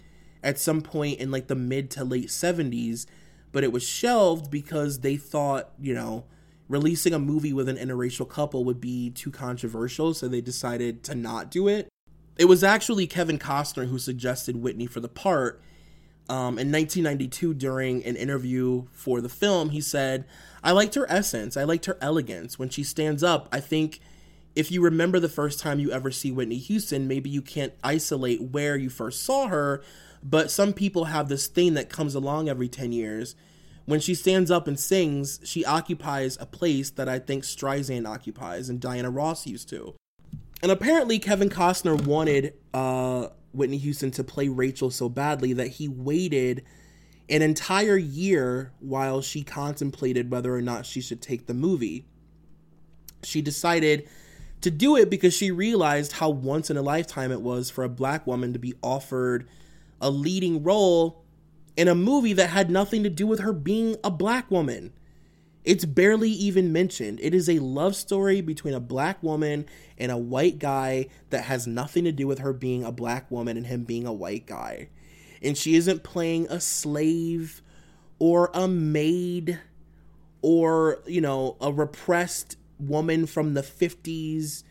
at 0.43 0.57
some 0.57 0.81
point 0.81 1.19
in 1.19 1.31
like 1.31 1.47
the 1.47 1.55
mid 1.55 1.91
to 1.91 2.03
late 2.03 2.27
70s, 2.27 3.05
but 3.51 3.63
it 3.63 3.71
was 3.71 3.83
shelved 3.83 4.49
because 4.49 4.99
they 4.99 5.17
thought, 5.17 5.71
you 5.79 5.93
know, 5.93 6.25
releasing 6.67 7.13
a 7.13 7.19
movie 7.19 7.53
with 7.53 7.67
an 7.67 7.77
interracial 7.77 8.27
couple 8.27 8.63
would 8.63 8.79
be 8.79 9.09
too 9.09 9.31
controversial, 9.31 10.13
so 10.13 10.27
they 10.27 10.41
decided 10.41 11.03
to 11.03 11.15
not 11.15 11.51
do 11.51 11.67
it. 11.67 11.89
It 12.39 12.47
was 12.47 12.63
actually 12.63 13.05
Kevin 13.05 13.37
Costner 13.37 13.89
who 13.89 13.99
suggested 13.99 14.55
Whitney 14.55 14.85
for 14.85 15.01
the 15.01 15.09
part. 15.09 15.61
Um, 16.29 16.57
in 16.57 16.71
1992, 16.71 17.53
during 17.53 18.01
an 18.05 18.15
interview 18.15 18.85
for 18.93 19.19
the 19.19 19.27
film, 19.27 19.71
he 19.71 19.81
said, 19.81 20.23
I 20.63 20.71
liked 20.71 20.95
her 20.95 21.05
essence. 21.11 21.57
I 21.57 21.65
liked 21.65 21.85
her 21.87 21.97
elegance. 21.99 22.57
When 22.57 22.69
she 22.69 22.81
stands 22.81 23.23
up, 23.23 23.49
I 23.51 23.59
think 23.59 23.99
if 24.55 24.71
you 24.71 24.81
remember 24.81 25.19
the 25.19 25.27
first 25.27 25.59
time 25.59 25.81
you 25.81 25.91
ever 25.91 26.11
see 26.11 26.31
Whitney 26.31 26.59
Houston, 26.59 27.09
maybe 27.09 27.29
you 27.29 27.41
can't 27.41 27.73
isolate 27.83 28.41
where 28.41 28.77
you 28.77 28.89
first 28.89 29.23
saw 29.23 29.47
her, 29.47 29.83
but 30.23 30.49
some 30.49 30.71
people 30.71 31.05
have 31.05 31.27
this 31.27 31.47
thing 31.47 31.73
that 31.73 31.89
comes 31.89 32.15
along 32.15 32.47
every 32.47 32.69
10 32.69 32.93
years. 32.93 33.35
When 33.83 33.99
she 33.99 34.15
stands 34.15 34.49
up 34.49 34.65
and 34.65 34.79
sings, 34.79 35.41
she 35.43 35.65
occupies 35.65 36.37
a 36.39 36.45
place 36.45 36.89
that 36.91 37.09
I 37.09 37.19
think 37.19 37.43
Streisand 37.43 38.07
occupies 38.07 38.69
and 38.69 38.79
Diana 38.79 39.09
Ross 39.09 39.45
used 39.45 39.67
to. 39.71 39.95
And 40.61 40.71
apparently, 40.71 41.19
Kevin 41.19 41.49
Costner 41.49 42.05
wanted 42.05 42.53
uh, 42.73 43.27
Whitney 43.53 43.77
Houston 43.77 44.11
to 44.11 44.23
play 44.23 44.49
Rachel 44.49 44.91
so 44.91 45.09
badly 45.09 45.53
that 45.53 45.67
he 45.67 45.87
waited 45.87 46.63
an 47.29 47.41
entire 47.41 47.97
year 47.97 48.73
while 48.79 49.21
she 49.21 49.43
contemplated 49.43 50.31
whether 50.31 50.53
or 50.53 50.61
not 50.61 50.85
she 50.85 50.99
should 50.99 51.21
take 51.21 51.45
the 51.45 51.53
movie. 51.53 52.05
She 53.23 53.41
decided 53.41 54.07
to 54.61 54.71
do 54.71 54.97
it 54.97 55.09
because 55.09 55.33
she 55.33 55.51
realized 55.51 56.13
how 56.13 56.29
once 56.29 56.69
in 56.69 56.77
a 56.77 56.81
lifetime 56.81 57.31
it 57.31 57.41
was 57.41 57.69
for 57.69 57.83
a 57.83 57.89
black 57.89 58.27
woman 58.27 58.51
to 58.53 58.59
be 58.59 58.73
offered 58.81 59.47
a 60.01 60.09
leading 60.09 60.63
role 60.63 61.23
in 61.77 61.87
a 61.87 61.95
movie 61.95 62.33
that 62.33 62.49
had 62.49 62.69
nothing 62.69 63.03
to 63.03 63.09
do 63.09 63.25
with 63.25 63.39
her 63.39 63.53
being 63.53 63.95
a 64.03 64.11
black 64.11 64.49
woman. 64.51 64.91
It's 65.65 65.85
barely 65.85 66.29
even 66.31 66.71
mentioned. 66.71 67.19
It 67.21 67.33
is 67.33 67.49
a 67.49 67.59
love 67.59 67.95
story 67.95 68.41
between 68.41 68.73
a 68.73 68.79
black 68.79 69.21
woman 69.21 69.65
and 69.97 70.11
a 70.11 70.17
white 70.17 70.57
guy 70.57 71.07
that 71.31 71.43
has 71.43 71.67
nothing 71.67 72.05
to 72.05 72.11
do 72.11 72.27
with 72.27 72.39
her 72.39 72.53
being 72.53 72.83
a 72.83 72.91
black 72.91 73.29
woman 73.29 73.57
and 73.57 73.67
him 73.67 73.83
being 73.83 74.07
a 74.07 74.13
white 74.13 74.45
guy. 74.45 74.89
And 75.41 75.57
she 75.57 75.75
isn't 75.75 76.03
playing 76.03 76.47
a 76.49 76.59
slave 76.59 77.61
or 78.19 78.51
a 78.53 78.67
maid 78.67 79.59
or, 80.41 81.01
you 81.05 81.21
know, 81.21 81.57
a 81.59 81.71
repressed 81.71 82.55
woman 82.79 83.25
from 83.25 83.53
the 83.53 83.61
50s, 83.61 84.63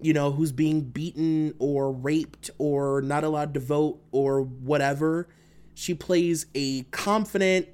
you 0.00 0.12
know, 0.12 0.30
who's 0.32 0.52
being 0.52 0.82
beaten 0.82 1.54
or 1.58 1.90
raped 1.90 2.50
or 2.58 3.00
not 3.00 3.24
allowed 3.24 3.54
to 3.54 3.60
vote 3.60 4.00
or 4.12 4.42
whatever. 4.42 5.28
She 5.74 5.94
plays 5.94 6.46
a 6.54 6.82
confident, 6.84 7.68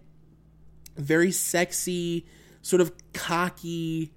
very 0.97 1.33
sexy, 1.33 2.27
sort 2.65 2.81
of 2.81 2.93
cocky 3.13 4.11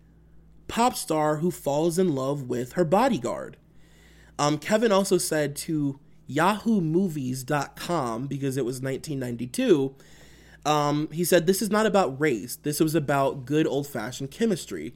pop 0.69 0.95
star 0.95 1.37
who 1.37 1.51
falls 1.51 1.99
in 1.99 2.15
love 2.15 2.43
with 2.43 2.73
her 2.73 2.85
bodyguard. 2.85 3.57
Um, 4.39 4.57
Kevin 4.57 4.91
also 4.91 5.17
said 5.17 5.55
to 5.57 5.99
YahooMovies.com, 6.29 8.27
because 8.27 8.55
it 8.55 8.63
was 8.65 8.81
1992, 8.81 9.95
um, 10.65 11.09
he 11.11 11.25
said, 11.25 11.45
This 11.45 11.61
is 11.61 11.69
not 11.69 11.85
about 11.85 12.19
race. 12.19 12.55
This 12.55 12.79
was 12.79 12.95
about 12.95 13.45
good 13.45 13.67
old 13.67 13.85
fashioned 13.87 14.31
chemistry. 14.31 14.95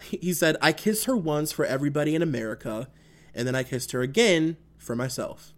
He 0.00 0.34
said, 0.34 0.56
I 0.60 0.72
kissed 0.72 1.06
her 1.06 1.16
once 1.16 1.52
for 1.52 1.64
everybody 1.64 2.14
in 2.14 2.20
America, 2.20 2.88
and 3.34 3.46
then 3.46 3.54
I 3.54 3.62
kissed 3.62 3.92
her 3.92 4.02
again 4.02 4.58
for 4.76 4.94
myself. 4.94 5.54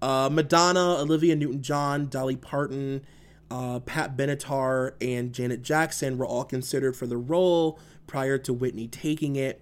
Uh, 0.00 0.28
Madonna, 0.32 0.96
Olivia 0.98 1.36
Newton 1.36 1.62
John, 1.62 2.08
Dolly 2.08 2.34
Parton, 2.34 3.04
uh, 3.52 3.80
Pat 3.80 4.16
Benatar 4.16 4.94
and 5.02 5.34
Janet 5.34 5.60
Jackson 5.60 6.16
were 6.16 6.24
all 6.24 6.44
considered 6.44 6.96
for 6.96 7.06
the 7.06 7.18
role 7.18 7.78
prior 8.06 8.38
to 8.38 8.52
Whitney 8.52 8.88
taking 8.88 9.36
it. 9.36 9.60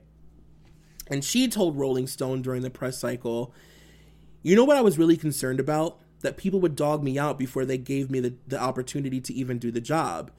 And 1.08 1.24
she 1.24 1.48
told 1.48 1.76
Rolling 1.76 2.06
Stone 2.06 2.42
during 2.42 2.62
the 2.62 2.70
press 2.70 2.98
cycle, 2.98 3.52
You 4.44 4.54
know 4.54 4.62
what 4.62 4.76
I 4.76 4.80
was 4.80 4.96
really 4.96 5.16
concerned 5.16 5.58
about? 5.58 5.98
That 6.20 6.36
people 6.36 6.60
would 6.60 6.76
dog 6.76 7.02
me 7.02 7.18
out 7.18 7.36
before 7.36 7.64
they 7.64 7.78
gave 7.78 8.12
me 8.12 8.20
the, 8.20 8.34
the 8.46 8.60
opportunity 8.60 9.20
to 9.22 9.34
even 9.34 9.58
do 9.58 9.72
the 9.72 9.80
job. 9.80 10.30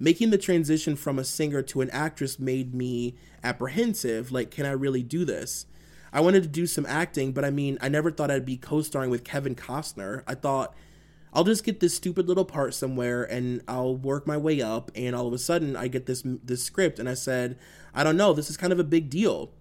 Making 0.00 0.30
the 0.30 0.38
transition 0.38 0.96
from 0.96 1.16
a 1.16 1.24
singer 1.24 1.62
to 1.62 1.82
an 1.82 1.90
actress 1.90 2.40
made 2.40 2.74
me 2.74 3.14
apprehensive. 3.44 4.32
Like, 4.32 4.50
can 4.50 4.66
I 4.66 4.72
really 4.72 5.04
do 5.04 5.24
this? 5.24 5.66
I 6.12 6.20
wanted 6.20 6.42
to 6.42 6.48
do 6.48 6.66
some 6.66 6.86
acting, 6.86 7.30
but 7.30 7.44
I 7.44 7.50
mean, 7.50 7.78
I 7.80 7.88
never 7.88 8.10
thought 8.10 8.32
I'd 8.32 8.44
be 8.44 8.56
co 8.56 8.82
starring 8.82 9.10
with 9.10 9.22
Kevin 9.22 9.54
Costner. 9.54 10.24
I 10.26 10.34
thought 10.34 10.74
I'll 11.36 11.44
just 11.44 11.64
get 11.64 11.80
this 11.80 11.94
stupid 11.94 12.28
little 12.28 12.46
part 12.46 12.72
somewhere 12.72 13.22
and 13.22 13.60
I'll 13.68 13.94
work 13.94 14.26
my 14.26 14.38
way 14.38 14.62
up 14.62 14.90
and 14.94 15.14
all 15.14 15.26
of 15.26 15.34
a 15.34 15.38
sudden 15.38 15.76
I 15.76 15.86
get 15.86 16.06
this 16.06 16.22
this 16.24 16.64
script 16.64 16.98
and 16.98 17.10
I 17.10 17.12
said, 17.12 17.58
I 17.94 18.04
don't 18.04 18.16
know, 18.16 18.32
this 18.32 18.48
is 18.48 18.56
kind 18.56 18.72
of 18.72 18.78
a 18.78 18.84
big 18.84 19.10
deal. 19.10 19.52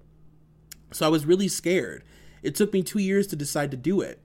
So 0.94 1.06
I 1.06 1.10
was 1.10 1.26
really 1.26 1.50
scared. 1.50 2.06
It 2.42 2.56
took 2.56 2.72
me 2.72 2.82
2 2.82 3.00
years 3.00 3.28
to 3.28 3.36
decide 3.36 3.72
to 3.72 3.78
do 3.78 4.00
it. 4.00 4.22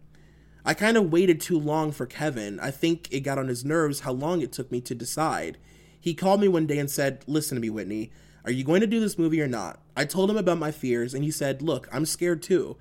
I 0.65 0.75
kind 0.75 0.97
of 0.97 1.11
waited 1.11 1.41
too 1.41 1.59
long 1.59 1.91
for 1.91 2.07
Kevin. 2.07 2.61
I 2.61 2.71
think 2.71 3.09
it 3.11 3.23
got 3.23 3.37
on 3.37 3.49
his 3.49 3.65
nerves 3.65 4.01
how 4.01 4.13
long 4.13 4.43
it 4.43 4.53
took 4.53 4.71
me 4.71 4.81
to 4.83 4.95
decide. 4.95 5.59
He 5.99 6.15
called 6.15 6.41
me 6.41 6.47
one 6.47 6.69
day 6.69 6.79
and 6.79 6.89
said, 6.89 7.25
"Listen 7.27 7.57
to 7.57 7.61
me, 7.61 7.69
Whitney. 7.69 8.13
Are 8.45 8.53
you 8.53 8.63
going 8.63 8.81
to 8.81 8.87
do 8.87 9.01
this 9.01 9.19
movie 9.19 9.43
or 9.43 9.49
not?" 9.49 9.83
I 9.97 10.05
told 10.05 10.31
him 10.31 10.37
about 10.37 10.59
my 10.59 10.71
fears 10.71 11.15
and 11.15 11.25
he 11.25 11.33
said, 11.33 11.63
"Look, 11.63 11.89
I'm 11.91 12.07
scared 12.07 12.45
too. 12.45 12.77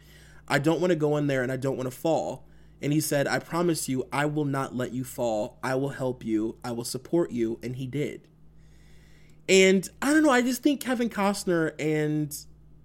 I 0.48 0.60
don't 0.60 0.80
want 0.80 0.92
to 0.92 0.96
go 0.96 1.18
in 1.18 1.26
there 1.26 1.42
and 1.42 1.52
I 1.52 1.58
don't 1.58 1.76
want 1.76 1.90
to 1.90 1.98
fall." 1.98 2.46
And 2.82 2.94
he 2.94 3.02
said, 3.02 3.28
I 3.28 3.40
promise 3.40 3.90
you, 3.90 4.08
I 4.12 4.26
will 4.26 4.46
not 4.46 4.76
let 4.76 4.94
you 4.94 5.04
fall. 5.04 5.60
I 5.64 5.76
will 5.76 5.90
help 5.90 6.24
you. 6.24 6.58
I 6.64 6.72
will 6.72 6.86
support 6.86 7.32
you. 7.32 7.60
And 7.62 7.76
he 7.76 7.88
did. 7.88 8.28
And 9.50 9.88
I 10.02 10.14
don't 10.14 10.24
know, 10.24 10.30
I 10.30 10.42
just 10.42 10.62
think 10.62 10.80
Kevin 10.80 11.10
Costner 11.10 11.74
and 11.80 12.36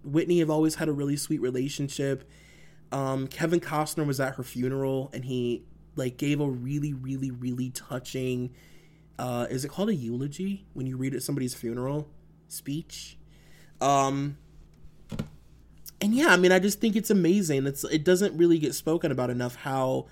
Whitney 0.02 0.38
have 0.38 0.50
always 0.50 0.76
had 0.76 0.88
a 0.88 0.92
really 0.92 1.16
sweet 1.16 1.40
relationship. 1.40 2.28
Um, 2.90 3.28
Kevin 3.28 3.60
Costner 3.60 4.06
was 4.06 4.18
at 4.18 4.36
her 4.36 4.42
funeral 4.42 5.10
and 5.12 5.24
he 5.24 5.64
like 5.94 6.16
gave 6.16 6.40
a 6.40 6.48
really, 6.48 6.92
really, 6.92 7.30
really 7.30 7.70
touching 7.70 8.50
uh 9.18 9.46
is 9.50 9.64
it 9.64 9.68
called 9.68 9.88
a 9.88 9.94
eulogy 9.94 10.66
when 10.72 10.86
you 10.86 10.96
read 10.96 11.14
at 11.14 11.22
somebody's 11.22 11.54
funeral 11.54 12.08
speech? 12.48 13.16
Um 13.80 14.38
and 16.00 16.14
yeah, 16.14 16.28
I 16.28 16.36
mean 16.36 16.52
I 16.52 16.58
just 16.58 16.80
think 16.80 16.96
it's 16.96 17.10
amazing. 17.10 17.66
It's 17.66 17.84
it 17.84 18.04
doesn't 18.04 18.36
really 18.36 18.58
get 18.58 18.74
spoken 18.74 19.12
about 19.12 19.30
enough 19.30 19.56
how 19.56 20.06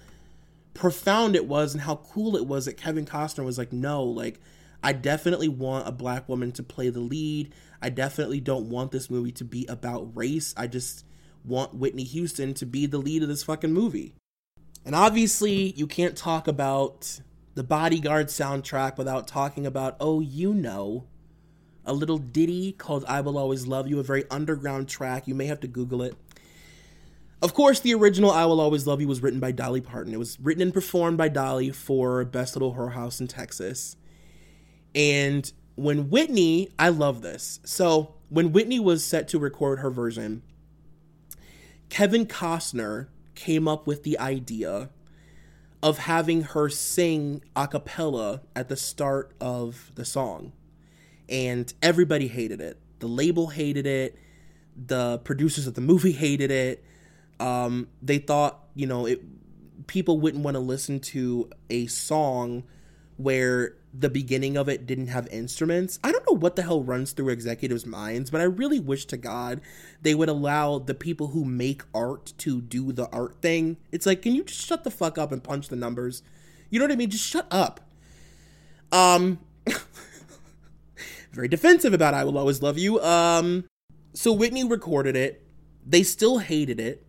profound 0.75 1.37
it 1.37 1.47
was 1.47 1.75
and 1.75 1.83
how 1.83 1.97
cool 1.97 2.37
it 2.37 2.47
was 2.47 2.65
that 2.65 2.77
Kevin 2.77 3.05
Costner 3.05 3.45
was 3.45 3.59
like, 3.59 3.73
no, 3.73 4.03
like 4.03 4.41
I 4.83 4.93
definitely 4.93 5.49
want 5.49 5.87
a 5.87 5.93
black 5.93 6.29
woman 6.29 6.53
to 6.53 6.63
play 6.63 6.89
the 6.91 7.01
lead. 7.01 7.55
I 7.81 7.89
definitely 7.91 8.41
don't 8.41 8.71
want 8.71 8.91
this 8.91 9.11
movie 9.11 9.33
to 9.33 9.45
be 9.45 9.67
about 9.67 10.17
race. 10.17 10.55
I 10.57 10.67
just 10.67 11.05
want 11.45 11.75
Whitney 11.75 12.05
Houston 12.05 12.55
to 12.55 12.67
be 12.67 12.87
the 12.87 12.99
lead 12.99 13.23
of 13.23 13.29
this 13.29 13.43
fucking 13.43 13.73
movie. 13.73 14.15
And 14.85 14.95
obviously, 14.95 15.73
you 15.73 15.87
can't 15.87 16.17
talk 16.17 16.49
about 16.49 17.21
the 17.55 17.63
Bodyguard 17.63 18.29
soundtrack 18.29 18.97
without 18.97 19.29
talking 19.29 19.67
about, 19.67 19.97
oh, 20.01 20.21
you 20.21 20.55
know, 20.55 21.07
a 21.85 21.93
little 21.93 22.19
ditty 22.19 22.73
called 22.73 23.05
I 23.07 23.21
Will 23.21 23.39
Always 23.39 23.67
Love 23.67 23.89
You, 23.89 23.99
a 23.99 24.03
very 24.03 24.25
underground 24.31 24.89
track. 24.89 25.27
You 25.27 25.35
may 25.35 25.47
have 25.47 25.61
to 25.61 25.69
Google 25.69 26.03
it. 26.03 26.17
Of 27.43 27.55
course, 27.55 27.81
the 27.81 27.95
original 27.95 28.31
I 28.31 28.45
Will 28.45 28.61
Always 28.61 28.87
Love 28.87 29.01
You 29.01 29.09
was 29.09 29.23
written 29.23 29.41
by 29.41 29.51
Dolly 29.51 29.81
Parton. 29.81 30.15
It 30.15 30.19
was 30.19 30.39
written 30.41 30.63
and 30.63 30.73
performed 30.73 31.19
by 31.19 31.29
Dolly 31.29 31.71
for 31.71 32.25
Best 32.25 32.55
Little 32.55 32.75
Whorehouse 32.75 33.21
in 33.21 33.27
Texas. 33.27 33.97
And 34.95 35.53
when 35.75 36.09
Whitney, 36.11 36.71
I 36.79 36.91
love 36.91 37.23
this. 37.23 37.59
So, 37.65 38.15
when 38.29 38.53
Whitney 38.53 38.79
was 38.79 39.05
set 39.05 39.27
to 39.29 39.39
record 39.39 39.81
her 39.81 39.91
version, 39.91 40.43
Kevin 41.89 42.27
Costner 42.27 43.09
came 43.35 43.67
up 43.67 43.87
with 43.87 44.05
the 44.05 44.19
idea 44.19 44.91
of 45.83 45.99
having 45.99 46.43
her 46.43 46.69
sing 46.69 47.43
a 47.57 47.67
cappella 47.67 48.43
at 48.55 48.69
the 48.69 48.77
start 48.77 49.33
of 49.41 49.91
the 49.97 50.05
song. 50.05 50.53
And 51.29 51.73
everybody 51.83 52.29
hated 52.29 52.61
it. 52.61 52.79
The 52.99 53.07
label 53.07 53.49
hated 53.49 53.87
it. 53.87 54.19
The 54.77 55.19
producers 55.25 55.67
of 55.67 55.75
the 55.75 55.81
movie 55.81 56.13
hated 56.13 56.51
it. 56.51 56.85
Um, 57.41 57.89
they 58.01 58.19
thought, 58.19 58.61
you 58.75 58.87
know, 58.87 59.07
it 59.07 59.23
people 59.87 60.21
wouldn't 60.21 60.45
want 60.45 60.55
to 60.55 60.61
listen 60.61 61.01
to 61.01 61.51
a 61.69 61.87
song 61.87 62.63
where 63.17 63.77
the 63.95 64.09
beginning 64.09 64.57
of 64.57 64.69
it 64.69 64.87
didn't 64.87 65.09
have 65.09 65.29
instruments. 65.29 65.99
I 66.03 66.13
don't 66.13 66.25
know 66.27 66.37
what 66.37 66.57
the 66.57 66.63
hell 66.63 66.83
runs 66.83 67.13
through 67.13 67.29
executives' 67.29 67.85
minds, 67.85 68.31
but 68.31 68.41
I 68.41 68.45
really 68.45 68.81
wish 68.81 69.05
to 69.07 69.17
God 69.17 69.61
they 70.01 70.15
would 70.15 70.29
allow 70.29 70.79
the 70.79 70.95
people 70.95 71.29
who 71.29 71.45
make 71.45 71.83
art 71.95 72.33
to 72.39 72.61
do 72.61 72.93
the 72.93 73.09
art 73.11 73.43
thing. 73.43 73.77
It's 73.91 74.07
like, 74.07 74.23
can 74.23 74.35
you 74.35 74.45
just 74.45 74.67
shut 74.67 74.85
the 74.85 74.91
fuck 74.91 75.19
up 75.19 75.31
and 75.31 75.45
punch 75.45 75.69
the 75.69 75.77
numbers? 75.77 76.23
You 76.71 76.79
know 76.79 76.87
what 76.87 76.93
I 76.93 76.97
mean? 76.97 77.11
Just 77.11 77.27
shut 77.27 77.47
up. 77.51 77.81
Um 78.91 79.41
very 81.33 81.49
defensive 81.49 81.93
about 81.93 82.15
I 82.15 82.25
will 82.25 82.39
always 82.39 82.63
love 82.63 82.79
you. 82.79 83.01
Um 83.01 83.65
so 84.15 84.33
Whitney 84.33 84.65
recorded 84.65 85.17
it. 85.17 85.47
They 85.87 86.03
still 86.03 86.39
hated 86.39 86.79
it. 86.79 87.05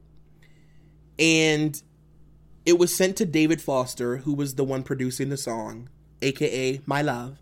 And 1.20 1.82
it 2.66 2.80
was 2.80 2.96
sent 2.96 3.18
to 3.18 3.26
David 3.26 3.62
Foster, 3.62 4.18
who 4.18 4.34
was 4.34 4.56
the 4.56 4.64
one 4.64 4.84
producing 4.84 5.30
the 5.30 5.38
song 5.38 5.90
aka 6.22 6.82
My 6.86 7.02
Love. 7.02 7.40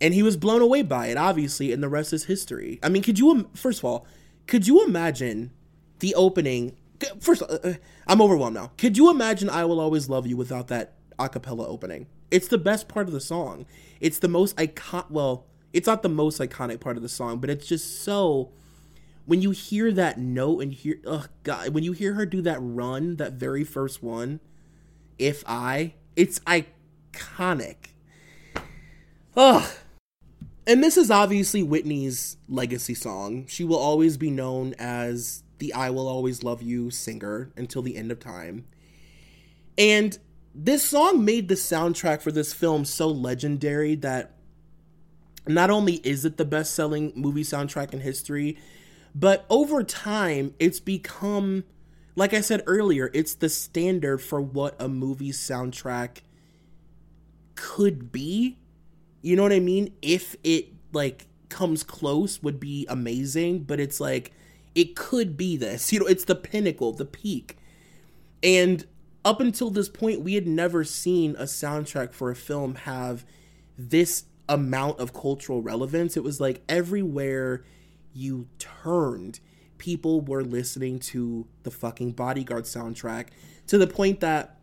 And 0.00 0.12
he 0.12 0.22
was 0.22 0.36
blown 0.36 0.60
away 0.60 0.82
by 0.82 1.06
it, 1.06 1.16
obviously, 1.16 1.72
and 1.72 1.82
the 1.82 1.88
rest 1.88 2.12
is 2.12 2.24
history. 2.24 2.78
I 2.82 2.88
mean, 2.88 3.02
could 3.02 3.18
you, 3.18 3.48
first 3.54 3.78
of 3.78 3.84
all, 3.84 4.06
could 4.46 4.66
you 4.66 4.84
imagine 4.84 5.52
the 6.00 6.14
opening? 6.14 6.76
First, 7.20 7.42
uh, 7.42 7.58
uh, 7.64 7.74
I'm 8.06 8.20
overwhelmed 8.20 8.54
now. 8.54 8.72
Could 8.76 8.96
you 8.98 9.10
imagine 9.10 9.48
I 9.48 9.64
Will 9.64 9.80
Always 9.80 10.08
Love 10.08 10.26
You 10.26 10.36
without 10.36 10.68
that 10.68 10.94
acapella 11.18 11.66
opening? 11.66 12.08
It's 12.30 12.48
the 12.48 12.58
best 12.58 12.88
part 12.88 13.06
of 13.06 13.14
the 13.14 13.20
song. 13.20 13.66
It's 14.00 14.18
the 14.18 14.28
most 14.28 14.58
icon. 14.60 15.04
Well, 15.08 15.46
it's 15.76 15.86
not 15.86 16.02
the 16.02 16.08
most 16.08 16.40
iconic 16.40 16.80
part 16.80 16.96
of 16.96 17.02
the 17.02 17.08
song, 17.08 17.38
but 17.38 17.50
it's 17.50 17.66
just 17.66 18.02
so. 18.02 18.50
When 19.26 19.42
you 19.42 19.50
hear 19.50 19.92
that 19.92 20.18
note 20.18 20.62
and 20.62 20.72
hear, 20.72 21.00
oh 21.04 21.26
god, 21.42 21.74
when 21.74 21.82
you 21.84 21.92
hear 21.92 22.14
her 22.14 22.24
do 22.24 22.40
that 22.42 22.58
run, 22.60 23.16
that 23.16 23.34
very 23.34 23.64
first 23.64 24.02
one, 24.02 24.40
if 25.18 25.42
I, 25.46 25.94
it's 26.14 26.38
iconic. 26.40 27.88
Ugh. 29.36 29.68
And 30.66 30.82
this 30.82 30.96
is 30.96 31.10
obviously 31.10 31.62
Whitney's 31.62 32.36
legacy 32.48 32.94
song. 32.94 33.46
She 33.46 33.64
will 33.64 33.78
always 33.78 34.16
be 34.16 34.30
known 34.30 34.74
as 34.78 35.42
the 35.58 35.74
I 35.74 35.90
Will 35.90 36.08
Always 36.08 36.42
Love 36.42 36.62
You 36.62 36.90
singer 36.90 37.50
until 37.56 37.82
the 37.82 37.96
end 37.96 38.12
of 38.12 38.20
time. 38.20 38.64
And 39.76 40.16
this 40.54 40.84
song 40.84 41.24
made 41.24 41.48
the 41.48 41.54
soundtrack 41.54 42.22
for 42.22 42.32
this 42.32 42.54
film 42.54 42.84
so 42.84 43.08
legendary 43.08 43.96
that 43.96 44.35
not 45.46 45.70
only 45.70 45.94
is 45.96 46.24
it 46.24 46.36
the 46.36 46.44
best 46.44 46.74
selling 46.74 47.12
movie 47.14 47.42
soundtrack 47.42 47.92
in 47.92 48.00
history, 48.00 48.58
but 49.14 49.46
over 49.48 49.82
time, 49.82 50.54
it's 50.58 50.80
become, 50.80 51.64
like 52.14 52.34
I 52.34 52.40
said 52.40 52.62
earlier, 52.66 53.10
it's 53.14 53.34
the 53.34 53.48
standard 53.48 54.18
for 54.18 54.40
what 54.40 54.80
a 54.80 54.88
movie 54.88 55.32
soundtrack 55.32 56.18
could 57.54 58.12
be. 58.12 58.58
You 59.22 59.36
know 59.36 59.42
what 59.42 59.52
I 59.52 59.60
mean? 59.60 59.92
If 60.02 60.36
it 60.44 60.68
like 60.92 61.26
comes 61.48 61.82
close 61.82 62.42
would 62.42 62.60
be 62.60 62.86
amazing, 62.88 63.60
but 63.60 63.80
it's 63.80 64.00
like 64.00 64.32
it 64.74 64.94
could 64.94 65.36
be 65.36 65.56
this. 65.56 65.92
You 65.92 66.00
know, 66.00 66.06
it's 66.06 66.24
the 66.24 66.34
pinnacle, 66.34 66.92
the 66.92 67.06
peak. 67.06 67.56
And 68.42 68.84
up 69.24 69.40
until 69.40 69.70
this 69.70 69.88
point, 69.88 70.20
we 70.20 70.34
had 70.34 70.46
never 70.46 70.84
seen 70.84 71.34
a 71.36 71.44
soundtrack 71.44 72.12
for 72.12 72.30
a 72.30 72.36
film 72.36 72.74
have 72.74 73.24
this 73.78 74.24
amount 74.48 75.00
of 75.00 75.12
cultural 75.12 75.62
relevance. 75.62 76.16
It 76.16 76.22
was 76.22 76.40
like 76.40 76.62
everywhere 76.68 77.64
you 78.12 78.48
turned, 78.58 79.40
people 79.78 80.20
were 80.20 80.42
listening 80.42 80.98
to 80.98 81.46
the 81.62 81.70
fucking 81.70 82.12
Bodyguard 82.12 82.64
soundtrack 82.64 83.28
to 83.66 83.78
the 83.78 83.86
point 83.86 84.20
that 84.20 84.58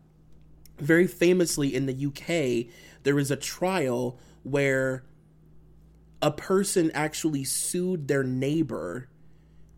very 0.78 1.06
famously 1.06 1.74
in 1.74 1.86
the 1.86 2.06
UK, 2.06 2.72
there 3.04 3.14
was 3.14 3.30
a 3.30 3.36
trial 3.36 4.18
where 4.42 5.04
a 6.20 6.30
person 6.30 6.90
actually 6.94 7.44
sued 7.44 8.08
their 8.08 8.24
neighbor 8.24 9.08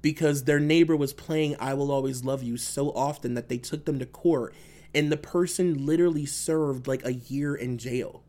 because 0.01 0.45
their 0.45 0.61
neighbor 0.61 0.97
was 0.97 1.13
playing 1.13 1.57
I 1.59 1.75
Will 1.75 1.91
Always 1.91 2.25
Love 2.25 2.43
You 2.43 2.57
so 2.57 2.91
often 2.91 3.35
that 3.35 3.49
they 3.49 3.59
took 3.59 3.85
them 3.85 3.99
to 3.99 4.07
court 4.07 4.55
and 4.95 5.11
the 5.11 5.17
person 5.17 5.85
literally 5.85 6.25
served 6.25 6.87
like 6.87 7.05
a 7.05 7.15
year 7.15 7.55
in 7.55 7.77
jail 7.77 8.23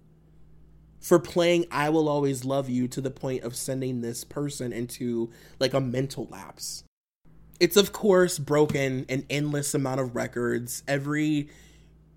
for 0.99 1.19
playing 1.19 1.65
I 1.71 1.89
Will 1.89 2.09
Always 2.09 2.45
Love 2.45 2.69
You 2.69 2.87
to 2.89 3.01
the 3.01 3.11
point 3.11 3.43
of 3.43 3.55
sending 3.55 4.01
this 4.01 4.23
person 4.23 4.73
into 4.73 5.31
like 5.59 5.73
a 5.73 5.81
mental 5.81 6.27
lapse. 6.29 6.83
It's 7.59 7.77
of 7.77 7.91
course 7.91 8.39
broken 8.39 9.05
an 9.09 9.25
endless 9.29 9.73
amount 9.73 9.99
of 9.99 10.15
records. 10.15 10.83
Every 10.87 11.49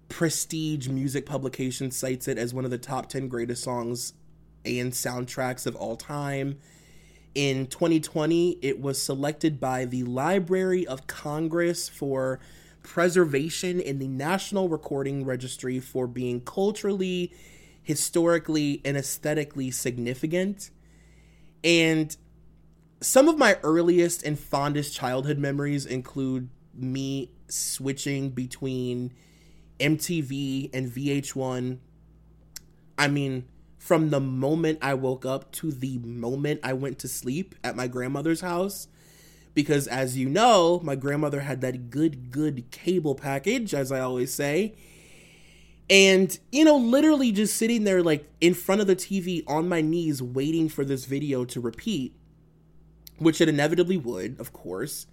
prestige 0.09 0.89
music 0.89 1.25
publication 1.25 1.91
cites 1.91 2.29
it 2.29 2.37
as 2.37 2.53
one 2.53 2.65
of 2.65 2.71
the 2.71 2.79
top 2.79 3.09
10 3.09 3.29
greatest 3.29 3.63
songs 3.63 4.13
and 4.65 4.93
soundtracks 4.93 5.67
of 5.67 5.77
all 5.77 5.97
time. 5.97 6.59
In 7.35 7.67
2020, 7.69 8.59
it 8.61 8.81
was 8.81 9.01
selected 9.01 9.61
by 9.61 9.85
the 9.85 10.03
Library 10.03 10.87
of 10.87 11.07
Congress 11.07 11.89
for 11.89 12.41
preservation 12.83 13.81
in 13.81 13.99
the 13.99 14.09
National 14.09 14.69
Recording 14.69 15.25
Registry 15.25 15.79
for 15.79 16.07
being 16.07 16.41
culturally, 16.41 17.33
historically, 17.91 18.81
and 18.85 18.97
aesthetically 18.97 19.73
significant. 19.73 20.71
And 21.65 22.17
some 23.01 23.29
of 23.29 23.37
my 23.37 23.59
earliest 23.65 24.23
and 24.23 24.39
fondest 24.39 24.95
childhood 24.95 25.39
memories 25.39 25.87
include 25.87 26.51
me 26.73 27.33
switching 27.49 28.31
between 28.31 29.13
MTV 29.81 30.71
and 30.73 30.89
VH1. 30.89 31.79
I 32.97 33.09
mean, 33.09 33.49
from 33.77 34.11
the 34.11 34.21
moment 34.21 34.79
I 34.83 34.95
woke 34.95 35.27
up 35.27 35.51
to 35.53 35.73
the 35.73 35.99
moment 35.99 36.61
I 36.63 36.75
went 36.75 37.01
to 37.01 37.09
sleep 37.09 37.57
at 37.65 37.75
my 37.75 37.89
grandmother's 37.89 38.43
house. 38.43 38.87
Because 39.53 39.89
as 39.89 40.17
you 40.17 40.29
know, 40.29 40.81
my 40.85 40.95
grandmother 40.95 41.41
had 41.41 41.61
that 41.63 41.91
good, 41.91 42.31
good 42.31 42.71
cable 42.71 43.17
package, 43.17 43.75
as 43.75 43.91
I 43.91 43.99
always 43.99 44.33
say. 44.33 44.77
And, 45.91 46.39
you 46.53 46.65
know, 46.65 46.77
literally 46.77 47.33
just 47.33 47.57
sitting 47.57 47.83
there, 47.83 48.01
like 48.01 48.31
in 48.41 48.55
front 48.55 48.81
of 48.81 48.87
the 48.87 48.95
TV 48.95 49.43
on 49.49 49.69
my 49.69 49.81
knees, 49.81 50.23
waiting 50.23 50.69
for 50.69 50.85
this 50.85 51.05
video 51.05 51.45
to 51.47 51.61
repeat, 51.61 52.15
which 53.19 53.41
it 53.41 53.49
inevitably 53.49 53.97
would, 53.97 54.39
of 54.39 54.53
course, 54.53 55.09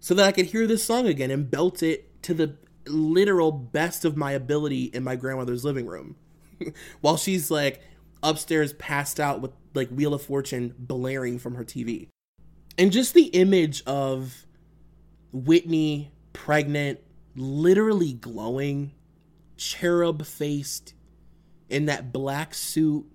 so 0.00 0.14
that 0.14 0.26
I 0.26 0.32
could 0.32 0.46
hear 0.46 0.66
this 0.66 0.82
song 0.82 1.06
again 1.06 1.30
and 1.30 1.50
belt 1.50 1.82
it 1.82 2.22
to 2.22 2.32
the 2.32 2.56
literal 2.86 3.52
best 3.52 4.04
of 4.06 4.16
my 4.16 4.32
ability 4.32 4.84
in 4.84 5.04
my 5.04 5.14
grandmother's 5.14 5.64
living 5.64 5.86
room 5.86 6.16
while 7.00 7.16
she's 7.16 7.50
like 7.50 7.80
upstairs 8.22 8.72
passed 8.72 9.20
out 9.20 9.40
with 9.40 9.52
like 9.74 9.90
Wheel 9.90 10.14
of 10.14 10.22
Fortune 10.22 10.74
blaring 10.78 11.38
from 11.38 11.54
her 11.54 11.64
TV. 11.64 12.08
And 12.78 12.90
just 12.90 13.12
the 13.12 13.26
image 13.26 13.82
of 13.84 14.46
Whitney 15.32 16.12
pregnant, 16.32 17.00
literally 17.36 18.14
glowing, 18.14 18.92
cherub 19.62 20.24
faced, 20.24 20.94
in 21.72 21.86
that 21.86 22.12
black 22.12 22.54
suit, 22.54 23.06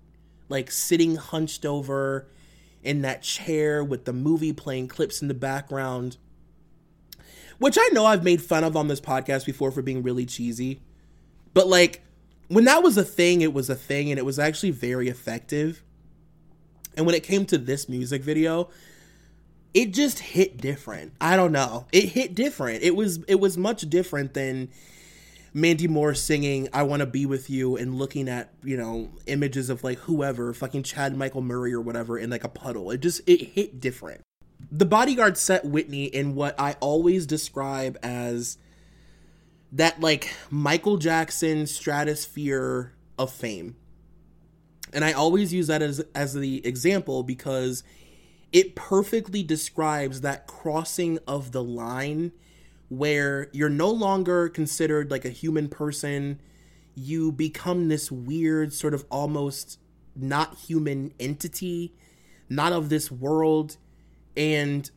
like 0.48 0.70
sitting 0.70 1.16
hunched 1.16 1.64
over 1.64 2.28
in 2.82 3.02
that 3.02 3.22
chair 3.22 3.84
with 3.84 4.04
the 4.04 4.12
movie 4.12 4.52
playing 4.52 4.88
clips 4.88 5.22
in 5.22 5.28
the 5.28 5.34
background. 5.34 6.16
Which 7.58 7.76
I 7.78 7.88
know 7.92 8.04
I've 8.06 8.24
made 8.24 8.42
fun 8.42 8.64
of 8.64 8.76
on 8.76 8.88
this 8.88 9.00
podcast 9.00 9.46
before 9.46 9.70
for 9.70 9.82
being 9.82 10.02
really 10.02 10.26
cheesy. 10.26 10.80
But 11.54 11.68
like 11.68 12.02
when 12.48 12.64
that 12.64 12.82
was 12.82 12.96
a 12.96 13.04
thing, 13.04 13.40
it 13.40 13.52
was 13.52 13.70
a 13.70 13.74
thing 13.74 14.10
and 14.10 14.18
it 14.18 14.24
was 14.24 14.38
actually 14.38 14.70
very 14.70 15.08
effective. 15.08 15.82
And 16.96 17.06
when 17.06 17.14
it 17.14 17.22
came 17.22 17.46
to 17.46 17.58
this 17.58 17.88
music 17.88 18.22
video, 18.22 18.70
it 19.74 19.92
just 19.92 20.18
hit 20.18 20.56
different. 20.58 21.12
I 21.20 21.36
don't 21.36 21.52
know. 21.52 21.86
It 21.92 22.06
hit 22.10 22.34
different. 22.34 22.82
It 22.82 22.96
was 22.96 23.22
it 23.28 23.38
was 23.38 23.56
much 23.56 23.88
different 23.88 24.34
than 24.34 24.70
Mandy 25.54 25.88
Moore 25.88 26.14
singing 26.14 26.68
I 26.72 26.82
want 26.82 27.00
to 27.00 27.06
be 27.06 27.26
with 27.26 27.48
you 27.50 27.76
and 27.76 27.94
looking 27.94 28.28
at, 28.28 28.52
you 28.62 28.76
know, 28.76 29.10
images 29.26 29.70
of 29.70 29.82
like 29.82 29.98
whoever, 30.00 30.52
fucking 30.52 30.82
Chad 30.82 31.16
Michael 31.16 31.42
Murray 31.42 31.72
or 31.72 31.80
whatever 31.80 32.18
in 32.18 32.30
like 32.30 32.44
a 32.44 32.48
puddle. 32.48 32.90
It 32.90 33.00
just 33.00 33.20
it 33.26 33.40
hit 33.40 33.80
different. 33.80 34.22
The 34.70 34.84
bodyguard 34.84 35.38
set 35.38 35.64
Whitney 35.64 36.04
in 36.04 36.34
what 36.34 36.58
I 36.58 36.76
always 36.80 37.26
describe 37.26 37.96
as 38.02 38.58
that 39.72 40.00
like 40.00 40.34
Michael 40.50 40.96
Jackson 40.96 41.66
stratosphere 41.66 42.92
of 43.18 43.32
fame. 43.32 43.76
And 44.92 45.04
I 45.04 45.12
always 45.12 45.52
use 45.52 45.66
that 45.66 45.82
as 45.82 46.00
as 46.14 46.34
the 46.34 46.66
example 46.66 47.22
because 47.22 47.82
it 48.52 48.74
perfectly 48.74 49.42
describes 49.42 50.22
that 50.22 50.46
crossing 50.46 51.18
of 51.26 51.52
the 51.52 51.62
line 51.62 52.32
where 52.88 53.48
you're 53.52 53.68
no 53.68 53.90
longer 53.90 54.48
considered 54.48 55.10
like 55.10 55.24
a 55.24 55.30
human 55.30 55.68
person. 55.68 56.40
You 56.94 57.32
become 57.32 57.88
this 57.88 58.10
weird, 58.10 58.72
sort 58.72 58.94
of 58.94 59.04
almost 59.10 59.78
not 60.16 60.56
human 60.56 61.12
entity, 61.20 61.94
not 62.48 62.72
of 62.72 62.88
this 62.88 63.10
world. 63.10 63.76
And 64.36 64.90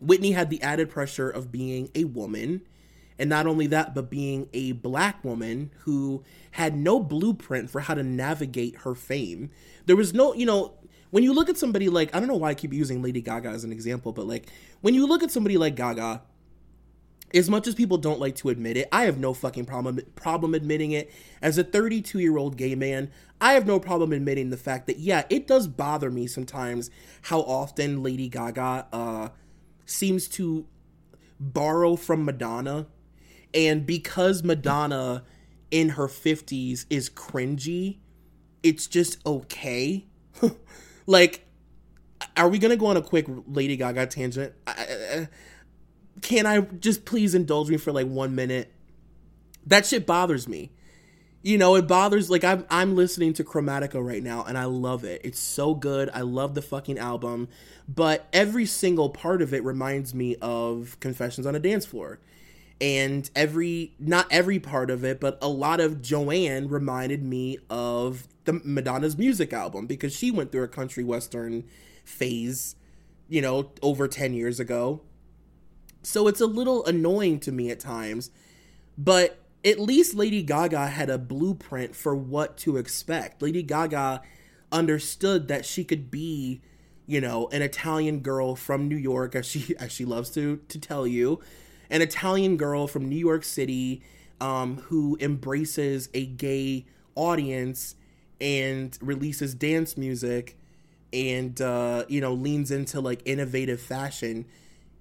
Whitney 0.00 0.32
had 0.32 0.50
the 0.50 0.62
added 0.62 0.90
pressure 0.90 1.28
of 1.28 1.52
being 1.52 1.90
a 1.94 2.04
woman. 2.04 2.62
And 3.18 3.28
not 3.28 3.46
only 3.46 3.66
that, 3.68 3.94
but 3.94 4.10
being 4.10 4.48
a 4.52 4.72
black 4.72 5.24
woman 5.24 5.72
who 5.80 6.22
had 6.52 6.76
no 6.76 7.00
blueprint 7.00 7.68
for 7.68 7.80
how 7.80 7.94
to 7.94 8.02
navigate 8.02 8.78
her 8.78 8.94
fame. 8.94 9.50
There 9.86 9.96
was 9.96 10.14
no, 10.14 10.34
you 10.34 10.46
know, 10.46 10.74
when 11.10 11.24
you 11.24 11.32
look 11.32 11.48
at 11.48 11.58
somebody 11.58 11.88
like, 11.88 12.14
I 12.14 12.20
don't 12.20 12.28
know 12.28 12.36
why 12.36 12.50
I 12.50 12.54
keep 12.54 12.72
using 12.72 13.02
Lady 13.02 13.20
Gaga 13.20 13.48
as 13.48 13.64
an 13.64 13.72
example, 13.72 14.12
but 14.12 14.26
like, 14.26 14.46
when 14.82 14.94
you 14.94 15.06
look 15.06 15.22
at 15.22 15.30
somebody 15.30 15.58
like 15.58 15.74
Gaga, 15.74 16.22
as 17.34 17.50
much 17.50 17.66
as 17.66 17.74
people 17.74 17.98
don't 17.98 18.20
like 18.20 18.36
to 18.36 18.48
admit 18.48 18.76
it, 18.76 18.88
I 18.90 19.04
have 19.04 19.18
no 19.18 19.34
fucking 19.34 19.66
problem 19.66 20.00
problem 20.14 20.54
admitting 20.54 20.92
it. 20.92 21.10
As 21.42 21.58
a 21.58 21.64
32 21.64 22.18
year 22.18 22.36
old 22.38 22.56
gay 22.56 22.74
man, 22.74 23.10
I 23.40 23.52
have 23.52 23.66
no 23.66 23.78
problem 23.78 24.12
admitting 24.12 24.50
the 24.50 24.56
fact 24.56 24.86
that 24.86 24.98
yeah, 24.98 25.24
it 25.28 25.46
does 25.46 25.68
bother 25.68 26.10
me 26.10 26.26
sometimes 26.26 26.90
how 27.22 27.40
often 27.40 28.02
Lady 28.02 28.28
Gaga 28.28 28.86
uh, 28.92 29.28
seems 29.84 30.28
to 30.28 30.66
borrow 31.38 31.96
from 31.96 32.24
Madonna, 32.24 32.86
and 33.52 33.86
because 33.86 34.42
Madonna 34.42 35.24
in 35.70 35.90
her 35.90 36.08
50s 36.08 36.86
is 36.88 37.10
cringy, 37.10 37.98
it's 38.62 38.86
just 38.86 39.24
okay. 39.26 40.06
like, 41.06 41.46
are 42.36 42.48
we 42.48 42.58
gonna 42.58 42.76
go 42.76 42.86
on 42.86 42.96
a 42.96 43.02
quick 43.02 43.26
Lady 43.46 43.76
Gaga 43.76 44.06
tangent? 44.06 44.54
I, 44.66 44.72
I, 44.72 45.28
can 46.22 46.46
I 46.46 46.60
just 46.60 47.04
please 47.04 47.34
indulge 47.34 47.68
me 47.68 47.76
for 47.76 47.92
like 47.92 48.06
one 48.06 48.34
minute? 48.34 48.72
That 49.66 49.86
shit 49.86 50.06
bothers 50.06 50.48
me. 50.48 50.70
You 51.42 51.56
know, 51.56 51.76
it 51.76 51.86
bothers 51.86 52.30
like 52.30 52.44
I'm 52.44 52.66
I'm 52.68 52.96
listening 52.96 53.32
to 53.34 53.44
Chromatica 53.44 54.04
right 54.04 54.22
now 54.22 54.44
and 54.44 54.58
I 54.58 54.64
love 54.64 55.04
it. 55.04 55.20
It's 55.24 55.38
so 55.38 55.74
good. 55.74 56.10
I 56.12 56.22
love 56.22 56.54
the 56.54 56.62
fucking 56.62 56.98
album, 56.98 57.48
but 57.88 58.26
every 58.32 58.66
single 58.66 59.10
part 59.10 59.40
of 59.40 59.54
it 59.54 59.62
reminds 59.64 60.14
me 60.14 60.36
of 60.42 60.98
Confessions 61.00 61.46
on 61.46 61.54
a 61.54 61.60
Dance 61.60 61.86
Floor. 61.86 62.18
And 62.80 63.28
every 63.34 63.92
not 63.98 64.26
every 64.30 64.58
part 64.58 64.90
of 64.90 65.04
it, 65.04 65.20
but 65.20 65.38
a 65.42 65.48
lot 65.48 65.80
of 65.80 66.00
Joanne 66.02 66.68
reminded 66.68 67.22
me 67.22 67.58
of 67.70 68.28
the 68.44 68.60
Madonna's 68.64 69.16
music 69.18 69.52
album 69.52 69.86
because 69.86 70.14
she 70.14 70.30
went 70.30 70.52
through 70.52 70.62
a 70.62 70.68
country 70.68 71.04
western 71.04 71.64
phase, 72.04 72.76
you 73.28 73.42
know, 73.42 73.70
over 73.82 74.08
10 74.08 74.32
years 74.32 74.58
ago 74.60 75.02
so 76.08 76.26
it's 76.26 76.40
a 76.40 76.46
little 76.46 76.86
annoying 76.86 77.38
to 77.40 77.52
me 77.52 77.70
at 77.70 77.78
times, 77.78 78.30
but 78.96 79.38
at 79.62 79.78
least 79.78 80.14
Lady 80.14 80.42
Gaga 80.42 80.86
had 80.86 81.10
a 81.10 81.18
blueprint 81.18 81.94
for 81.94 82.16
what 82.16 82.56
to 82.58 82.78
expect. 82.78 83.42
Lady 83.42 83.62
Gaga 83.62 84.22
understood 84.72 85.48
that 85.48 85.66
she 85.66 85.84
could 85.84 86.10
be, 86.10 86.62
you 87.06 87.20
know, 87.20 87.48
an 87.48 87.60
Italian 87.60 88.20
girl 88.20 88.56
from 88.56 88.88
New 88.88 88.96
York, 88.96 89.34
as 89.34 89.44
she 89.44 89.76
as 89.78 89.92
she 89.92 90.06
loves 90.06 90.30
to 90.30 90.62
to 90.68 90.80
tell 90.80 91.06
you, 91.06 91.40
an 91.90 92.00
Italian 92.00 92.56
girl 92.56 92.86
from 92.86 93.06
New 93.06 93.16
York 93.18 93.44
City, 93.44 94.02
um, 94.40 94.78
who 94.84 95.18
embraces 95.20 96.08
a 96.14 96.24
gay 96.24 96.86
audience 97.16 97.96
and 98.40 98.96
releases 99.02 99.54
dance 99.54 99.98
music, 99.98 100.56
and 101.12 101.60
uh, 101.60 102.06
you 102.08 102.22
know 102.22 102.32
leans 102.32 102.70
into 102.70 102.98
like 102.98 103.20
innovative 103.26 103.78
fashion 103.80 104.46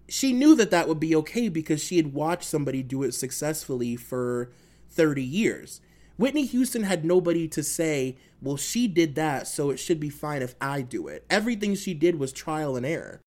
she 0.08 0.32
knew 0.32 0.56
that 0.56 0.72
that 0.72 0.88
would 0.88 1.00
be 1.00 1.16
okay 1.16 1.50
because 1.50 1.84
she 1.84 1.98
had 1.98 2.14
watched 2.14 2.44
somebody 2.44 2.82
do 2.82 3.04
it 3.04 3.14
successfully 3.14 3.96
for 3.96 4.52
30 4.90 5.24
years. 5.24 5.82
Whitney 6.18 6.46
Houston 6.46 6.84
had 6.84 7.06
nobody 7.06 7.48
to 7.50 7.62
say, 7.62 8.18
well, 8.42 8.58
she 8.58 8.88
did 8.88 9.16
that, 9.16 9.48
so 9.48 9.70
it 9.70 9.78
should 9.78 10.00
be 10.00 10.10
fine 10.10 10.42
if 10.42 10.56
I 10.60 10.82
do 10.82 11.08
it. 11.08 11.26
Everything 11.30 11.76
she 11.76 11.94
did 11.94 12.18
was 12.18 12.32
trial 12.32 12.76
and 12.76 12.86
error. 12.86 13.22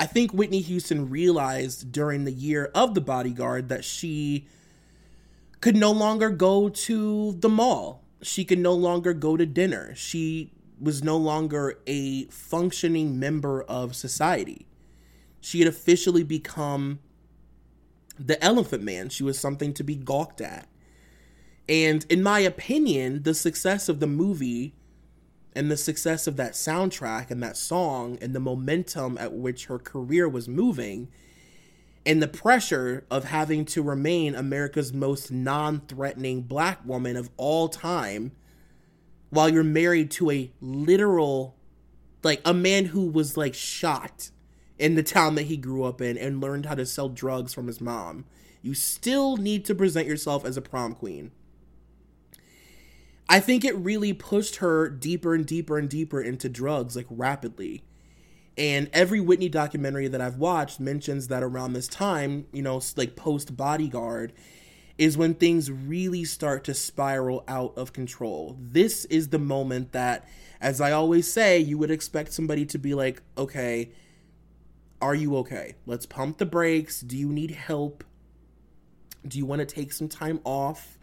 I 0.00 0.06
think 0.06 0.32
Whitney 0.32 0.60
Houston 0.60 1.08
realized 1.08 1.90
during 1.90 2.24
the 2.24 2.32
year 2.32 2.70
of 2.74 2.94
the 2.94 3.00
bodyguard 3.00 3.68
that 3.68 3.84
she 3.84 4.46
could 5.60 5.76
no 5.76 5.90
longer 5.90 6.30
go 6.30 6.68
to 6.68 7.32
the 7.32 7.48
mall. 7.48 8.04
She 8.22 8.44
could 8.44 8.58
no 8.58 8.74
longer 8.74 9.12
go 9.12 9.36
to 9.36 9.46
dinner. 9.46 9.94
She 9.94 10.52
was 10.80 11.02
no 11.02 11.16
longer 11.16 11.80
a 11.86 12.24
functioning 12.26 13.18
member 13.18 13.62
of 13.62 13.96
society 13.96 14.68
she 15.40 15.60
had 15.60 15.68
officially 15.68 16.22
become 16.22 16.98
the 18.18 18.42
Elephant 18.42 18.82
Man. 18.82 19.08
She 19.08 19.22
was 19.22 19.38
something 19.38 19.72
to 19.74 19.84
be 19.84 19.94
gawked 19.94 20.40
at. 20.40 20.68
And 21.68 22.04
in 22.08 22.22
my 22.22 22.40
opinion, 22.40 23.22
the 23.22 23.34
success 23.34 23.88
of 23.88 24.00
the 24.00 24.06
movie 24.06 24.74
and 25.54 25.70
the 25.70 25.76
success 25.76 26.26
of 26.26 26.36
that 26.36 26.52
soundtrack 26.52 27.30
and 27.30 27.42
that 27.42 27.56
song 27.56 28.18
and 28.20 28.34
the 28.34 28.40
momentum 28.40 29.18
at 29.18 29.32
which 29.32 29.66
her 29.66 29.78
career 29.78 30.28
was 30.28 30.48
moving 30.48 31.08
and 32.06 32.22
the 32.22 32.28
pressure 32.28 33.04
of 33.10 33.24
having 33.24 33.66
to 33.66 33.82
remain 33.82 34.34
America's 34.34 34.94
most 34.94 35.30
non 35.30 35.80
threatening 35.80 36.40
black 36.42 36.84
woman 36.86 37.16
of 37.16 37.28
all 37.36 37.68
time 37.68 38.32
while 39.28 39.48
you're 39.48 39.62
married 39.62 40.10
to 40.12 40.30
a 40.30 40.50
literal, 40.60 41.54
like 42.22 42.40
a 42.46 42.54
man 42.54 42.86
who 42.86 43.04
was 43.10 43.36
like 43.36 43.54
shot 43.54 44.30
in 44.78 44.94
the 44.94 45.02
town 45.02 45.34
that 45.34 45.44
he 45.44 45.56
grew 45.56 45.84
up 45.84 46.00
in 46.00 46.16
and 46.16 46.40
learned 46.40 46.66
how 46.66 46.74
to 46.74 46.86
sell 46.86 47.08
drugs 47.08 47.52
from 47.52 47.66
his 47.66 47.80
mom. 47.80 48.24
You 48.62 48.74
still 48.74 49.36
need 49.36 49.64
to 49.66 49.74
present 49.74 50.06
yourself 50.06 50.44
as 50.44 50.56
a 50.56 50.62
prom 50.62 50.94
queen. 50.94 51.32
I 53.28 53.40
think 53.40 53.64
it 53.64 53.76
really 53.76 54.12
pushed 54.12 54.56
her 54.56 54.88
deeper 54.88 55.34
and 55.34 55.44
deeper 55.44 55.78
and 55.78 55.88
deeper 55.88 56.20
into 56.20 56.48
drugs, 56.48 56.96
like 56.96 57.06
rapidly. 57.10 57.82
And 58.56 58.90
every 58.92 59.20
Whitney 59.20 59.48
documentary 59.48 60.08
that 60.08 60.20
I've 60.20 60.38
watched 60.38 60.80
mentions 60.80 61.28
that 61.28 61.42
around 61.42 61.74
this 61.74 61.88
time, 61.88 62.46
you 62.52 62.62
know, 62.62 62.80
like 62.96 63.16
post 63.16 63.56
bodyguard, 63.56 64.32
is 64.96 65.16
when 65.16 65.34
things 65.34 65.70
really 65.70 66.24
start 66.24 66.64
to 66.64 66.74
spiral 66.74 67.44
out 67.46 67.72
of 67.76 67.92
control. 67.92 68.56
This 68.60 69.04
is 69.04 69.28
the 69.28 69.38
moment 69.38 69.92
that, 69.92 70.26
as 70.60 70.80
I 70.80 70.90
always 70.90 71.32
say, 71.32 71.60
you 71.60 71.78
would 71.78 71.90
expect 71.90 72.32
somebody 72.32 72.66
to 72.66 72.78
be 72.78 72.94
like, 72.94 73.22
okay, 73.36 73.92
are 75.00 75.14
you 75.14 75.36
okay? 75.38 75.74
Let's 75.86 76.06
pump 76.06 76.38
the 76.38 76.46
brakes. 76.46 77.00
Do 77.00 77.16
you 77.16 77.28
need 77.28 77.52
help? 77.52 78.04
Do 79.26 79.38
you 79.38 79.46
want 79.46 79.60
to 79.60 79.66
take 79.66 79.92
some 79.92 80.08
time 80.08 80.40
off? 80.44 80.98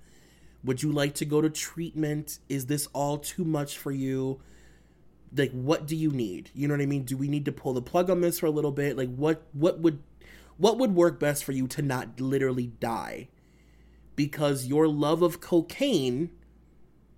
Would 0.64 0.82
you 0.82 0.92
like 0.92 1.16
to 1.16 1.26
go 1.26 1.42
to 1.42 1.50
treatment? 1.50 2.40
Is 2.50 2.66
this 2.66 2.88
all 2.94 3.18
too 3.18 3.46
much 3.46 3.78
for 3.78 3.92
you? 3.92 4.42
Like 5.36 5.52
what 5.52 5.86
do 5.86 5.96
you 5.96 6.12
need? 6.12 6.50
You 6.54 6.68
know 6.68 6.74
what 6.74 6.82
I 6.82 6.88
mean? 6.88 7.04
Do 7.04 7.18
we 7.18 7.28
need 7.28 7.46
to 7.46 7.52
pull 7.52 7.74
the 7.74 7.82
plug 7.82 8.10
on 8.10 8.22
this 8.22 8.40
for 8.40 8.48
a 8.48 8.52
little 8.52 8.72
bit? 8.72 8.98
Like 8.98 9.14
what 9.16 9.44
what 9.54 9.80
would 9.80 10.02
what 10.58 10.78
would 10.78 10.96
work 10.96 11.20
best 11.20 11.44
for 11.44 11.52
you 11.52 11.68
to 11.68 11.82
not 11.82 12.20
literally 12.20 12.68
die? 12.68 13.30
Because 14.16 14.66
your 14.66 14.88
love 14.88 15.22
of 15.22 15.42
cocaine 15.42 16.32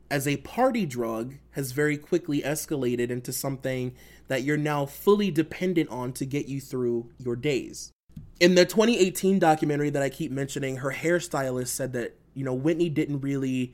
as 0.10 0.28
a 0.28 0.38
party 0.38 0.86
drug 0.86 1.36
has 1.52 1.72
very 1.72 1.98
quickly 1.98 2.42
escalated 2.42 3.10
into 3.10 3.32
something 3.32 3.94
that 4.28 4.44
you're 4.44 4.58
now 4.58 4.86
fully 4.86 5.32
dependent 5.32 5.90
on 5.90 6.14
to 6.14 6.26
get 6.26 6.48
you 6.48 6.60
through 6.60 7.10
your 7.18 7.36
days. 7.36 7.92
In 8.40 8.56
the 8.56 8.66
2018 8.66 9.40
documentary 9.40 9.90
that 9.90 10.04
I 10.04 10.10
keep 10.10 10.32
mentioning, 10.32 10.78
her 10.78 10.92
hairstylist 10.92 11.68
said 11.68 11.94
that, 11.94 12.18
you 12.34 12.44
know, 12.44 12.54
Whitney 12.54 12.90
didn't 12.90 13.22
really 13.22 13.74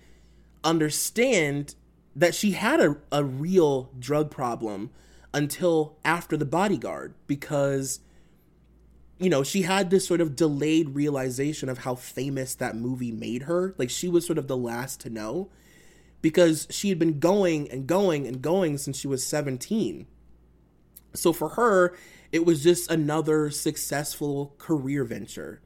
understand 0.63 1.75
that 2.15 2.35
she 2.35 2.51
had 2.51 2.79
a, 2.79 2.97
a 3.11 3.23
real 3.23 3.91
drug 3.99 4.31
problem 4.31 4.91
until 5.33 5.97
after 6.05 6.37
the 6.37 6.45
bodyguard 6.45 7.13
because 7.27 7.99
you 9.17 9.29
know 9.29 9.43
she 9.43 9.63
had 9.63 9.89
this 9.89 10.07
sort 10.07 10.21
of 10.21 10.35
delayed 10.35 10.89
realization 10.89 11.69
of 11.69 11.79
how 11.79 11.95
famous 11.95 12.55
that 12.55 12.75
movie 12.75 13.11
made 13.11 13.43
her 13.43 13.73
like 13.77 13.89
she 13.89 14.07
was 14.07 14.25
sort 14.25 14.37
of 14.37 14.47
the 14.47 14.57
last 14.57 14.99
to 14.99 15.09
know 15.09 15.49
because 16.21 16.67
she 16.69 16.89
had 16.89 16.99
been 16.99 17.19
going 17.19 17.69
and 17.71 17.87
going 17.87 18.27
and 18.27 18.41
going 18.41 18.77
since 18.77 18.97
she 18.97 19.07
was 19.07 19.25
17 19.25 20.05
so 21.13 21.33
for 21.33 21.49
her 21.49 21.95
it 22.31 22.45
was 22.45 22.63
just 22.63 22.89
another 22.89 23.49
successful 23.49 24.55
career 24.57 25.03
venture 25.03 25.61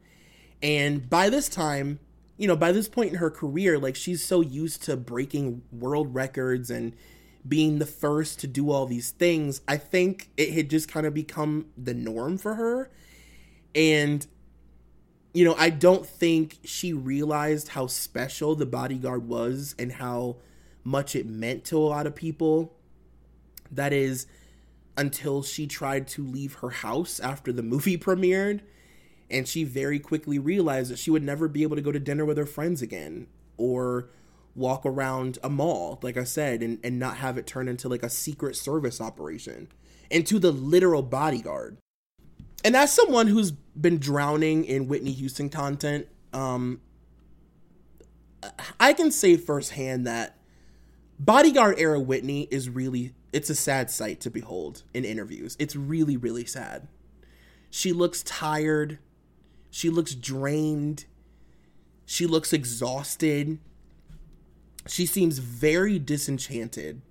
and 0.62 1.08
by 1.08 1.28
this 1.28 1.48
time 1.48 1.98
you 2.38 2.46
know, 2.46 2.56
by 2.56 2.72
this 2.72 2.88
point 2.88 3.10
in 3.10 3.16
her 3.16 3.30
career, 3.30 3.78
like 3.78 3.96
she's 3.96 4.24
so 4.24 4.40
used 4.40 4.84
to 4.84 4.96
breaking 4.96 5.60
world 5.72 6.14
records 6.14 6.70
and 6.70 6.94
being 7.46 7.80
the 7.80 7.86
first 7.86 8.38
to 8.40 8.46
do 8.46 8.70
all 8.70 8.86
these 8.86 9.10
things, 9.10 9.60
I 9.66 9.76
think 9.76 10.30
it 10.36 10.52
had 10.52 10.70
just 10.70 10.88
kind 10.88 11.04
of 11.04 11.12
become 11.12 11.66
the 11.76 11.94
norm 11.94 12.38
for 12.38 12.54
her. 12.54 12.90
And, 13.74 14.24
you 15.34 15.44
know, 15.44 15.56
I 15.58 15.70
don't 15.70 16.06
think 16.06 16.58
she 16.64 16.92
realized 16.92 17.68
how 17.68 17.88
special 17.88 18.54
the 18.54 18.66
bodyguard 18.66 19.28
was 19.28 19.74
and 19.78 19.92
how 19.92 20.36
much 20.84 21.16
it 21.16 21.26
meant 21.26 21.64
to 21.66 21.78
a 21.78 21.80
lot 21.80 22.06
of 22.06 22.14
people. 22.14 22.72
That 23.72 23.92
is, 23.92 24.28
until 24.98 25.42
she 25.42 25.66
tried 25.66 26.08
to 26.08 26.26
leave 26.26 26.54
her 26.54 26.70
house 26.70 27.20
after 27.20 27.52
the 27.52 27.62
movie 27.62 27.96
premiered 28.06 28.60
and 29.30 29.46
she 29.46 29.62
very 29.62 29.98
quickly 29.98 30.38
realized 30.38 30.90
that 30.90 30.98
she 30.98 31.10
would 31.10 31.22
never 31.22 31.48
be 31.48 31.62
able 31.62 31.76
to 31.76 31.82
go 31.82 31.92
to 31.92 32.00
dinner 32.00 32.24
with 32.24 32.36
her 32.36 32.46
friends 32.46 32.82
again 32.82 33.26
or 33.56 34.10
walk 34.54 34.84
around 34.84 35.38
a 35.42 35.48
mall 35.48 35.98
like 36.02 36.16
i 36.16 36.24
said 36.24 36.62
and, 36.62 36.78
and 36.82 36.98
not 36.98 37.18
have 37.18 37.38
it 37.38 37.46
turn 37.46 37.68
into 37.68 37.88
like 37.88 38.02
a 38.02 38.10
secret 38.10 38.56
service 38.56 39.00
operation 39.00 39.68
into 40.10 40.38
the 40.38 40.50
literal 40.50 41.02
bodyguard. 41.02 41.76
And 42.64 42.74
as 42.74 42.92
someone 42.92 43.26
who's 43.26 43.50
been 43.50 43.98
drowning 43.98 44.64
in 44.64 44.88
whitney 44.88 45.12
houston 45.12 45.48
content 45.48 46.08
um 46.32 46.80
i 48.80 48.92
can 48.92 49.12
say 49.12 49.36
firsthand 49.36 50.04
that 50.06 50.36
bodyguard 51.20 51.78
era 51.78 52.00
whitney 52.00 52.48
is 52.50 52.68
really 52.68 53.14
it's 53.32 53.50
a 53.50 53.54
sad 53.54 53.90
sight 53.90 54.20
to 54.20 54.30
behold 54.30 54.82
in 54.94 55.04
interviews 55.04 55.56
it's 55.58 55.76
really 55.76 56.16
really 56.16 56.44
sad 56.44 56.88
she 57.70 57.92
looks 57.92 58.22
tired 58.22 58.98
she 59.70 59.90
looks 59.90 60.14
drained. 60.14 61.04
She 62.06 62.26
looks 62.26 62.52
exhausted. 62.52 63.58
She 64.86 65.06
seems 65.06 65.38
very 65.38 65.98
disenchanted. 65.98 67.02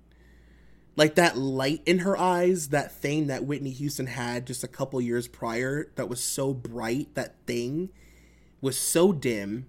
Like 0.96 1.14
that 1.14 1.36
light 1.36 1.82
in 1.86 2.00
her 2.00 2.16
eyes, 2.16 2.68
that 2.68 2.90
thing 2.90 3.28
that 3.28 3.44
Whitney 3.44 3.70
Houston 3.70 4.08
had 4.08 4.46
just 4.46 4.64
a 4.64 4.68
couple 4.68 5.00
years 5.00 5.28
prior 5.28 5.92
that 5.94 6.08
was 6.08 6.22
so 6.22 6.52
bright, 6.52 7.14
that 7.14 7.36
thing 7.46 7.90
was 8.60 8.76
so 8.76 9.12
dim. 9.12 9.66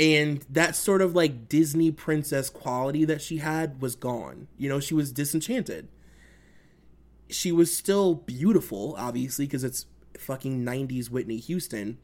And 0.00 0.46
that 0.48 0.76
sort 0.76 1.02
of 1.02 1.14
like 1.14 1.46
Disney 1.46 1.90
princess 1.90 2.48
quality 2.48 3.04
that 3.04 3.20
she 3.20 3.36
had 3.36 3.82
was 3.82 3.94
gone. 3.94 4.48
You 4.56 4.70
know, 4.70 4.80
she 4.80 4.94
was 4.94 5.12
disenchanted. 5.12 5.88
She 7.28 7.52
was 7.52 7.76
still 7.76 8.14
beautiful, 8.14 8.94
obviously, 8.98 9.44
because 9.44 9.62
it's 9.62 9.84
fucking 10.16 10.64
90s 10.64 11.10
Whitney 11.10 11.36
Houston. 11.36 11.98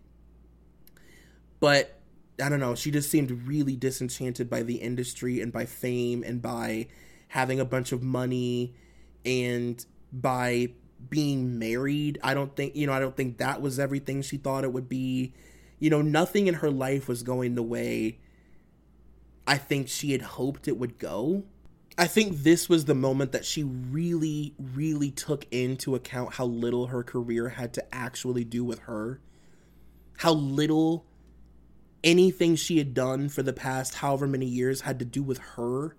But 1.59 1.99
I 2.41 2.51
don't 2.51 2.61
know, 2.61 2.75
she 2.75 2.91
just 2.91 3.11
seemed 3.11 3.49
really 3.49 3.77
disenchanted 3.77 4.51
by 4.51 4.63
the 4.63 4.77
industry 4.77 5.41
and 5.41 5.51
by 5.51 5.65
fame 5.65 6.23
and 6.23 6.43
by 6.43 6.89
having 7.29 7.59
a 7.61 7.65
bunch 7.65 7.93
of 7.93 8.03
money 8.03 8.75
and 9.25 9.85
by 10.13 10.69
being 11.09 11.59
married. 11.59 12.19
I 12.23 12.35
don't 12.35 12.55
think, 12.55 12.77
you 12.77 12.87
know, 12.87 12.93
I 12.93 13.01
don't 13.01 13.17
think 13.17 13.39
that 13.39 13.63
was 13.63 13.79
everything 13.79 14.21
she 14.21 14.37
thought 14.37 14.65
it 14.65 14.73
would 14.75 14.89
be. 14.89 15.33
You 15.79 15.91
know, 15.91 16.03
nothing 16.03 16.47
in 16.47 16.55
her 16.55 16.71
life 16.71 17.09
was 17.09 17.23
going 17.23 17.55
the 17.55 17.63
way 17.63 18.19
I 19.47 19.59
think 19.59 19.89
she 19.89 20.13
had 20.13 20.23
hoped 20.23 20.67
it 20.67 20.77
would 20.77 20.99
go. 20.99 21.45
I 21.99 22.07
think 22.07 22.39
this 22.39 22.69
was 22.69 22.85
the 22.85 22.95
moment 22.95 23.33
that 23.33 23.45
she 23.45 23.63
really, 23.63 24.55
really 24.59 25.11
took 25.11 25.47
into 25.51 25.95
account 25.95 26.35
how 26.35 26.45
little 26.45 26.89
her 26.89 27.03
career 27.03 27.51
had 27.51 27.73
to 27.75 27.95
actually 27.95 28.45
do 28.45 28.65
with 28.65 28.81
her. 28.81 29.21
How 30.19 30.33
little 30.33 31.07
anything 32.05 32.57
she 32.57 32.79
had 32.79 32.93
done 32.93 33.29
for 33.29 33.43
the 33.43 33.53
past 33.53 33.97
however 33.97 34.27
many 34.27 34.47
years 34.47 34.83
had 34.83 34.99
to 34.99 35.05
do 35.05 35.23
with 35.23 35.39
her. 35.39 35.97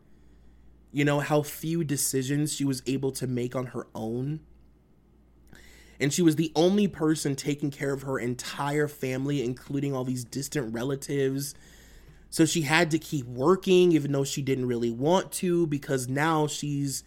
You 0.91 1.05
know, 1.05 1.19
how 1.19 1.41
few 1.41 1.83
decisions 1.83 2.53
she 2.53 2.65
was 2.65 2.83
able 2.85 3.11
to 3.13 3.25
make 3.25 3.55
on 3.55 3.67
her 3.67 3.87
own. 3.95 4.41
And 5.99 6.13
she 6.13 6.21
was 6.21 6.35
the 6.35 6.51
only 6.55 6.87
person 6.87 7.35
taking 7.35 7.71
care 7.71 7.93
of 7.93 8.03
her 8.03 8.19
entire 8.19 8.87
family, 8.87 9.43
including 9.43 9.95
all 9.95 10.03
these 10.03 10.23
distant 10.23 10.73
relatives 10.73 11.55
so 12.29 12.45
she 12.45 12.61
had 12.63 12.91
to 12.91 12.99
keep 12.99 13.25
working, 13.25 13.91
even 13.93 14.11
though 14.11 14.23
she 14.23 14.41
didn't 14.41 14.67
really 14.67 14.91
want 14.91 15.31
to, 15.33 15.67
because 15.67 16.07
now 16.07 16.47
she's 16.47 17.03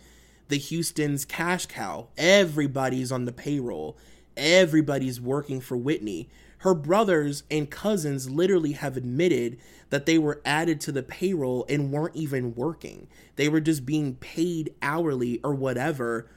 the 0.48 0.56
Houston's 0.56 1.24
cash 1.24 1.66
cow. 1.66 2.08
Everybody's 2.16 3.12
on 3.12 3.26
the 3.26 3.32
payroll, 3.32 3.96
everybody's 4.36 5.20
working 5.20 5.60
for 5.60 5.76
Whitney. 5.76 6.28
Her 6.58 6.74
brothers 6.74 7.42
and 7.50 7.70
cousins 7.70 8.28
literally 8.28 8.72
have 8.72 8.96
admitted 8.96 9.58
that 9.88 10.04
they 10.04 10.18
were 10.18 10.42
added 10.44 10.78
to 10.82 10.92
the 10.92 11.02
payroll 11.02 11.64
and 11.70 11.90
weren't 11.90 12.16
even 12.16 12.54
working. 12.54 13.08
They 13.36 13.48
were 13.48 13.60
just 13.60 13.86
being 13.86 14.16
paid 14.16 14.74
hourly 14.82 15.40
or 15.42 15.54
whatever 15.54 16.28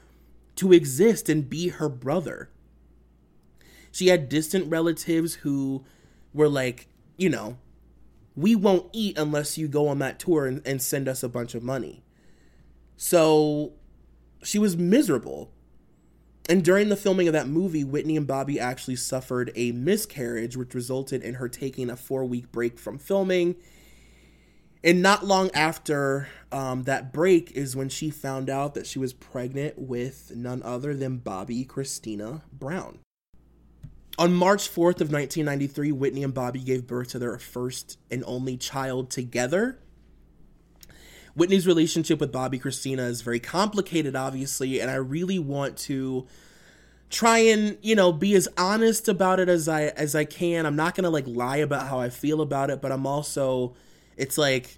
to 0.55 0.73
exist 0.73 1.29
and 1.29 1.49
be 1.49 1.69
her 1.69 1.89
brother. 1.89 2.49
She 3.91 4.07
had 4.07 4.29
distant 4.29 4.69
relatives 4.69 5.35
who 5.35 5.85
were 6.33 6.49
like, 6.49 6.87
you 7.17 7.29
know, 7.29 7.57
we 8.35 8.55
won't 8.55 8.89
eat 8.91 9.17
unless 9.17 9.57
you 9.57 9.67
go 9.67 9.87
on 9.87 9.99
that 9.99 10.19
tour 10.19 10.47
and, 10.47 10.61
and 10.65 10.81
send 10.81 11.07
us 11.07 11.21
a 11.23 11.29
bunch 11.29 11.53
of 11.53 11.63
money. 11.63 12.03
So 12.97 13.73
she 14.43 14.59
was 14.59 14.75
miserable. 14.75 15.51
And 16.49 16.63
during 16.63 16.89
the 16.89 16.97
filming 16.97 17.27
of 17.27 17.33
that 17.33 17.47
movie, 17.47 17.83
Whitney 17.83 18.17
and 18.17 18.27
Bobby 18.27 18.59
actually 18.59 18.97
suffered 18.97 19.51
a 19.55 19.71
miscarriage, 19.71 20.57
which 20.57 20.73
resulted 20.73 21.23
in 21.23 21.35
her 21.35 21.47
taking 21.47 21.89
a 21.89 21.95
four 21.95 22.25
week 22.25 22.51
break 22.51 22.77
from 22.79 22.97
filming. 22.97 23.55
And 24.83 25.01
not 25.01 25.25
long 25.25 25.49
after 25.53 26.27
um, 26.51 26.83
that 26.83 27.13
break 27.13 27.51
is 27.51 27.75
when 27.75 27.87
she 27.87 28.09
found 28.09 28.49
out 28.49 28.73
that 28.73 28.85
she 28.85 28.99
was 28.99 29.13
pregnant 29.13 29.79
with 29.79 30.33
none 30.35 30.61
other 30.61 30.93
than 30.93 31.19
Bobbi 31.19 31.65
Kristina 31.65 32.41
Brown. 32.51 32.99
On 34.19 34.33
March 34.33 34.69
4th 34.69 35.01
of 35.01 35.11
1993, 35.11 35.91
Whitney 35.91 36.23
and 36.23 36.33
Bobby 36.33 36.59
gave 36.59 36.85
birth 36.85 37.09
to 37.09 37.19
their 37.19 37.37
first 37.39 37.97
and 38.11 38.23
only 38.27 38.57
child 38.57 39.09
together. 39.09 39.79
Whitney's 41.33 41.65
relationship 41.65 42.19
with 42.19 42.31
Bobbi 42.31 42.61
Kristina 42.61 43.07
is 43.07 43.21
very 43.21 43.39
complicated, 43.39 44.15
obviously, 44.15 44.79
and 44.79 44.91
I 44.91 44.95
really 44.95 45.39
want 45.39 45.77
to 45.77 46.27
try 47.09 47.37
and 47.37 47.77
you 47.81 47.95
know 47.95 48.11
be 48.11 48.33
as 48.33 48.47
honest 48.57 49.07
about 49.07 49.39
it 49.39 49.47
as 49.49 49.67
I 49.67 49.83
as 49.85 50.13
I 50.13 50.25
can. 50.25 50.67
I'm 50.67 50.75
not 50.75 50.93
gonna 50.93 51.09
like 51.09 51.25
lie 51.27 51.57
about 51.57 51.87
how 51.87 51.99
I 51.99 52.09
feel 52.09 52.41
about 52.41 52.69
it, 52.69 52.81
but 52.81 52.91
I'm 52.91 53.07
also 53.07 53.73
it's 54.17 54.37
like 54.37 54.77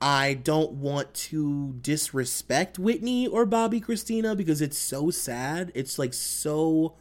I 0.00 0.34
don't 0.34 0.72
want 0.72 1.14
to 1.14 1.74
disrespect 1.80 2.78
Whitney 2.78 3.26
or 3.26 3.46
Bobbi 3.46 3.84
Kristina 3.84 4.36
because 4.36 4.60
it's 4.60 4.78
so 4.78 5.10
sad. 5.10 5.72
It's 5.74 5.98
like 5.98 6.14
so 6.14 6.94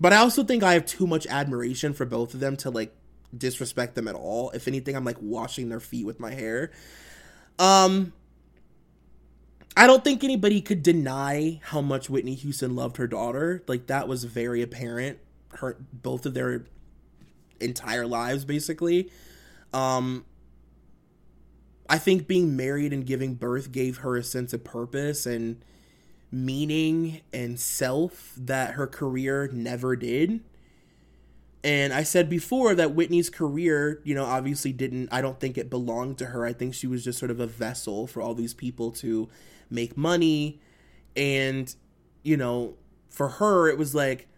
but 0.00 0.12
I 0.12 0.16
also 0.16 0.44
think 0.44 0.62
I 0.62 0.74
have 0.74 0.86
too 0.86 1.06
much 1.06 1.26
admiration 1.26 1.92
for 1.94 2.04
both 2.04 2.34
of 2.34 2.40
them 2.40 2.56
to 2.58 2.70
like 2.70 2.94
disrespect 3.36 3.94
them 3.94 4.08
at 4.08 4.14
all. 4.14 4.50
If 4.50 4.68
anything, 4.68 4.96
I'm 4.96 5.04
like 5.04 5.16
washing 5.20 5.68
their 5.68 5.80
feet 5.80 6.04
with 6.04 6.20
my 6.20 6.32
hair. 6.34 6.72
Um 7.58 8.12
I 9.76 9.86
don't 9.86 10.04
think 10.04 10.22
anybody 10.22 10.60
could 10.60 10.82
deny 10.82 11.60
how 11.64 11.80
much 11.80 12.08
Whitney 12.08 12.34
Houston 12.34 12.76
loved 12.76 12.96
her 12.96 13.06
daughter. 13.06 13.62
Like 13.66 13.86
that 13.88 14.06
was 14.06 14.24
very 14.24 14.62
apparent. 14.62 15.18
Her 15.54 15.76
both 15.92 16.26
of 16.26 16.34
their 16.34 16.64
entire 17.60 18.06
lives 18.06 18.44
basically. 18.44 19.10
Um 19.72 20.24
I 21.88 21.98
think 21.98 22.26
being 22.26 22.56
married 22.56 22.92
and 22.92 23.06
giving 23.06 23.34
birth 23.34 23.72
gave 23.72 23.98
her 23.98 24.16
a 24.16 24.22
sense 24.22 24.52
of 24.52 24.64
purpose 24.64 25.26
and 25.26 25.62
meaning 26.30 27.20
and 27.32 27.60
self 27.60 28.32
that 28.36 28.74
her 28.74 28.86
career 28.86 29.48
never 29.52 29.94
did. 29.94 30.40
And 31.62 31.94
I 31.94 32.02
said 32.02 32.28
before 32.28 32.74
that 32.74 32.94
Whitney's 32.94 33.30
career, 33.30 34.00
you 34.04 34.14
know, 34.14 34.24
obviously 34.24 34.72
didn't, 34.72 35.08
I 35.10 35.22
don't 35.22 35.40
think 35.40 35.56
it 35.56 35.70
belonged 35.70 36.18
to 36.18 36.26
her. 36.26 36.44
I 36.44 36.52
think 36.52 36.74
she 36.74 36.86
was 36.86 37.04
just 37.04 37.18
sort 37.18 37.30
of 37.30 37.40
a 37.40 37.46
vessel 37.46 38.06
for 38.06 38.20
all 38.20 38.34
these 38.34 38.52
people 38.52 38.90
to 38.92 39.28
make 39.70 39.96
money. 39.96 40.60
And, 41.16 41.74
you 42.22 42.36
know, 42.36 42.74
for 43.08 43.28
her, 43.28 43.68
it 43.68 43.78
was 43.78 43.94
like 43.94 44.28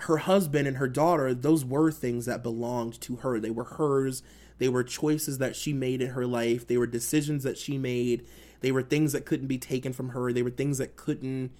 her 0.00 0.18
husband 0.18 0.66
and 0.68 0.76
her 0.76 0.88
daughter, 0.88 1.32
those 1.32 1.64
were 1.64 1.90
things 1.90 2.26
that 2.26 2.42
belonged 2.42 3.00
to 3.02 3.16
her. 3.16 3.40
They 3.40 3.50
were 3.50 3.64
hers. 3.64 4.22
They 4.60 4.68
were 4.68 4.84
choices 4.84 5.38
that 5.38 5.56
she 5.56 5.72
made 5.72 6.02
in 6.02 6.10
her 6.10 6.26
life. 6.26 6.66
They 6.66 6.76
were 6.76 6.86
decisions 6.86 7.42
that 7.44 7.58
she 7.58 7.78
made. 7.78 8.26
They 8.60 8.70
were 8.70 8.82
things 8.82 9.12
that 9.12 9.24
couldn't 9.24 9.46
be 9.46 9.58
taken 9.58 9.94
from 9.94 10.10
her. 10.10 10.32
They 10.32 10.42
were 10.42 10.50
things 10.50 10.76
that 10.78 10.96
couldn't, 10.96 11.50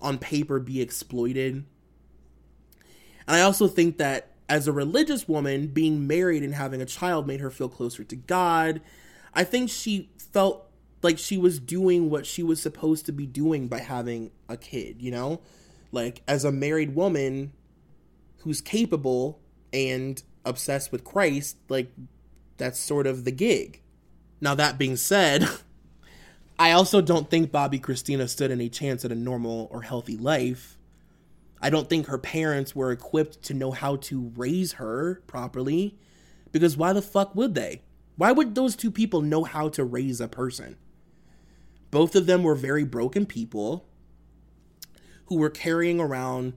on 0.00 0.18
paper, 0.18 0.60
be 0.60 0.80
exploited. 0.80 1.64
And 3.26 3.36
I 3.36 3.40
also 3.40 3.66
think 3.66 3.98
that 3.98 4.30
as 4.48 4.68
a 4.68 4.72
religious 4.72 5.26
woman, 5.26 5.66
being 5.66 6.06
married 6.06 6.44
and 6.44 6.54
having 6.54 6.80
a 6.80 6.86
child 6.86 7.26
made 7.26 7.40
her 7.40 7.50
feel 7.50 7.68
closer 7.68 8.04
to 8.04 8.16
God. 8.16 8.80
I 9.34 9.42
think 9.42 9.68
she 9.68 10.10
felt 10.16 10.70
like 11.02 11.18
she 11.18 11.36
was 11.36 11.58
doing 11.58 12.08
what 12.08 12.24
she 12.24 12.44
was 12.44 12.62
supposed 12.62 13.04
to 13.06 13.12
be 13.12 13.26
doing 13.26 13.66
by 13.66 13.80
having 13.80 14.30
a 14.48 14.56
kid, 14.56 15.02
you 15.02 15.10
know? 15.10 15.40
Like, 15.90 16.22
as 16.28 16.44
a 16.44 16.52
married 16.52 16.94
woman 16.94 17.52
who's 18.38 18.60
capable 18.60 19.40
and 19.72 20.22
obsessed 20.44 20.92
with 20.92 21.02
Christ, 21.02 21.56
like, 21.68 21.90
that's 22.56 22.78
sort 22.78 23.06
of 23.06 23.24
the 23.24 23.30
gig. 23.30 23.80
Now, 24.40 24.54
that 24.54 24.78
being 24.78 24.96
said, 24.96 25.48
I 26.58 26.72
also 26.72 27.00
don't 27.00 27.30
think 27.30 27.50
Bobbi 27.50 27.80
Kristina 27.80 28.28
stood 28.28 28.50
any 28.50 28.68
chance 28.68 29.04
at 29.04 29.12
a 29.12 29.16
normal 29.16 29.68
or 29.70 29.82
healthy 29.82 30.16
life. 30.16 30.78
I 31.60 31.70
don't 31.70 31.88
think 31.88 32.06
her 32.06 32.18
parents 32.18 32.76
were 32.76 32.92
equipped 32.92 33.42
to 33.44 33.54
know 33.54 33.70
how 33.70 33.96
to 33.96 34.32
raise 34.36 34.72
her 34.74 35.22
properly 35.26 35.96
because 36.52 36.76
why 36.76 36.92
the 36.92 37.02
fuck 37.02 37.34
would 37.34 37.54
they? 37.54 37.82
Why 38.16 38.30
would 38.30 38.54
those 38.54 38.76
two 38.76 38.90
people 38.90 39.22
know 39.22 39.44
how 39.44 39.68
to 39.70 39.82
raise 39.82 40.20
a 40.20 40.28
person? 40.28 40.76
Both 41.90 42.14
of 42.14 42.26
them 42.26 42.42
were 42.42 42.54
very 42.54 42.84
broken 42.84 43.26
people 43.26 43.86
who 45.26 45.36
were 45.36 45.50
carrying 45.50 46.00
around 46.00 46.54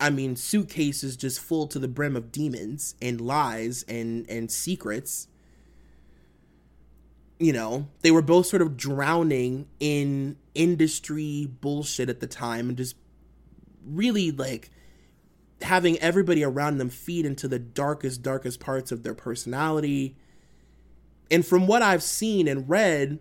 I 0.00 0.10
mean 0.10 0.36
suitcases 0.36 1.16
just 1.16 1.40
full 1.40 1.66
to 1.68 1.78
the 1.78 1.88
brim 1.88 2.16
of 2.16 2.32
demons 2.32 2.94
and 3.00 3.20
lies 3.20 3.84
and 3.84 4.28
and 4.28 4.50
secrets. 4.50 5.28
You 7.38 7.52
know, 7.52 7.88
they 8.02 8.10
were 8.10 8.22
both 8.22 8.46
sort 8.46 8.62
of 8.62 8.76
drowning 8.76 9.66
in 9.80 10.36
industry 10.54 11.48
bullshit 11.60 12.08
at 12.08 12.20
the 12.20 12.26
time 12.26 12.68
and 12.68 12.78
just 12.78 12.96
really 13.84 14.30
like 14.30 14.70
having 15.62 15.98
everybody 15.98 16.44
around 16.44 16.78
them 16.78 16.90
feed 16.90 17.26
into 17.26 17.48
the 17.48 17.58
darkest, 17.58 18.22
darkest 18.22 18.60
parts 18.60 18.92
of 18.92 19.02
their 19.02 19.14
personality. 19.14 20.16
And 21.30 21.44
from 21.44 21.66
what 21.66 21.82
I've 21.82 22.02
seen 22.02 22.46
and 22.46 22.68
read, 22.68 23.18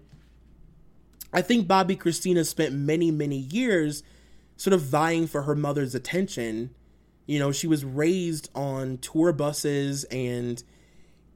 I 1.32 1.42
think 1.42 1.68
Bobbi 1.68 1.98
Kristina 1.98 2.46
spent 2.46 2.74
many, 2.74 3.10
many 3.12 3.38
years 3.38 4.04
sort 4.64 4.74
of 4.74 4.82
vying 4.82 5.28
for 5.28 5.41
her 5.41 5.55
mother's 5.55 5.93
attention. 5.93 6.74
You 7.26 7.38
know, 7.38 7.51
she 7.51 7.68
was 7.68 7.84
raised 7.84 8.49
on 8.55 8.97
tour 8.99 9.34
buses 9.34 10.05
and 10.05 10.64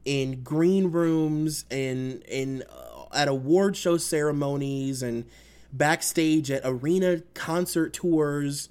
in 0.06 0.44
green 0.44 0.92
rooms 0.92 1.66
and 1.70 2.24
in 2.24 2.64
uh, 2.72 3.04
at 3.14 3.28
award 3.28 3.76
show 3.76 3.98
ceremonies 3.98 5.04
and 5.04 5.26
backstage 5.74 6.50
at 6.50 6.62
arena 6.64 7.18
concert 7.34 7.92
tours 7.92 8.70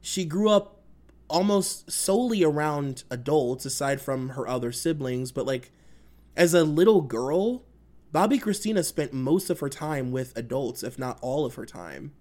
she 0.00 0.24
grew 0.24 0.48
up 0.48 0.80
almost 1.28 1.92
solely 1.92 2.42
around 2.42 3.04
adults 3.10 3.66
aside 3.66 4.00
from 4.00 4.30
her 4.30 4.48
other 4.48 4.72
siblings 4.72 5.30
but 5.30 5.44
like 5.44 5.70
as 6.34 6.54
a 6.54 6.64
little 6.64 7.02
girl 7.02 7.62
Bobbi 8.14 8.40
Kristina 8.40 8.82
spent 8.82 9.12
most 9.12 9.50
of 9.50 9.60
her 9.60 9.68
time 9.68 10.10
with 10.10 10.34
adults 10.34 10.82
if 10.82 10.98
not 10.98 11.18
all 11.20 11.44
of 11.44 11.56
her 11.56 11.66
time 11.66 12.12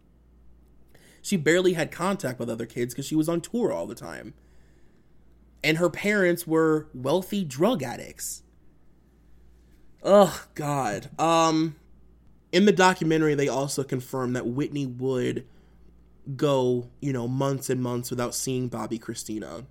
she 1.21 1.37
barely 1.37 1.73
had 1.73 1.91
contact 1.91 2.39
with 2.39 2.49
other 2.49 2.65
kids 2.65 2.93
because 2.93 3.05
she 3.05 3.15
was 3.15 3.29
on 3.29 3.41
tour 3.41 3.71
all 3.71 3.85
the 3.85 3.95
time. 3.95 4.33
And 5.63 5.77
her 5.77 5.89
parents 5.89 6.47
were 6.47 6.87
wealthy 6.93 7.43
drug 7.43 7.83
addicts. 7.83 8.43
Oh 10.03 10.45
god. 10.55 11.09
Um 11.19 11.75
in 12.51 12.65
the 12.65 12.71
documentary 12.71 13.35
they 13.35 13.47
also 13.47 13.83
confirmed 13.83 14.35
that 14.35 14.47
whitney 14.47 14.85
would 14.85 15.45
go, 16.35 16.89
you 17.01 17.11
know, 17.13 17.27
months 17.27 17.69
and 17.69 17.81
months 17.81 18.09
without 18.09 18.35
seeing 18.35 18.69
Bobbi 18.69 18.99
Kristina. 18.99 19.65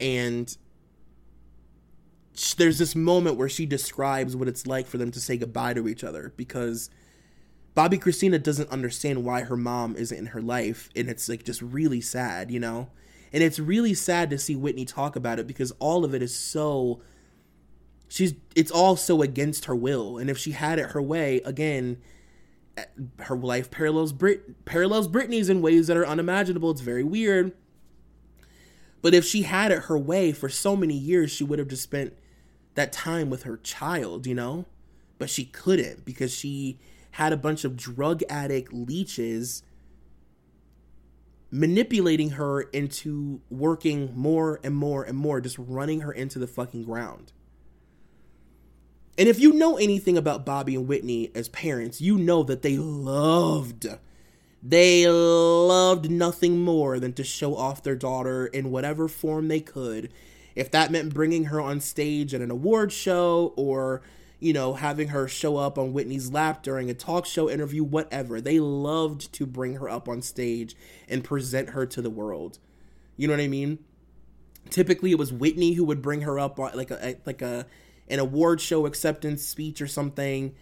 And 0.00 0.56
there's 2.56 2.78
this 2.78 2.94
moment 2.94 3.36
where 3.36 3.48
she 3.48 3.66
describes 3.66 4.36
what 4.36 4.48
it's 4.48 4.66
like 4.66 4.86
for 4.86 4.96
them 4.96 5.10
to 5.10 5.20
say 5.20 5.36
goodbye 5.36 5.74
to 5.74 5.88
each 5.88 6.04
other 6.04 6.32
because 6.36 6.88
Bobbi 7.78 8.00
Kristina 8.02 8.42
doesn't 8.42 8.72
understand 8.72 9.24
why 9.24 9.42
her 9.42 9.56
mom 9.56 9.94
isn't 9.94 10.18
in 10.18 10.26
her 10.26 10.42
life 10.42 10.88
and 10.96 11.08
it's 11.08 11.28
like 11.28 11.44
just 11.44 11.62
really 11.62 12.00
sad, 12.00 12.50
you 12.50 12.58
know? 12.58 12.88
And 13.32 13.40
it's 13.40 13.60
really 13.60 13.94
sad 13.94 14.30
to 14.30 14.38
see 14.38 14.56
Whitney 14.56 14.84
talk 14.84 15.14
about 15.14 15.38
it 15.38 15.46
because 15.46 15.70
all 15.78 16.04
of 16.04 16.12
it 16.12 16.20
is 16.20 16.36
so 16.36 17.00
she's 18.08 18.34
it's 18.56 18.72
all 18.72 18.96
so 18.96 19.22
against 19.22 19.66
her 19.66 19.76
will 19.76 20.18
and 20.18 20.28
if 20.28 20.36
she 20.36 20.50
had 20.52 20.80
it 20.80 20.90
her 20.90 21.00
way 21.00 21.40
again 21.44 21.98
eh, 22.76 22.84
her 23.20 23.36
life 23.36 23.70
parallels 23.70 24.12
Brit 24.12 24.64
parallels 24.64 25.06
Britney's 25.06 25.48
in 25.48 25.62
ways 25.62 25.86
that 25.86 25.96
are 25.96 26.06
unimaginable. 26.06 26.72
It's 26.72 26.80
very 26.80 27.04
weird. 27.04 27.52
But 29.02 29.14
if 29.14 29.24
she 29.24 29.42
had 29.42 29.70
it 29.70 29.84
her 29.84 29.96
way 29.96 30.32
for 30.32 30.48
so 30.48 30.74
many 30.74 30.96
years, 30.96 31.30
she 31.30 31.44
would 31.44 31.60
have 31.60 31.68
just 31.68 31.84
spent 31.84 32.12
that 32.74 32.90
time 32.90 33.30
with 33.30 33.44
her 33.44 33.56
child, 33.56 34.26
you 34.26 34.34
know? 34.34 34.64
But 35.16 35.30
she 35.30 35.44
couldn't 35.44 36.04
because 36.04 36.34
she 36.34 36.80
had 37.12 37.32
a 37.32 37.36
bunch 37.36 37.64
of 37.64 37.76
drug 37.76 38.22
addict 38.28 38.72
leeches 38.72 39.62
manipulating 41.50 42.30
her 42.30 42.60
into 42.60 43.40
working 43.50 44.12
more 44.14 44.60
and 44.62 44.74
more 44.74 45.02
and 45.02 45.16
more, 45.16 45.40
just 45.40 45.58
running 45.58 46.00
her 46.00 46.12
into 46.12 46.38
the 46.38 46.46
fucking 46.46 46.84
ground. 46.84 47.32
And 49.16 49.28
if 49.28 49.40
you 49.40 49.52
know 49.52 49.76
anything 49.76 50.16
about 50.16 50.46
Bobby 50.46 50.76
and 50.76 50.86
Whitney 50.86 51.30
as 51.34 51.48
parents, 51.48 52.00
you 52.00 52.18
know 52.18 52.42
that 52.44 52.62
they 52.62 52.78
loved, 52.78 53.86
they 54.62 55.08
loved 55.08 56.10
nothing 56.10 56.60
more 56.60 57.00
than 57.00 57.12
to 57.14 57.24
show 57.24 57.56
off 57.56 57.82
their 57.82 57.96
daughter 57.96 58.46
in 58.46 58.70
whatever 58.70 59.08
form 59.08 59.48
they 59.48 59.60
could. 59.60 60.12
If 60.54 60.70
that 60.70 60.92
meant 60.92 61.14
bringing 61.14 61.44
her 61.44 61.60
on 61.60 61.80
stage 61.80 62.34
at 62.34 62.40
an 62.40 62.50
award 62.50 62.92
show 62.92 63.54
or, 63.56 64.02
you 64.40 64.52
know, 64.52 64.74
having 64.74 65.08
her 65.08 65.26
show 65.26 65.56
up 65.56 65.78
on 65.78 65.92
Whitney's 65.92 66.32
lap 66.32 66.62
during 66.62 66.90
a 66.90 66.94
talk 66.94 67.26
show 67.26 67.50
interview, 67.50 67.82
whatever. 67.82 68.40
They 68.40 68.60
loved 68.60 69.32
to 69.34 69.46
bring 69.46 69.74
her 69.74 69.88
up 69.88 70.08
on 70.08 70.22
stage 70.22 70.76
and 71.08 71.24
present 71.24 71.70
her 71.70 71.86
to 71.86 72.00
the 72.00 72.10
world. 72.10 72.58
You 73.16 73.26
know 73.26 73.34
what 73.34 73.42
I 73.42 73.48
mean? 73.48 73.78
Typically, 74.70 75.10
it 75.10 75.18
was 75.18 75.32
Whitney 75.32 75.72
who 75.72 75.84
would 75.84 76.02
bring 76.02 76.20
her 76.20 76.38
up 76.38 76.58
like 76.58 76.90
a 76.90 77.16
like 77.26 77.42
a 77.42 77.66
an 78.08 78.18
award 78.18 78.60
show 78.60 78.86
acceptance 78.86 79.42
speech 79.42 79.80
or 79.80 79.86
something 79.86 80.54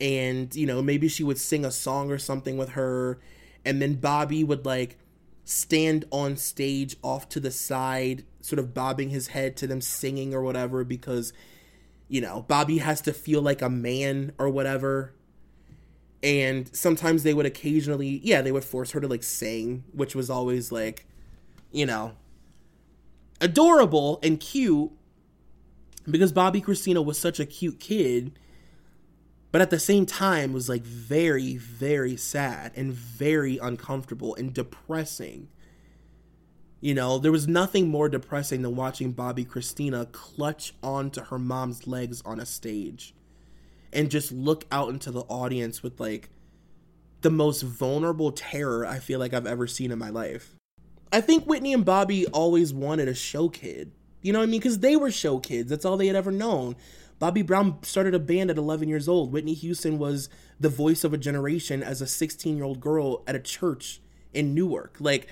and 0.00 0.54
you 0.54 0.66
know 0.66 0.82
maybe 0.82 1.08
she 1.08 1.24
would 1.24 1.38
sing 1.38 1.64
a 1.64 1.70
song 1.70 2.10
or 2.10 2.18
something 2.18 2.56
with 2.56 2.70
her 2.70 3.18
and 3.64 3.82
then 3.82 3.94
Bobby 3.94 4.44
would 4.44 4.64
like 4.64 4.98
stand 5.44 6.04
on 6.10 6.36
stage 6.36 6.96
off 7.02 7.28
to 7.28 7.40
the 7.40 7.50
side 7.50 8.24
sort 8.40 8.58
of 8.58 8.74
bobbing 8.74 9.10
his 9.10 9.28
head 9.28 9.56
to 9.56 9.66
them 9.66 9.80
singing 9.80 10.34
or 10.34 10.42
whatever 10.42 10.84
because 10.84 11.32
you 12.08 12.20
know 12.20 12.44
Bobby 12.48 12.78
has 12.78 13.00
to 13.02 13.12
feel 13.12 13.42
like 13.42 13.62
a 13.62 13.70
man 13.70 14.32
or 14.38 14.48
whatever 14.48 15.14
and 16.22 16.74
sometimes 16.74 17.22
they 17.22 17.34
would 17.34 17.46
occasionally 17.46 18.20
yeah 18.24 18.42
they 18.42 18.52
would 18.52 18.64
force 18.64 18.90
her 18.90 19.00
to 19.00 19.06
like 19.06 19.22
sing 19.22 19.84
which 19.92 20.14
was 20.14 20.28
always 20.28 20.72
like 20.72 21.06
you 21.70 21.86
know 21.86 22.12
adorable 23.40 24.18
and 24.22 24.40
cute 24.40 24.90
because 26.10 26.32
Bobbi 26.32 26.64
Kristina 26.64 27.04
was 27.04 27.18
such 27.18 27.38
a 27.38 27.46
cute 27.46 27.80
kid, 27.80 28.38
but 29.52 29.60
at 29.60 29.70
the 29.70 29.78
same 29.78 30.06
time 30.06 30.52
was 30.52 30.68
like 30.68 30.82
very, 30.82 31.56
very 31.56 32.16
sad 32.16 32.72
and 32.76 32.92
very 32.92 33.58
uncomfortable 33.58 34.34
and 34.36 34.52
depressing. 34.54 35.48
You 36.80 36.94
know, 36.94 37.18
there 37.18 37.32
was 37.32 37.48
nothing 37.48 37.88
more 37.88 38.08
depressing 38.08 38.62
than 38.62 38.76
watching 38.76 39.12
Bobbi 39.12 39.46
Kristina 39.46 40.10
clutch 40.12 40.74
onto 40.82 41.22
her 41.24 41.38
mom's 41.38 41.86
legs 41.88 42.22
on 42.24 42.38
a 42.38 42.46
stage 42.46 43.14
and 43.92 44.10
just 44.10 44.30
look 44.30 44.64
out 44.70 44.90
into 44.90 45.10
the 45.10 45.22
audience 45.22 45.82
with 45.82 45.98
like 45.98 46.30
the 47.22 47.30
most 47.30 47.62
vulnerable 47.62 48.30
terror 48.30 48.86
I 48.86 48.98
feel 49.00 49.18
like 49.18 49.34
I've 49.34 49.46
ever 49.46 49.66
seen 49.66 49.90
in 49.90 49.98
my 49.98 50.10
life. 50.10 50.54
I 51.12 51.20
think 51.20 51.44
Whitney 51.44 51.72
and 51.72 51.84
Bobby 51.84 52.26
always 52.26 52.72
wanted 52.72 53.08
a 53.08 53.14
show 53.14 53.48
kid. 53.48 53.90
You 54.22 54.32
know 54.32 54.40
what 54.40 54.48
I 54.48 54.50
mean? 54.50 54.60
Because 54.60 54.80
they 54.80 54.94
were 54.94 55.10
show 55.10 55.38
kids. 55.38 55.70
That's 55.70 55.84
all 55.84 55.96
they 55.96 56.06
had 56.06 56.16
ever 56.16 56.30
known. 56.30 56.76
Bobby 57.18 57.42
Brown 57.42 57.82
started 57.82 58.14
a 58.14 58.20
band 58.20 58.50
at 58.50 58.58
11 58.58 58.88
years 58.88 59.08
old. 59.08 59.32
Whitney 59.32 59.54
Houston 59.54 59.98
was 59.98 60.28
the 60.60 60.68
voice 60.68 61.02
of 61.02 61.12
a 61.12 61.18
generation 61.18 61.82
as 61.82 62.00
a 62.00 62.06
16 62.06 62.56
year 62.56 62.64
old 62.64 62.80
girl 62.80 63.24
at 63.26 63.34
a 63.34 63.40
church 63.40 64.00
in 64.32 64.54
Newark. 64.54 64.96
Like, 65.00 65.28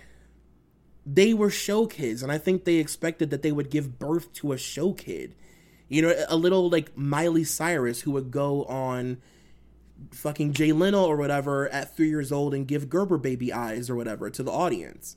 they 1.06 1.32
were 1.32 1.50
show 1.50 1.86
kids, 1.86 2.22
and 2.22 2.32
I 2.32 2.38
think 2.38 2.64
they 2.64 2.76
expected 2.76 3.30
that 3.30 3.42
they 3.42 3.52
would 3.52 3.70
give 3.70 3.98
birth 3.98 4.32
to 4.34 4.52
a 4.52 4.58
show 4.58 4.92
kid. 4.92 5.36
You 5.88 6.02
know, 6.02 6.24
a 6.28 6.36
little 6.36 6.68
like 6.68 6.96
Miley 6.98 7.44
Cyrus 7.44 8.00
who 8.00 8.10
would 8.10 8.32
go 8.32 8.64
on 8.64 9.18
fucking 10.10 10.52
Jay 10.52 10.72
Leno 10.72 11.04
or 11.04 11.16
whatever 11.16 11.68
at 11.68 11.96
three 11.96 12.08
years 12.08 12.32
old 12.32 12.52
and 12.52 12.66
give 12.66 12.90
Gerber 12.90 13.18
baby 13.18 13.52
eyes 13.52 13.88
or 13.88 13.94
whatever 13.94 14.28
to 14.28 14.42
the 14.42 14.50
audience. 14.50 15.16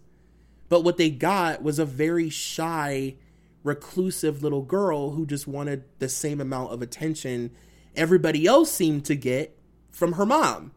But 0.69 0.83
what 0.83 0.97
they 0.97 1.09
got 1.09 1.63
was 1.63 1.79
a 1.79 1.85
very 1.85 2.29
shy, 2.29 3.15
reclusive 3.63 4.43
little 4.43 4.61
girl 4.61 5.11
who 5.11 5.25
just 5.25 5.47
wanted 5.47 5.85
the 5.97 6.07
same 6.07 6.39
amount 6.39 6.71
of 6.71 6.83
attention 6.83 7.51
everybody 7.95 8.45
else 8.45 8.71
seemed 8.71 9.05
to 9.05 9.15
get 9.15 9.57
from 9.89 10.13
her 10.13 10.25
mom. 10.25 10.71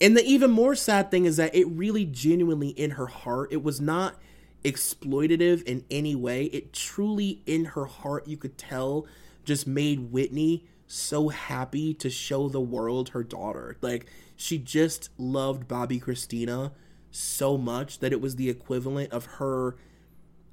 And 0.00 0.16
the 0.16 0.24
even 0.24 0.50
more 0.50 0.74
sad 0.74 1.10
thing 1.10 1.24
is 1.24 1.36
that 1.38 1.54
it 1.54 1.66
really 1.66 2.04
genuinely 2.04 2.68
in 2.68 2.92
her 2.92 3.06
heart, 3.06 3.52
it 3.52 3.62
was 3.62 3.80
not 3.80 4.16
exploitative 4.64 5.62
in 5.64 5.84
any 5.90 6.14
way. 6.14 6.44
It 6.44 6.72
truly 6.72 7.42
in 7.46 7.66
her 7.66 7.86
heart, 7.86 8.26
you 8.28 8.36
could 8.36 8.56
tell, 8.56 9.06
just 9.44 9.66
made 9.66 10.12
Whitney 10.12 10.64
so 10.86 11.28
happy 11.28 11.94
to 11.94 12.10
show 12.10 12.48
the 12.48 12.60
world 12.60 13.10
her 13.10 13.22
daughter. 13.22 13.76
Like 13.80 14.06
she 14.36 14.58
just 14.58 15.10
loved 15.18 15.68
Bobbi 15.68 16.02
Kristina 16.02 16.72
so 17.10 17.58
much 17.58 17.98
that 18.00 18.12
it 18.12 18.20
was 18.20 18.36
the 18.36 18.48
equivalent 18.48 19.12
of 19.12 19.26
her 19.26 19.76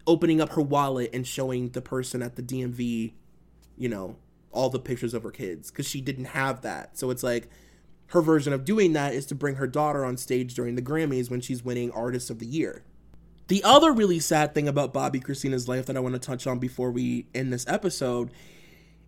opening 0.07 0.39
up 0.39 0.51
her 0.53 0.61
wallet 0.61 1.09
and 1.13 1.25
showing 1.25 1.69
the 1.69 1.81
person 1.81 2.21
at 2.21 2.35
the 2.35 2.43
DMV, 2.43 3.13
you 3.77 3.89
know, 3.89 4.17
all 4.51 4.69
the 4.69 4.79
pictures 4.79 5.13
of 5.13 5.23
her 5.23 5.31
kids 5.31 5.71
because 5.71 5.87
she 5.87 6.01
didn't 6.01 6.25
have 6.25 6.61
that. 6.61 6.97
So 6.97 7.09
it's 7.09 7.23
like 7.23 7.49
her 8.07 8.21
version 8.21 8.53
of 8.53 8.65
doing 8.65 8.93
that 8.93 9.13
is 9.13 9.25
to 9.27 9.35
bring 9.35 9.55
her 9.55 9.67
daughter 9.67 10.05
on 10.05 10.17
stage 10.17 10.53
during 10.53 10.75
the 10.75 10.81
Grammys 10.81 11.29
when 11.29 11.41
she's 11.41 11.63
winning 11.63 11.91
Artist 11.91 12.29
of 12.29 12.39
the 12.39 12.45
Year. 12.45 12.83
The 13.47 13.63
other 13.63 13.91
really 13.91 14.19
sad 14.19 14.53
thing 14.53 14.67
about 14.67 14.93
Bobbi 14.93 15.23
Kristina's 15.23 15.67
life 15.67 15.85
that 15.85 15.97
I 15.97 15.99
want 15.99 16.13
to 16.13 16.19
touch 16.19 16.47
on 16.47 16.59
before 16.59 16.91
we 16.91 17.27
end 17.33 17.53
this 17.53 17.65
episode 17.67 18.31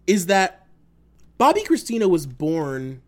is 0.05 0.27
that 0.27 0.67
Bobbi 1.39 1.65
Kristina 1.65 2.09
was 2.09 2.25
born 2.25 3.01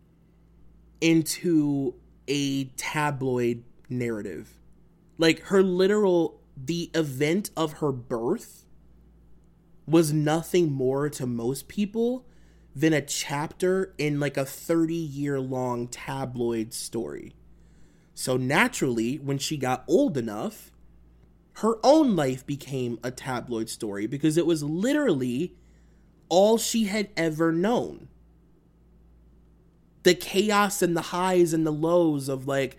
into 1.00 1.94
a 2.28 2.64
tabloid 2.76 3.64
narrative. 3.88 4.58
Like 5.18 5.40
her 5.46 5.62
literal 5.62 6.40
the 6.56 6.90
event 6.94 7.50
of 7.56 7.74
her 7.74 7.92
birth 7.92 8.66
was 9.86 10.12
nothing 10.12 10.70
more 10.70 11.08
to 11.08 11.26
most 11.26 11.68
people 11.68 12.26
than 12.74 12.92
a 12.92 13.02
chapter 13.02 13.94
in 13.98 14.20
like 14.20 14.36
a 14.36 14.44
30 14.44 14.94
year 14.94 15.40
long 15.40 15.88
tabloid 15.88 16.72
story. 16.72 17.34
So 18.14 18.36
naturally, 18.36 19.16
when 19.16 19.38
she 19.38 19.56
got 19.56 19.84
old 19.88 20.16
enough, 20.16 20.70
her 21.54 21.78
own 21.82 22.14
life 22.16 22.46
became 22.46 22.98
a 23.02 23.10
tabloid 23.10 23.68
story 23.68 24.06
because 24.06 24.36
it 24.36 24.46
was 24.46 24.62
literally 24.62 25.54
all 26.28 26.58
she 26.58 26.84
had 26.84 27.08
ever 27.16 27.52
known. 27.52 28.08
The 30.02 30.14
chaos 30.14 30.80
and 30.80 30.96
the 30.96 31.02
highs 31.02 31.52
and 31.52 31.66
the 31.66 31.72
lows 31.72 32.28
of 32.28 32.46
like 32.46 32.76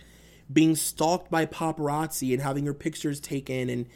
being 0.52 0.76
stalked 0.76 1.30
by 1.30 1.46
paparazzi 1.46 2.34
and 2.34 2.42
having 2.42 2.66
her 2.66 2.74
pictures 2.74 3.20
taken 3.20 3.70
and 3.70 3.88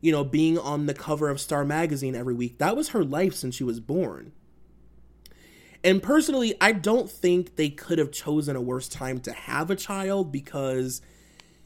you 0.00 0.12
know 0.12 0.24
being 0.24 0.58
on 0.58 0.86
the 0.86 0.94
cover 0.94 1.28
of 1.28 1.40
Star 1.40 1.64
magazine 1.64 2.14
every 2.14 2.34
week. 2.34 2.58
That 2.58 2.76
was 2.76 2.88
her 2.88 3.04
life 3.04 3.34
since 3.34 3.54
she 3.54 3.64
was 3.64 3.80
born. 3.80 4.32
And 5.84 6.02
personally, 6.02 6.54
I 6.62 6.72
don't 6.72 7.10
think 7.10 7.56
they 7.56 7.68
could 7.68 7.98
have 7.98 8.10
chosen 8.10 8.56
a 8.56 8.60
worse 8.60 8.88
time 8.88 9.20
to 9.20 9.32
have 9.32 9.70
a 9.70 9.76
child 9.76 10.32
because 10.32 11.02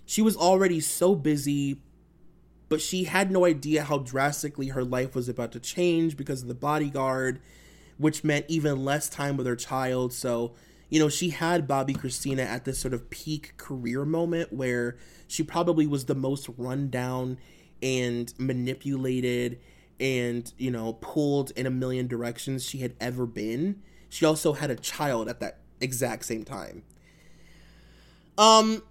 she 0.05 0.21
was 0.21 0.37
already 0.37 0.81
so 0.81 1.15
busy, 1.15 1.83
but 2.69 2.81
she 2.81 3.05
had 3.05 3.31
no 3.31 3.45
idea 3.45 3.85
how 3.85 3.99
drastically 3.99 4.69
her 4.69 4.83
life 4.83 5.15
was 5.15 5.29
about 5.29 5.53
to 5.53 5.61
change 5.61 6.17
because 6.17 6.43
of 6.43 6.49
the 6.49 6.55
bodyguard, 6.55 7.41
which 7.97 8.25
meant 8.25 8.47
even 8.49 8.85
less 8.85 9.09
time 9.09 9.37
with 9.37 9.47
her 9.47 9.55
child. 9.55 10.13
So, 10.13 10.57
you 10.89 10.99
know, 10.99 11.09
she 11.09 11.31
had 11.31 11.69
Bobbi 11.69 11.97
Kristina 11.97 12.45
at 12.45 12.65
this 12.65 12.81
sort 12.81 12.95
of 12.95 13.11
peak 13.11 13.57
career 13.57 14.05
moment 14.05 14.53
where 14.53 14.97
she 15.29 15.45
probably 15.45 15.87
was 15.87 16.07
the 16.07 16.17
most 16.17 16.49
run 16.57 16.91
down 16.91 17.39
and 17.81 18.35
manipulated 18.37 19.61
and, 20.01 20.53
you 20.59 20.73
know, 20.73 20.95
pulled 20.95 21.53
in 21.53 21.67
a 21.67 21.71
million 21.71 22.09
directions 22.09 22.65
she 22.65 22.79
had 22.79 22.97
ever 23.01 23.25
been 23.25 23.81
she 24.09 24.25
also 24.25 24.53
had 24.55 24.71
a 24.71 24.77
child 24.77 25.29
at 25.29 25.41
that 25.41 25.59
exact 25.81 26.25
same 26.25 26.45
time. 26.45 26.83
Um, 28.37 28.83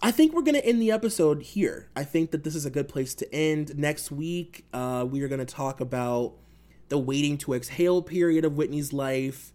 I 0.00 0.10
think 0.10 0.32
we're 0.32 0.42
gonna 0.42 0.58
end 0.58 0.80
the 0.80 0.90
episode 0.90 1.42
here. 1.42 1.88
I 1.96 2.04
think 2.04 2.30
that 2.30 2.44
this 2.44 2.54
is 2.54 2.66
a 2.66 2.70
good 2.70 2.88
place 2.88 3.14
to 3.16 3.34
end. 3.34 3.76
Next 3.76 4.10
week, 4.10 4.64
uh, 4.72 5.06
we 5.08 5.22
are 5.22 5.28
gonna 5.28 5.44
talk 5.44 5.80
about 5.80 6.34
the 6.88 6.98
waiting 6.98 7.36
to 7.38 7.54
exhale 7.54 8.02
period 8.02 8.44
of 8.44 8.56
Whitney's 8.56 8.92
life, 8.92 9.52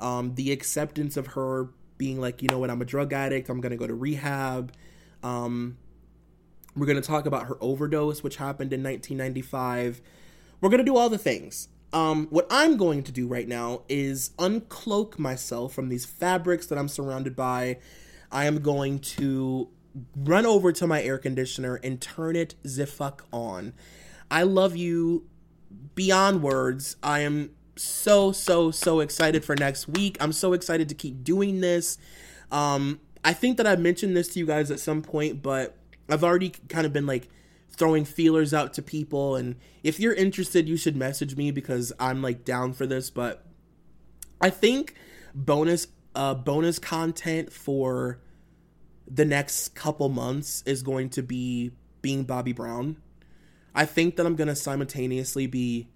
um, 0.00 0.34
the 0.34 0.52
acceptance 0.52 1.16
of 1.16 1.28
her 1.28 1.70
being 1.98 2.20
like, 2.20 2.42
you 2.42 2.48
know 2.48 2.58
what, 2.58 2.70
I'm 2.70 2.82
a 2.82 2.84
drug 2.84 3.12
addict. 3.12 3.48
I'm 3.48 3.60
gonna 3.60 3.76
go 3.76 3.86
to 3.86 3.94
rehab. 3.94 4.72
Um, 5.22 5.78
we're 6.76 6.86
gonna 6.86 7.00
talk 7.00 7.26
about 7.26 7.46
her 7.46 7.56
overdose, 7.60 8.22
which 8.22 8.36
happened 8.36 8.72
in 8.72 8.82
1995. 8.82 10.02
We're 10.60 10.70
gonna 10.70 10.84
do 10.84 10.96
all 10.96 11.08
the 11.08 11.18
things. 11.18 11.68
Um, 11.92 12.26
what 12.30 12.46
I'm 12.50 12.76
going 12.76 13.02
to 13.04 13.12
do 13.12 13.26
right 13.26 13.48
now 13.48 13.82
is 13.88 14.30
uncloak 14.38 15.18
myself 15.18 15.72
from 15.72 15.88
these 15.88 16.04
fabrics 16.04 16.66
that 16.66 16.78
I'm 16.78 16.88
surrounded 16.88 17.36
by. 17.36 17.78
I 18.30 18.46
am 18.46 18.60
going 18.60 18.98
to 18.98 19.68
run 20.14 20.44
over 20.44 20.72
to 20.72 20.86
my 20.86 21.02
air 21.02 21.18
conditioner 21.18 21.76
and 21.76 22.00
turn 22.00 22.36
it 22.36 22.54
the 22.62 22.86
fuck 22.86 23.26
on. 23.32 23.72
I 24.30 24.42
love 24.42 24.76
you 24.76 25.26
beyond 25.94 26.42
words. 26.42 26.96
I 27.02 27.20
am 27.20 27.50
so 27.76 28.32
so 28.32 28.70
so 28.70 29.00
excited 29.00 29.44
for 29.44 29.54
next 29.54 29.88
week. 29.88 30.16
I'm 30.20 30.32
so 30.32 30.52
excited 30.52 30.88
to 30.88 30.94
keep 30.94 31.22
doing 31.22 31.60
this. 31.60 31.98
Um, 32.50 33.00
I 33.24 33.32
think 33.32 33.56
that 33.56 33.66
I 33.66 33.76
mentioned 33.76 34.16
this 34.16 34.28
to 34.28 34.38
you 34.38 34.46
guys 34.46 34.70
at 34.70 34.80
some 34.80 35.02
point, 35.02 35.42
but 35.42 35.76
I've 36.08 36.24
already 36.24 36.50
kind 36.68 36.86
of 36.86 36.92
been 36.92 37.06
like 37.06 37.28
throwing 37.70 38.04
feelers 38.04 38.54
out 38.54 38.72
to 38.74 38.82
people. 38.82 39.36
And 39.36 39.56
if 39.82 40.00
you're 40.00 40.14
interested 40.14 40.68
you 40.68 40.76
should 40.76 40.96
message 40.96 41.36
me 41.36 41.50
because 41.50 41.92
i'm 41.98 42.22
like 42.22 42.44
down 42.44 42.72
for 42.72 42.86
this. 42.86 43.10
But 43.10 43.44
i 44.40 44.50
think 44.50 44.94
bonus 45.34 45.88
uh 46.14 46.34
bonus 46.34 46.78
content 46.78 47.52
for 47.52 48.20
the 49.08 49.24
next 49.24 49.74
couple 49.74 50.08
months 50.08 50.62
is 50.66 50.82
going 50.82 51.10
to 51.10 51.22
be 51.22 51.72
being 52.02 52.24
bobby 52.24 52.52
brown. 52.52 52.96
I 53.74 53.84
think 53.84 54.16
that 54.16 54.26
i'm 54.26 54.36
going 54.36 54.48
to 54.48 54.56
simultaneously 54.56 55.46
be 55.46 55.88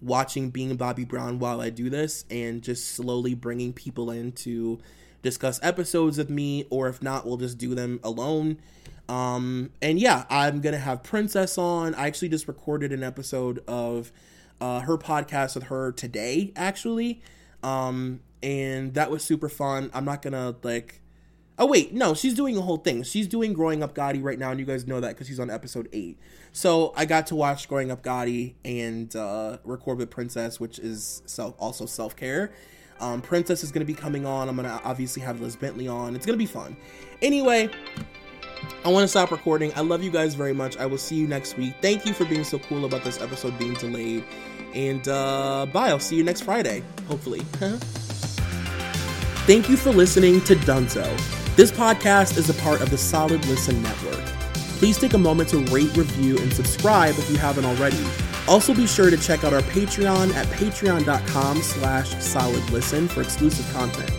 watching 0.00 0.50
being 0.50 0.76
bobby 0.76 1.04
brown 1.04 1.40
while 1.40 1.60
i 1.60 1.70
do 1.70 1.90
this 1.90 2.24
and 2.30 2.62
just 2.62 2.92
slowly 2.92 3.34
bringing 3.34 3.72
people 3.72 4.12
in 4.12 4.30
to 4.30 4.78
discuss 5.22 5.58
episodes 5.62 6.18
with 6.18 6.30
me 6.30 6.66
or 6.70 6.88
if 6.88 7.02
not 7.02 7.26
we'll 7.26 7.36
just 7.36 7.58
do 7.58 7.74
them 7.74 7.98
alone 8.02 8.58
um, 9.08 9.70
and 9.80 9.98
yeah, 9.98 10.24
I'm 10.28 10.60
gonna 10.60 10.78
have 10.78 11.02
Princess 11.02 11.56
on. 11.56 11.94
I 11.94 12.06
actually 12.06 12.28
just 12.28 12.46
recorded 12.46 12.92
an 12.92 13.02
episode 13.02 13.62
of 13.66 14.12
uh, 14.60 14.80
her 14.80 14.98
podcast 14.98 15.54
with 15.54 15.64
her 15.64 15.92
today, 15.92 16.52
actually. 16.54 17.22
Um, 17.62 18.20
and 18.42 18.94
that 18.94 19.10
was 19.10 19.24
super 19.24 19.48
fun. 19.48 19.90
I'm 19.94 20.04
not 20.04 20.22
gonna 20.22 20.56
like. 20.62 21.00
Oh 21.60 21.66
wait, 21.66 21.92
no, 21.92 22.14
she's 22.14 22.34
doing 22.34 22.56
a 22.56 22.60
whole 22.60 22.76
thing. 22.76 23.02
She's 23.02 23.26
doing 23.26 23.52
Growing 23.52 23.82
Up 23.82 23.92
Gotti 23.92 24.22
right 24.22 24.38
now, 24.38 24.50
and 24.50 24.60
you 24.60 24.66
guys 24.66 24.86
know 24.86 25.00
that 25.00 25.08
because 25.08 25.26
she's 25.26 25.40
on 25.40 25.50
episode 25.50 25.88
eight. 25.92 26.18
So 26.52 26.92
I 26.94 27.04
got 27.04 27.26
to 27.28 27.34
watch 27.34 27.68
Growing 27.68 27.90
Up 27.90 28.02
Gotti 28.02 28.54
and 28.64 29.14
uh, 29.16 29.58
record 29.64 29.98
with 29.98 30.08
Princess, 30.10 30.60
which 30.60 30.78
is 30.78 31.22
self 31.26 31.54
also 31.58 31.86
self 31.86 32.14
care. 32.14 32.52
Um, 33.00 33.20
Princess 33.20 33.62
is 33.62 33.72
gonna 33.72 33.84
be 33.84 33.94
coming 33.94 34.26
on. 34.26 34.48
I'm 34.48 34.56
gonna 34.56 34.80
obviously 34.84 35.22
have 35.22 35.40
Liz 35.40 35.56
Bentley 35.56 35.88
on. 35.88 36.14
It's 36.14 36.26
gonna 36.26 36.38
be 36.38 36.46
fun. 36.46 36.76
Anyway, 37.22 37.70
I 38.84 38.88
want 38.88 39.04
to 39.04 39.08
stop 39.08 39.30
recording. 39.30 39.72
I 39.76 39.80
love 39.80 40.02
you 40.02 40.10
guys 40.10 40.34
very 40.34 40.52
much. 40.52 40.76
I 40.76 40.86
will 40.86 40.98
see 40.98 41.16
you 41.16 41.26
next 41.26 41.56
week. 41.56 41.74
Thank 41.80 42.06
you 42.06 42.12
for 42.12 42.24
being 42.24 42.44
so 42.44 42.58
cool 42.58 42.84
about 42.84 43.04
this 43.04 43.20
episode 43.20 43.58
being 43.58 43.74
delayed. 43.74 44.24
And 44.74 45.06
uh, 45.08 45.66
bye. 45.72 45.88
I'll 45.88 46.00
see 46.00 46.16
you 46.16 46.24
next 46.24 46.42
Friday, 46.42 46.82
hopefully. 47.06 47.40
Thank 49.46 49.68
you 49.68 49.76
for 49.76 49.90
listening 49.90 50.40
to 50.42 50.54
Dunzo. 50.56 51.06
This 51.56 51.72
podcast 51.72 52.36
is 52.36 52.50
a 52.50 52.54
part 52.62 52.80
of 52.80 52.90
the 52.90 52.98
Solid 52.98 53.44
Listen 53.46 53.82
Network. 53.82 54.24
Please 54.78 54.98
take 54.98 55.14
a 55.14 55.18
moment 55.18 55.48
to 55.50 55.58
rate, 55.72 55.96
review, 55.96 56.38
and 56.38 56.52
subscribe 56.52 57.18
if 57.18 57.30
you 57.30 57.36
haven't 57.36 57.64
already. 57.64 57.96
Also 58.48 58.74
be 58.74 58.86
sure 58.86 59.10
to 59.10 59.16
check 59.16 59.44
out 59.44 59.52
our 59.52 59.60
Patreon 59.60 60.32
at 60.34 60.46
patreon.com 60.46 61.62
slash 61.62 62.14
solidlisten 62.14 63.08
for 63.08 63.20
exclusive 63.20 63.70
content. 63.74 64.10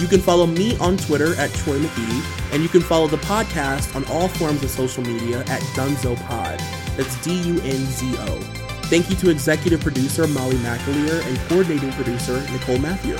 You 0.00 0.08
can 0.08 0.20
follow 0.20 0.46
me 0.46 0.76
on 0.78 0.96
Twitter 0.96 1.34
at 1.36 1.52
Troy 1.52 1.78
McGee, 1.78 2.52
and 2.52 2.62
you 2.62 2.68
can 2.68 2.80
follow 2.80 3.06
the 3.06 3.18
podcast 3.18 3.94
on 3.94 4.04
all 4.06 4.28
forms 4.28 4.62
of 4.64 4.70
social 4.70 5.04
media 5.04 5.40
at 5.40 5.60
Dunzo 5.76 6.16
Pod. 6.26 6.58
That's 6.96 7.22
D 7.22 7.40
U 7.42 7.60
N 7.60 7.86
Z 7.86 8.14
O. 8.18 8.40
Thank 8.84 9.08
you 9.08 9.16
to 9.16 9.30
executive 9.30 9.80
producer 9.80 10.26
Molly 10.26 10.56
McAleer 10.56 11.24
and 11.26 11.38
coordinating 11.48 11.92
producer 11.92 12.40
Nicole 12.50 12.78
Matthew. 12.78 13.16